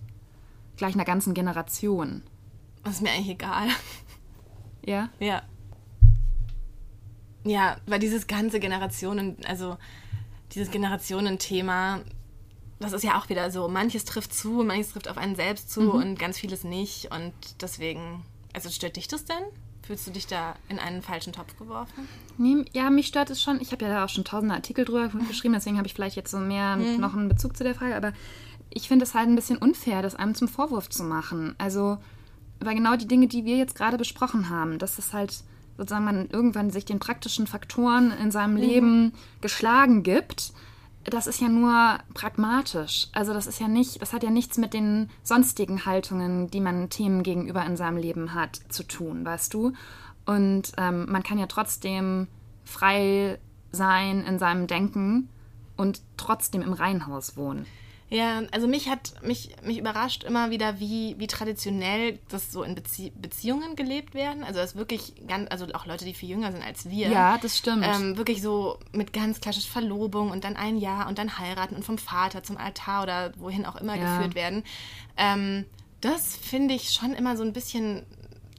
Gleich 0.75 0.95
einer 0.95 1.05
ganzen 1.05 1.35
Generation. 1.35 2.23
Das 2.83 2.95
ist 2.95 3.01
mir 3.01 3.11
eigentlich 3.11 3.29
egal. 3.29 3.67
Ja? 4.83 5.09
Ja. 5.19 5.43
Ja, 7.43 7.77
weil 7.87 7.99
dieses 7.99 8.27
ganze 8.27 8.59
Generationen, 8.59 9.37
also 9.47 9.77
dieses 10.53 10.71
Generationenthema, 10.71 12.01
das 12.79 12.93
ist 12.93 13.03
ja 13.03 13.19
auch 13.19 13.29
wieder 13.29 13.51
so, 13.51 13.67
manches 13.67 14.05
trifft 14.05 14.33
zu, 14.33 14.63
manches 14.63 14.91
trifft 14.91 15.07
auf 15.07 15.17
einen 15.17 15.35
selbst 15.35 15.71
zu 15.71 15.91
und 15.91 16.17
ganz 16.17 16.39
vieles 16.39 16.63
nicht. 16.63 17.11
Und 17.11 17.33
deswegen, 17.61 18.23
also 18.53 18.69
stört 18.69 18.95
dich 18.95 19.07
das 19.07 19.25
denn? 19.25 19.43
Fühlst 19.83 20.05
du 20.05 20.11
dich 20.11 20.27
da 20.27 20.55
in 20.69 20.77
einen 20.77 21.01
falschen 21.01 21.33
Topf 21.33 21.57
geworfen? 21.57 22.07
Nee, 22.37 22.65
ja, 22.73 22.89
mich 22.89 23.07
stört 23.07 23.29
es 23.29 23.41
schon. 23.41 23.59
Ich 23.61 23.71
habe 23.71 23.85
ja 23.85 23.91
da 23.91 24.05
auch 24.05 24.09
schon 24.09 24.23
tausende 24.23 24.55
Artikel 24.55 24.85
drüber 24.85 25.07
geschrieben, 25.27 25.53
deswegen 25.53 25.77
habe 25.77 25.87
ich 25.87 25.93
vielleicht 25.93 26.15
jetzt 26.15 26.31
so 26.31 26.37
mehr 26.37 26.75
noch 26.75 27.15
einen 27.15 27.29
Bezug 27.29 27.57
zu 27.57 27.63
der 27.63 27.75
Frage. 27.75 27.95
Aber 27.95 28.13
ich 28.69 28.87
finde 28.87 29.03
es 29.03 29.13
halt 29.13 29.27
ein 29.27 29.35
bisschen 29.35 29.57
unfair, 29.57 30.01
das 30.01 30.15
einem 30.15 30.35
zum 30.35 30.47
Vorwurf 30.47 30.89
zu 30.89 31.03
machen. 31.03 31.55
Also, 31.57 31.97
weil 32.59 32.75
genau 32.75 32.95
die 32.95 33.07
Dinge, 33.07 33.27
die 33.27 33.45
wir 33.45 33.57
jetzt 33.57 33.75
gerade 33.75 33.97
besprochen 33.97 34.49
haben, 34.49 34.77
dass 34.77 34.97
es 34.97 35.13
halt 35.13 35.43
sozusagen 35.77 36.05
man 36.05 36.29
irgendwann 36.29 36.69
sich 36.69 36.85
den 36.85 36.99
praktischen 36.99 37.47
Faktoren 37.47 38.11
in 38.11 38.31
seinem 38.31 38.55
Leben 38.55 39.13
geschlagen 39.41 40.03
gibt, 40.03 40.53
das 41.03 41.27
ist 41.27 41.41
ja 41.41 41.49
nur 41.49 41.97
pragmatisch. 42.13 43.07
Also 43.13 43.33
das 43.33 43.47
ist 43.47 43.59
ja 43.59 43.67
nicht, 43.67 44.01
das 44.01 44.13
hat 44.13 44.23
ja 44.23 44.29
nichts 44.29 44.57
mit 44.57 44.73
den 44.73 45.09
sonstigen 45.23 45.85
Haltungen, 45.85 46.51
die 46.51 46.61
man 46.61 46.89
Themen 46.89 47.23
gegenüber 47.23 47.65
in 47.65 47.75
seinem 47.75 47.97
Leben 47.97 48.33
hat, 48.33 48.59
zu 48.69 48.83
tun, 48.83 49.25
weißt 49.25 49.53
du? 49.53 49.73
Und 50.25 50.73
ähm, 50.77 51.07
man 51.09 51.23
kann 51.23 51.39
ja 51.39 51.47
trotzdem 51.47 52.27
frei 52.63 53.39
sein 53.71 54.23
in 54.25 54.37
seinem 54.37 54.67
Denken 54.67 55.29
und 55.75 56.01
trotzdem 56.17 56.61
im 56.61 56.73
Reihenhaus 56.73 57.35
wohnen. 57.35 57.65
Ja, 58.11 58.41
also 58.51 58.67
mich 58.67 58.89
hat, 58.89 59.13
mich, 59.23 59.55
mich 59.63 59.77
überrascht 59.77 60.25
immer 60.25 60.49
wieder, 60.49 60.81
wie, 60.81 61.15
wie 61.17 61.27
traditionell 61.27 62.19
das 62.27 62.51
so 62.51 62.61
in 62.61 62.75
Bezie 62.75 63.13
Beziehungen 63.15 63.77
gelebt 63.77 64.13
werden. 64.13 64.43
Also 64.43 64.59
das 64.59 64.75
wirklich 64.75 65.13
ganz, 65.27 65.49
also 65.49 65.65
auch 65.73 65.85
Leute, 65.85 66.03
die 66.03 66.13
viel 66.13 66.29
jünger 66.29 66.51
sind 66.51 66.61
als 66.61 66.89
wir. 66.89 67.09
Ja, 67.09 67.37
das 67.37 67.57
stimmt. 67.57 67.85
Ähm, 67.87 68.17
wirklich 68.17 68.41
so 68.41 68.77
mit 68.91 69.13
ganz 69.13 69.39
klassisch 69.39 69.69
Verlobung 69.69 70.29
und 70.29 70.43
dann 70.43 70.57
ein 70.57 70.75
Jahr 70.77 71.07
und 71.07 71.19
dann 71.19 71.39
heiraten 71.39 71.73
und 71.73 71.85
vom 71.85 71.97
Vater 71.97 72.43
zum 72.43 72.57
Altar 72.57 73.03
oder 73.03 73.31
wohin 73.37 73.65
auch 73.65 73.77
immer 73.77 73.95
Ja. 73.95 74.17
geführt 74.17 74.35
werden. 74.35 74.65
Ähm, 75.15 75.65
das 76.01 76.35
finde 76.35 76.73
ich 76.73 76.91
schon 76.91 77.13
immer 77.13 77.37
so 77.37 77.43
ein 77.43 77.53
bisschen, 77.53 78.03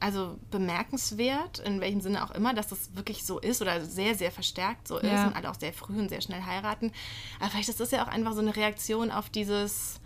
also 0.03 0.39
bemerkenswert, 0.51 1.61
in 1.61 1.81
welchem 1.81 2.01
Sinne 2.01 2.25
auch 2.25 2.33
immer, 2.33 2.55
dass 2.55 2.69
das 2.69 2.95
wirklich 2.97 3.25
so 3.25 3.39
ist 3.39 3.63
oder 3.63 3.81
sehr, 3.85 4.15
sehr 4.15 4.31
verstärkt 4.33 4.89
so 4.89 4.99
ist 4.99 5.09
Ja. 5.11 5.29
und 5.29 5.37
alle 5.37 5.51
auch 5.51 5.55
sehr 5.59 5.73
früh 5.73 5.99
und 5.99 6.09
sehr 6.09 6.21
schnell 6.21 6.43
heiraten. 6.45 6.93
Aber 7.41 7.51
vielleicht 7.51 7.69
ist 7.69 7.81
das 7.81 7.91
ja 7.93 8.03
auch 8.05 8.09
einfach 8.09 8.33
so 8.33 8.41
eine 8.41 8.55
Reaktion 8.57 9.11
auf 9.11 9.31
dieses, 9.31 10.01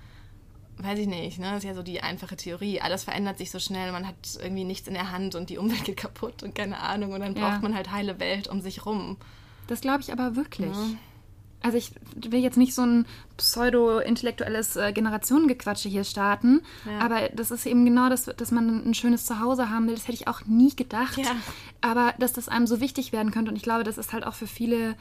weiß 0.79 0.99
ich 0.99 1.07
nicht, 1.07 1.39
ne? 1.39 1.47
Das 1.53 1.59
ist 1.59 1.65
ja 1.65 1.75
so 1.75 1.83
die 1.83 2.03
einfache 2.03 2.37
Theorie. 2.37 2.81
Alles 2.81 3.05
verändert 3.05 3.39
sich 3.39 3.51
so 3.51 3.59
schnell, 3.59 3.91
man 3.93 4.07
hat 4.07 4.17
irgendwie 4.41 4.65
nichts 4.65 4.87
in 4.87 4.95
der 4.95 5.11
Hand 5.13 5.35
und 5.35 5.49
die 5.51 5.59
Umwelt 5.59 5.85
geht 5.85 5.97
kaputt 5.97 6.43
und 6.43 6.55
keine 6.55 6.79
Ahnung. 6.81 7.13
Und 7.13 7.21
dann 7.21 7.35
Ja. 7.35 7.49
braucht 7.51 7.63
man 7.63 7.75
halt 7.75 7.91
heile 7.91 8.21
Welt 8.21 8.49
um 8.49 8.61
sich 8.61 8.85
rum. 8.87 9.17
Das 9.69 9.81
glaube 9.81 10.01
ich 10.03 10.13
aber 10.13 10.37
wirklich. 10.37 10.77
Also 11.67 11.79
ich 11.79 11.91
will 12.31 12.39
jetzt 12.41 12.57
nicht 12.57 12.75
so 12.75 12.83
ein 12.83 13.07
pseudo-intellektuelles 13.39 14.77
äh, 14.77 14.93
Generationengequatsche 14.93 15.89
hier 15.89 16.05
starten, 16.05 16.63
Ja. 16.85 17.01
aber 17.01 17.29
das 17.35 17.51
ist 17.51 17.67
eben 17.67 17.85
genau 17.85 18.09
das, 18.09 18.25
dass 18.25 18.51
man 18.53 18.89
ein 18.89 18.95
schönes 18.95 19.27
Zuhause 19.27 19.69
haben 19.69 19.87
will. 19.89 19.95
Das 19.95 20.05
hätte 20.07 20.15
ich 20.17 20.29
auch 20.29 20.45
nie 20.47 20.75
gedacht. 20.75 21.17
Ja. 21.19 21.25
Aber 21.81 22.15
dass 22.19 22.33
das 22.33 22.49
einem 22.49 22.67
so 22.67 22.81
wichtig 22.81 23.13
werden 23.13 23.33
könnte 23.33 23.51
und 23.51 23.57
ich 23.57 23.63
glaube, 23.63 23.85
das 23.85 23.99
ist 23.99 24.13
halt 24.13 24.25
auch 24.27 24.35
für 24.35 24.47
viele... 24.47 24.95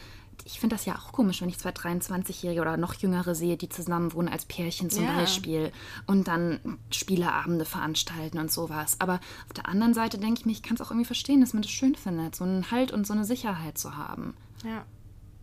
Ich 0.44 0.60
finde 0.60 0.76
das 0.76 0.86
ja 0.86 0.96
auch 0.96 1.14
komisch, 1.14 1.42
wenn 1.42 1.48
ich 1.48 1.58
zwei 1.58 1.70
23-Jährige 1.70 2.60
oder 2.60 2.76
noch 2.76 2.94
Jüngere 2.96 3.36
sehe, 3.36 3.56
die 3.56 3.70
zusammen 3.70 4.12
wohnen 4.14 4.28
als 4.28 4.44
Pärchen 4.46 4.90
zum 4.90 5.06
Ja. 5.06 5.14
Beispiel 5.16 5.72
und 6.08 6.28
dann 6.28 6.60
Spieleabende 6.92 7.64
veranstalten 7.64 8.38
und 8.40 8.52
sowas. 8.52 8.98
Aber 9.00 9.22
auf 9.48 9.54
der 9.56 9.70
anderen 9.70 9.94
Seite 9.94 10.18
denke 10.18 10.40
ich 10.42 10.46
mir, 10.46 10.52
ich 10.52 10.62
kann 10.62 10.76
es 10.76 10.82
auch 10.82 10.92
irgendwie 10.92 11.06
verstehen, 11.06 11.40
dass 11.40 11.54
man 11.54 11.62
das 11.62 11.72
schön 11.72 11.96
findet, 11.96 12.36
so 12.36 12.44
einen 12.44 12.70
Halt 12.70 12.92
und 12.92 13.08
so 13.08 13.14
eine 13.14 13.24
Sicherheit 13.24 13.78
zu 13.78 13.96
haben. 13.96 14.34
Ja. 14.66 14.84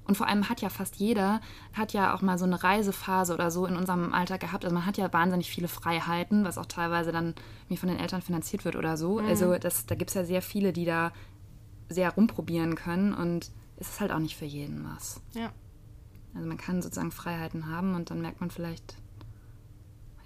Und 0.04 0.16
vor 0.16 0.26
allem 0.26 0.48
hat 0.48 0.60
ja 0.60 0.68
fast 0.68 0.96
jeder, 0.96 1.40
hat 1.72 1.92
ja 1.92 2.14
auch 2.14 2.22
mal 2.22 2.36
so 2.36 2.44
eine 2.44 2.62
Reisephase 2.62 3.32
oder 3.34 3.50
so 3.50 3.66
in 3.66 3.76
unserem 3.76 4.12
Alter 4.12 4.36
gehabt. 4.38 4.64
Also 4.64 4.74
man 4.74 4.84
hat 4.84 4.96
ja 4.98 5.12
wahnsinnig 5.12 5.48
viele 5.50 5.68
Freiheiten, 5.68 6.44
was 6.44 6.58
auch 6.58 6.66
teilweise 6.66 7.12
dann 7.12 7.34
wie 7.68 7.76
von 7.76 7.88
den 7.88 7.98
Eltern 7.98 8.20
finanziert 8.20 8.64
wird 8.64 8.74
oder 8.76 8.96
so. 8.96 9.18
Also 9.20 9.56
das, 9.58 9.86
da 9.86 9.94
gibt 9.94 10.10
es 10.10 10.14
ja 10.14 10.24
sehr 10.24 10.42
viele, 10.42 10.72
die 10.72 10.84
da 10.84 11.12
sehr 11.88 12.10
rumprobieren 12.10 12.74
können 12.74 13.14
und 13.14 13.50
es 13.76 13.90
ist 13.90 14.00
halt 14.00 14.10
auch 14.12 14.18
nicht 14.18 14.36
für 14.36 14.44
jeden 14.44 14.84
was. 14.92 15.20
Ja. 15.34 15.52
Also 16.34 16.48
man 16.48 16.56
kann 16.56 16.82
sozusagen 16.82 17.12
Freiheiten 17.12 17.66
haben 17.70 17.94
und 17.94 18.10
dann 18.10 18.20
merkt 18.22 18.40
man 18.40 18.50
vielleicht, 18.50 18.96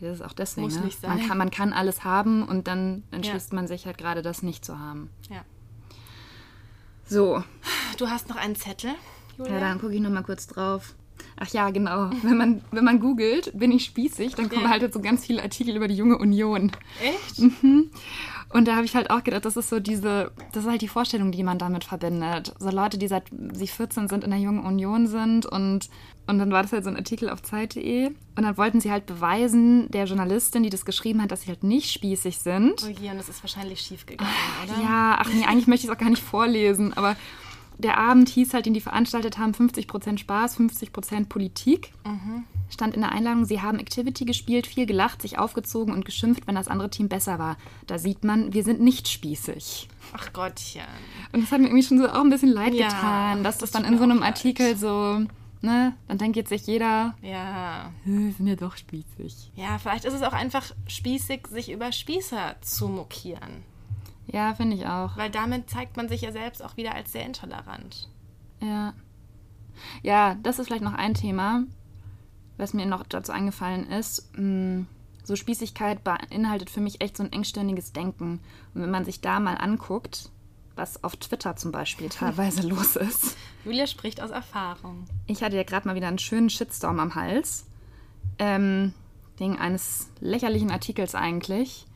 das 0.01 0.21
ist 0.21 0.23
auch 0.23 0.33
deswegen, 0.33 0.67
Muss 0.67 0.77
ne? 0.77 0.85
nicht 0.85 1.03
Man, 1.03 1.19
sein. 1.19 1.29
kann, 1.29 1.39
man 1.39 1.51
kann 1.51 1.73
alles 1.73 2.05
haben 2.05 2.43
und 2.47 2.67
dann 2.69 3.03
entschließt 3.11 3.53
man 3.53 3.67
sich 3.67 3.87
halt 3.87 3.99
gerade 3.99 4.23
das 4.23 4.43
nicht 4.43 4.65
zu 4.65 4.79
haben. 4.79 5.11
ja. 5.29 5.43
So, 7.09 7.45
Du 7.99 8.09
hast 8.09 8.29
noch 8.29 8.35
einen 8.37 8.57
Zettel, 8.57 8.93
Julia? 9.39 9.55
Ja, 9.55 9.61
dann 9.61 9.81
gucke 9.81 9.95
ich 9.95 10.01
noch 10.01 10.11
mal 10.11 10.23
kurz 10.23 10.47
drauf. 10.47 10.95
Ach 11.39 11.49
ja, 11.49 11.71
genau. 11.71 12.11
Wenn 12.23 12.37
man, 12.37 12.61
wenn 12.71 12.85
man 12.85 13.01
googelt, 13.01 13.51
bin 13.59 13.71
ich 13.73 13.85
spießig, 13.85 14.35
dann 14.35 14.49
kommen 14.49 14.63
Ja. 14.65 14.69
halt 14.71 14.93
so 14.93 15.01
ganz 15.01 15.25
viele 15.27 15.43
Artikel 15.43 15.77
über 15.77 15.89
die 15.89 15.95
junge 15.95 16.17
Union. 16.19 16.73
Echt? 17.03 17.39
Und 18.53 18.69
da 18.69 18.77
habe 18.77 18.85
ich 18.87 18.95
halt 18.95 19.11
auch 19.11 19.23
gedacht, 19.25 19.45
das 19.45 19.57
ist 19.57 19.69
so 19.69 19.81
diese, 19.81 20.31
das 20.53 20.65
ist 20.65 20.71
halt 20.71 20.81
die 20.83 20.89
Vorstellung, 20.89 21.33
die 21.33 21.43
man 21.43 21.59
damit 21.59 21.85
verbindet. 21.85 22.55
So 22.59 22.71
Leute, 22.71 22.97
die 22.97 23.09
seit 23.09 23.25
sie 23.53 23.67
14 23.67 24.09
sind, 24.09 24.25
in 24.25 24.31
der 24.31 24.39
jungen 24.39 24.65
Union 24.65 25.09
sind 25.09 25.45
und, 25.47 25.89
und 26.27 26.39
dann 26.39 26.51
war 26.53 26.63
das 26.63 26.73
halt 26.73 26.85
so 26.85 26.91
ein 26.91 26.97
Artikel 26.97 27.29
auf 27.29 27.43
Zeit.de 27.43 28.07
und 28.09 28.43
dann 28.43 28.57
wollten 28.57 28.81
sie 28.81 28.91
halt 28.91 29.05
beweisen, 29.07 29.91
der 29.91 30.05
Journalistin, 30.05 30.63
die 30.63 30.71
das 30.71 30.85
geschrieben 30.85 31.21
hat, 31.23 31.33
dass 31.33 31.43
sie 31.43 31.49
halt 31.49 31.65
nicht 31.65 31.93
spießig 31.93 32.39
sind. 32.39 32.83
Oh 32.87 32.89
je, 33.01 33.11
und 33.11 33.19
das 33.19 33.29
ist 33.29 33.43
wahrscheinlich 33.43 33.81
schief 33.81 34.07
gegangen, 34.07 34.31
oder? 34.65 34.81
Ja, 34.81 35.17
ach 35.19 35.29
nee, 35.33 35.45
eigentlich 35.45 35.67
möchte 35.67 35.87
ich 35.87 35.91
es 35.91 35.97
auch 35.97 36.01
gar 36.01 36.11
nicht 36.11 36.23
vorlesen, 36.23 36.93
aber 36.95 37.17
der 37.79 37.99
Abend 37.99 38.29
hieß 38.29 38.55
halt, 38.55 38.67
den 38.67 38.75
die 38.75 38.81
veranstaltet 38.81 39.39
haben, 39.39 39.53
50% 39.53 40.19
Spaß, 40.19 40.59
50% 40.59 41.27
Politik. 41.27 41.93
Stand 42.69 42.95
in 42.95 43.01
der 43.03 43.13
Einladung, 43.13 43.45
sie 43.45 43.61
haben 43.63 43.79
Activity 43.79 44.25
gespielt, 44.25 44.67
viel 44.67 44.87
gelacht, 44.87 45.23
sich 45.23 45.39
aufgezogen 45.39 45.95
und 45.95 46.05
geschimpft, 46.05 46.47
wenn 46.47 46.55
das 46.57 46.67
andere 46.69 46.91
Team 46.91 47.09
besser 47.09 47.39
war. 47.39 47.57
Da 47.87 47.99
sieht 47.99 48.25
man, 48.25 48.53
wir 48.55 48.65
sind 48.65 48.81
nicht 48.81 49.09
spießig. 49.09 49.89
Ach 50.13 50.33
Gottchen. 50.33 50.83
Und 51.33 51.43
das 51.43 51.53
hat 51.53 51.61
mir 51.61 51.67
irgendwie 51.67 51.85
schon 51.85 51.99
so 51.99 52.09
auch 52.09 52.23
ein 52.23 52.31
bisschen 52.31 52.51
leid 52.53 52.75
Ja, 52.75 52.89
getan, 52.89 53.45
dass 53.45 53.59
das, 53.59 53.71
das 53.71 53.83
dann 53.83 53.93
in 53.93 53.99
so 53.99 54.05
einem 54.05 54.23
Artikel 54.23 54.71
leid. 54.71 54.79
so, 54.81 55.21
ne, 55.61 55.95
dann 56.09 56.19
denkt 56.19 56.37
jetzt 56.37 56.49
sich 56.49 56.67
jeder, 56.67 57.15
Ja. 57.23 57.93
wir 58.05 58.33
sind 58.33 58.47
ja 58.49 58.57
doch 58.57 58.77
spießig. 58.77 59.53
Ja, 59.55 59.79
vielleicht 59.79 60.05
ist 60.05 60.15
es 60.15 60.23
auch 60.23 60.33
einfach 60.33 60.73
spießig, 60.89 61.47
sich 61.49 61.71
über 61.71 61.93
Spießer 61.93 62.57
zu 62.63 62.89
mokieren. 62.89 63.63
Ja, 64.29 64.55
finde 64.55 64.77
ich 64.77 64.87
auch. 64.87 65.17
Weil 65.17 65.31
damit 65.31 65.71
zeigt 65.71 65.97
man 65.97 66.09
sich 66.09 66.21
ja 66.23 66.33
selbst 66.33 66.63
auch 66.63 66.77
wieder 66.77 66.95
als 66.95 67.13
sehr 67.13 67.25
intolerant. 67.25 68.09
Ja. 68.61 68.95
Ja, 70.03 70.35
das 70.43 70.59
ist 70.59 70.67
vielleicht 70.67 70.83
noch 70.83 70.95
ein 70.95 71.15
Thema, 71.15 71.65
was 72.57 72.75
mir 72.75 72.87
noch 72.87 73.05
dazu 73.05 73.33
eingefallen 73.33 73.89
ist. 73.91 74.31
Mm, 74.37 74.83
So 75.25 75.37
Spießigkeit 75.37 76.03
beinhaltet 76.05 76.71
für 76.71 76.81
mich 76.81 77.01
echt 77.01 77.17
so 77.17 77.23
ein 77.25 77.33
engstirniges 77.33 77.93
Denken. 77.93 78.41
Und 78.75 78.83
wenn 78.83 78.91
man 78.91 79.05
sich 79.05 79.21
da 79.21 79.41
mal 79.41 79.55
anguckt, 79.57 80.31
was 80.77 81.03
auf 81.05 81.17
Twitter 81.17 81.57
zum 81.57 81.73
Beispiel 81.73 82.09
teilweise 82.11 82.67
los 82.67 82.97
ist. 82.97 83.37
Julia 83.65 83.87
spricht 83.87 84.21
aus 84.23 84.31
Erfahrung. 84.31 85.05
Ich 85.27 85.43
hatte 85.43 85.57
ja 85.57 85.63
gerade 85.65 85.89
mal 85.89 85.95
wieder 85.95 86.09
einen 86.09 86.19
schönen 86.19 86.51
Shitstorm 86.51 87.01
am 87.01 87.15
Hals. 87.15 87.67
Ähm, 88.39 88.93
wegen 89.39 89.59
eines 89.59 90.09
lächerlichen 90.21 90.71
Artikels 90.71 91.15
eigentlich. 91.15 91.87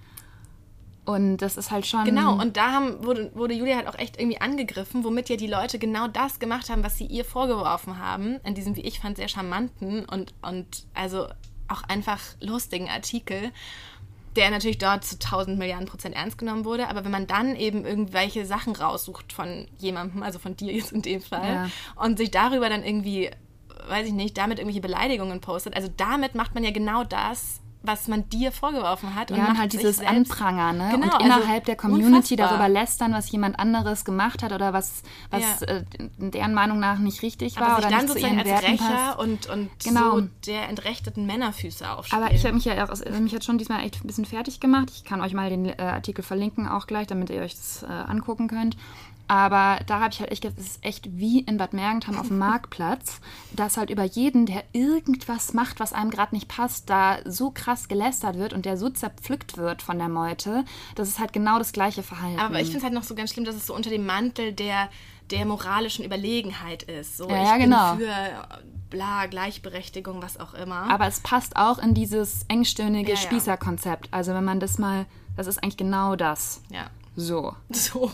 Und 1.11 1.38
das 1.38 1.57
ist 1.57 1.70
halt 1.70 1.87
schon. 1.87 2.05
Genau, 2.05 2.33
und 2.40 2.57
da 2.57 2.73
haben, 2.73 3.05
wurde, 3.05 3.31
wurde 3.35 3.55
Julia 3.55 3.77
halt 3.77 3.87
auch 3.88 3.99
echt 3.99 4.18
irgendwie 4.20 4.40
angegriffen, 4.40 5.05
womit 5.05 5.29
ja 5.29 5.37
die 5.37 5.46
Leute 5.46 5.79
genau 5.79 6.07
das 6.09 6.38
gemacht 6.38 6.70
haben, 6.70 6.85
was 6.85 6.96
sie 6.99 7.07
ihr 7.07 7.25
vorgeworfen 7.25 7.99
haben, 7.99 8.38
in 8.44 8.55
diesem, 8.55 8.77
wie 8.77 8.83
ich 8.83 9.01
fand, 9.01 9.16
sehr 9.16 9.29
charmanten 9.29 10.05
und, 10.05 10.35
und 10.42 10.87
also 10.94 11.27
auch 11.68 11.83
einfach 11.88 12.20
lustigen 12.40 12.88
Artikel. 12.88 13.53
der 14.37 14.51
natürlich 14.51 14.79
dort 14.79 15.05
zu 15.05 15.16
1000 15.16 15.59
Milliarden 15.59 15.88
Prozent 15.88 16.14
ernst 16.14 16.38
genommen 16.38 16.64
wurde. 16.64 16.87
Aber 16.88 17.05
wenn 17.05 17.11
man 17.11 17.27
dann 17.27 17.57
eben 17.57 17.85
irgendwelche 17.85 18.46
Sachen 18.46 18.77
raussucht 18.77 19.33
von 19.33 19.66
jemandem, 19.79 20.23
also 20.23 20.38
von 20.38 20.57
dir 20.57 20.73
jetzt 20.73 20.92
in 20.92 21.03
dem 21.03 21.20
Fall, 21.20 21.53
Ja. 21.53 21.70
und 21.96 22.16
sich 22.16 22.31
darüber 22.31 22.68
dann 22.68 22.85
irgendwie, 22.85 23.29
weiß 23.88 24.07
ich 24.07 24.12
nicht, 24.12 24.38
damit 24.38 24.59
irgendwelche 24.61 24.81
Beleidigungen 24.81 25.40
postet, 25.40 25.75
also 25.75 25.90
damit 25.96 26.37
macht 26.37 26.55
man 26.55 26.62
ja 26.62 26.70
genau 26.70 27.03
das, 27.03 27.61
was 27.83 28.09
man 28.09 28.29
dir 28.29 28.53
vorgeworfen 28.53 29.14
hat. 29.14 29.31
Ja, 29.31 29.38
macht 29.38 29.51
und 29.51 29.59
halt 29.59 29.73
dieses 29.73 30.01
Anprangern, 30.01 30.77
ne? 30.77 30.88
Genau, 30.93 31.07
und 31.07 31.12
also 31.14 31.25
innerhalb 31.40 31.64
der 31.64 31.77
Community 31.77 32.35
unfassbar. 32.35 32.49
darüber 32.49 32.69
lästern, 32.69 33.12
was 33.14 33.31
jemand 33.31 33.59
anderes 33.59 34.05
gemacht 34.05 34.43
hat 34.43 34.53
oder 34.53 34.73
was, 34.73 35.03
was 35.31 35.61
Ja. 35.61 35.66
äh, 35.69 35.85
deren 36.19 36.53
Meinung 36.53 36.79
nach 36.79 36.99
nicht 36.99 37.23
richtig 37.23 37.59
war 37.59 37.79
oder 37.79 37.88
dann 37.88 37.93
nicht 37.93 38.01
zu 38.03 38.07
sozusagen 38.09 38.35
ihren 38.38 38.40
als 38.40 38.49
Werten 38.62 38.71
Rächer 38.83 38.85
passt. 39.07 39.19
und, 39.19 39.47
und 39.49 39.71
Genau. 39.83 40.19
so 40.21 40.29
der 40.47 40.69
entrechteten 40.69 41.25
Männerfüße 41.27 41.90
aufspielen. 41.90 42.23
Aber 42.23 42.35
ich 42.35 42.45
habe 42.45 42.55
mich 42.55 42.64
ja 42.66 42.85
auch, 42.85 42.90
also 42.90 43.05
mich 43.19 43.35
hat 43.35 43.45
schon 43.45 43.57
diesmal 43.59 43.83
echt 43.85 44.05
ein 44.05 44.07
bisschen 44.07 44.27
fertig 44.27 44.61
gemacht. 44.61 44.90
Ich 44.95 45.05
kann 45.05 45.21
euch 45.23 45.33
mal 45.33 45.49
den 45.49 45.66
äh, 45.66 45.75
Artikel 45.79 46.23
verlinken 46.23 46.69
auch 46.69 46.87
gleich, 46.87 47.07
damit 47.07 47.31
ihr 47.31 47.40
euch 47.40 47.55
das 47.55 47.83
äh, 47.83 47.87
angucken 47.87 48.49
könnt. 48.49 48.77
Aber 49.31 49.79
da 49.87 50.01
habe 50.01 50.12
ich 50.12 50.19
halt 50.19 50.33
echt 50.33 50.43
gedacht, 50.43 50.59
es 50.59 50.66
ist 50.66 50.85
echt 50.85 51.16
wie 51.16 51.38
in 51.38 51.57
Bad 51.57 51.73
Mergentheim 51.73 52.19
auf 52.19 52.27
dem 52.27 52.38
Marktplatz, 52.51 53.21
dass 53.53 53.77
halt 53.77 53.88
über 53.88 54.03
jeden, 54.03 54.45
der 54.45 54.64
irgendwas 54.73 55.55
macht, 55.55 55.79
was 55.79 55.93
einem 55.93 56.11
gerade 56.11 56.35
nicht 56.35 56.49
passt, 56.49 56.90
da 56.90 57.19
so 57.25 57.53
krass 57.53 57.87
gelästert 57.87 58.38
wird 58.38 58.53
und 58.53 58.64
der 58.64 58.77
so 58.77 58.90
zerpflückt 58.90 59.57
wird 59.57 59.83
von 59.83 59.99
der 59.99 60.09
Meute. 60.09 60.64
Das 60.97 61.07
ist 61.07 61.21
halt 61.21 61.33
genau 61.33 61.59
das 61.59 61.71
gleiche 61.71 62.03
Verhalten. 62.03 62.40
Aber 62.40 62.59
ich 62.59 62.66
finde 62.66 62.79
es 62.79 62.83
halt 62.83 62.93
noch 62.93 63.05
so 63.05 63.14
ganz 63.14 63.33
schlimm, 63.33 63.45
dass 63.45 63.55
es 63.55 63.69
so 63.69 63.75
unter 63.77 63.88
dem 63.88 64.05
Mantel 64.05 64.53
der, 64.53 64.88
der 65.31 65.47
moralischen 65.47 66.05
Überlegenheit 66.05 66.83
ist. 66.83 67.16
So, 67.16 67.31
Ja, 67.31 67.43
ich 67.43 67.49
ja, 67.51 67.57
genau. 67.57 67.95
bin 67.95 68.09
für 68.09 68.59
bla, 68.90 69.27
Gleichberechtigung, 69.27 70.23
was 70.23 70.40
auch 70.40 70.55
immer. 70.55 70.90
Aber 70.90 71.07
es 71.07 71.21
passt 71.21 71.55
auch 71.55 71.79
in 71.79 71.95
dieses 71.95 72.47
engstirnige 72.49 73.12
ja. 73.12 73.16
Spießerkonzept. 73.16 74.09
Also 74.11 74.35
wenn 74.35 74.45
man 74.45 74.59
das 74.59 74.79
mal, 74.79 75.07
das 75.37 75.47
ist 75.47 75.62
eigentlich 75.62 75.77
genau 75.77 76.16
das. 76.16 76.62
ja. 76.69 76.90
So, 77.14 77.55
So. 77.71 78.11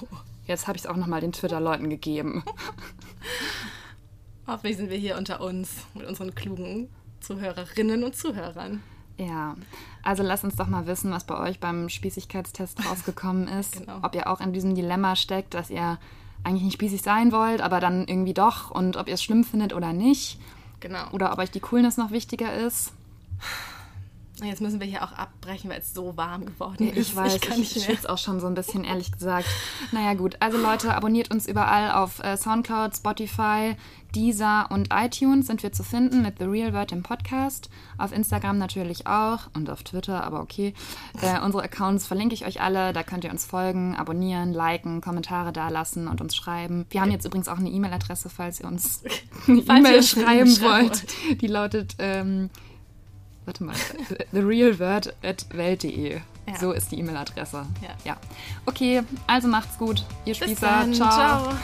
Jetzt 0.47 0.67
habe 0.67 0.77
ich 0.77 0.85
es 0.85 0.89
auch 0.89 0.97
nochmal 0.97 1.21
den 1.21 1.33
Twitter-Leuten 1.33 1.91
gegeben. 1.91 2.45
Hoffentlich 4.47 4.77
sind 4.77 4.91
wir 4.91 4.97
hier 4.97 5.17
unter 5.17 5.41
uns 5.41 5.85
mit 5.95 6.07
unseren 6.07 6.35
klugen 6.35 6.89
Zuhörerinnen 7.21 8.05
und 8.05 8.15
Zuhörern. 8.15 8.83
Ja, 9.19 9.57
also 10.03 10.23
lasst 10.23 10.45
uns 10.45 10.57
doch 10.57 10.69
mal 10.69 10.87
wissen, 10.87 11.11
was 11.11 11.25
bei 11.25 11.39
euch 11.39 11.59
beim 11.59 11.89
Spießigkeitstest 11.89 12.87
rausgekommen 12.89 13.49
ist. 13.61 13.81
Genau. 13.81 13.99
Ob 14.03 14.15
ihr 14.15 14.29
auch 14.29 14.41
in 14.41 14.53
diesem 14.53 14.75
Dilemma 14.75 15.17
steckt, 15.17 15.55
dass 15.55 15.71
ihr 15.71 15.99
eigentlich 16.45 16.63
nicht 16.63 16.75
spießig 16.75 17.03
sein 17.03 17.33
wollt, 17.33 17.61
aber 17.61 17.81
dann 17.81 18.07
irgendwie 18.07 18.35
doch 18.35 18.71
und 18.71 18.97
ob 18.97 19.09
ihr 19.09 19.15
es 19.15 19.23
schlimm 19.23 19.43
findet 19.43 19.73
oder 19.73 19.93
nicht. 19.93 20.39
Genau. 20.81 21.11
Oder 21.11 21.33
ob 21.33 21.39
euch 21.39 21.51
die 21.51 21.61
Coolness 21.61 21.97
noch 21.97 22.11
wichtiger 22.11 22.55
ist. 22.55 22.93
Jetzt 24.43 24.61
müssen 24.61 24.81
wir 24.81 24.87
hier 24.87 25.03
auch 25.03 25.13
abbrechen, 25.13 25.71
weil 25.71 25.79
es 25.79 25.95
so 25.95 26.17
warm 26.17 26.45
geworden 26.45 26.91
ist. 26.91 26.97
Ich 27.09 27.17
weiß, 27.17 27.37
ich, 27.37 27.41
kann 27.41 27.59
nicht 27.59 27.75
ich 27.75 27.85
schwitze 27.85 28.11
auch 28.11 28.19
schon 28.19 28.39
so 28.39 28.47
ein 28.47 28.55
bisschen, 28.55 28.85
ehrlich 28.85 29.11
gesagt. 29.11 29.47
Naja, 29.93 30.13
gut. 30.13 30.37
Also 30.41 30.59
Leute, 30.59 30.95
abonniert 30.95 31.31
uns 31.31 31.47
überall 31.47 31.93
auf 31.93 32.23
äh, 32.23 32.37
Soundcloud, 32.37 32.95
Spotify, 32.95 33.77
Deezer 34.15 34.69
und 34.71 34.89
iTunes 34.93 35.47
sind 35.47 35.63
wir 35.63 35.73
zu 35.73 35.83
finden 35.83 36.21
mit 36.21 36.39
The 36.39 36.45
Real 36.45 36.75
Word 36.75 36.93
im 36.93 37.03
Podcast. 37.03 37.71
Auf 37.97 38.13
Instagram 38.13 38.59
natürlich 38.59 39.07
auch 39.07 39.49
und 39.55 39.71
auf 39.71 39.83
Twitter, 39.85 40.23
aber 40.23 40.41
okay. 40.41 40.75
Äh, 41.23 41.41
unsere 41.41 41.63
Accounts 41.63 42.07
verlinke 42.07 42.35
ich 42.35 42.47
euch 42.47 42.61
alle. 42.61 42.93
Da 42.93 43.03
könnt 43.03 43.25
ihr 43.25 43.31
uns 43.31 43.47
folgen, 43.47 43.97
abonnieren, 43.97 44.53
liken, 44.53 45.01
Kommentare 45.01 45.53
dalassen 45.53 46.09
und 46.09 46.21
uns 46.21 46.37
schreiben. 46.37 46.85
Wir 46.91 47.01
haben 47.01 47.11
jetzt 47.11 47.25
übrigens 47.25 47.49
auch 47.49 47.59
eine 47.59 47.71
E-Mail-Adresse, 47.71 48.29
falls 48.29 48.61
ihr 48.61 48.67
uns 48.67 49.03
eine 49.49 49.61
E-Mail 49.61 50.03
schreiben 50.03 50.61
wollt. 50.61 51.07
Die 51.41 51.47
lautet... 51.47 51.97
Ähm, 51.99 52.51
Warte 53.47 53.65
mal, 53.65 53.75
therealword.welt.de. 54.33 56.21
Ja. 56.49 56.57
So 56.61 56.73
ist 56.73 56.93
die 56.93 56.99
E-Mail-Adresse. 56.99 57.67
Ja. 57.83 57.89
ja. 58.05 58.17
Okay, 58.67 59.03
also 59.27 59.49
macht's 59.49 59.79
gut, 59.79 60.05
ihr 60.25 60.35
Bis 60.35 60.45
Spießer. 60.45 60.67
dann. 60.67 60.95
Ciao. 60.95 61.11
Ciao. 61.11 61.57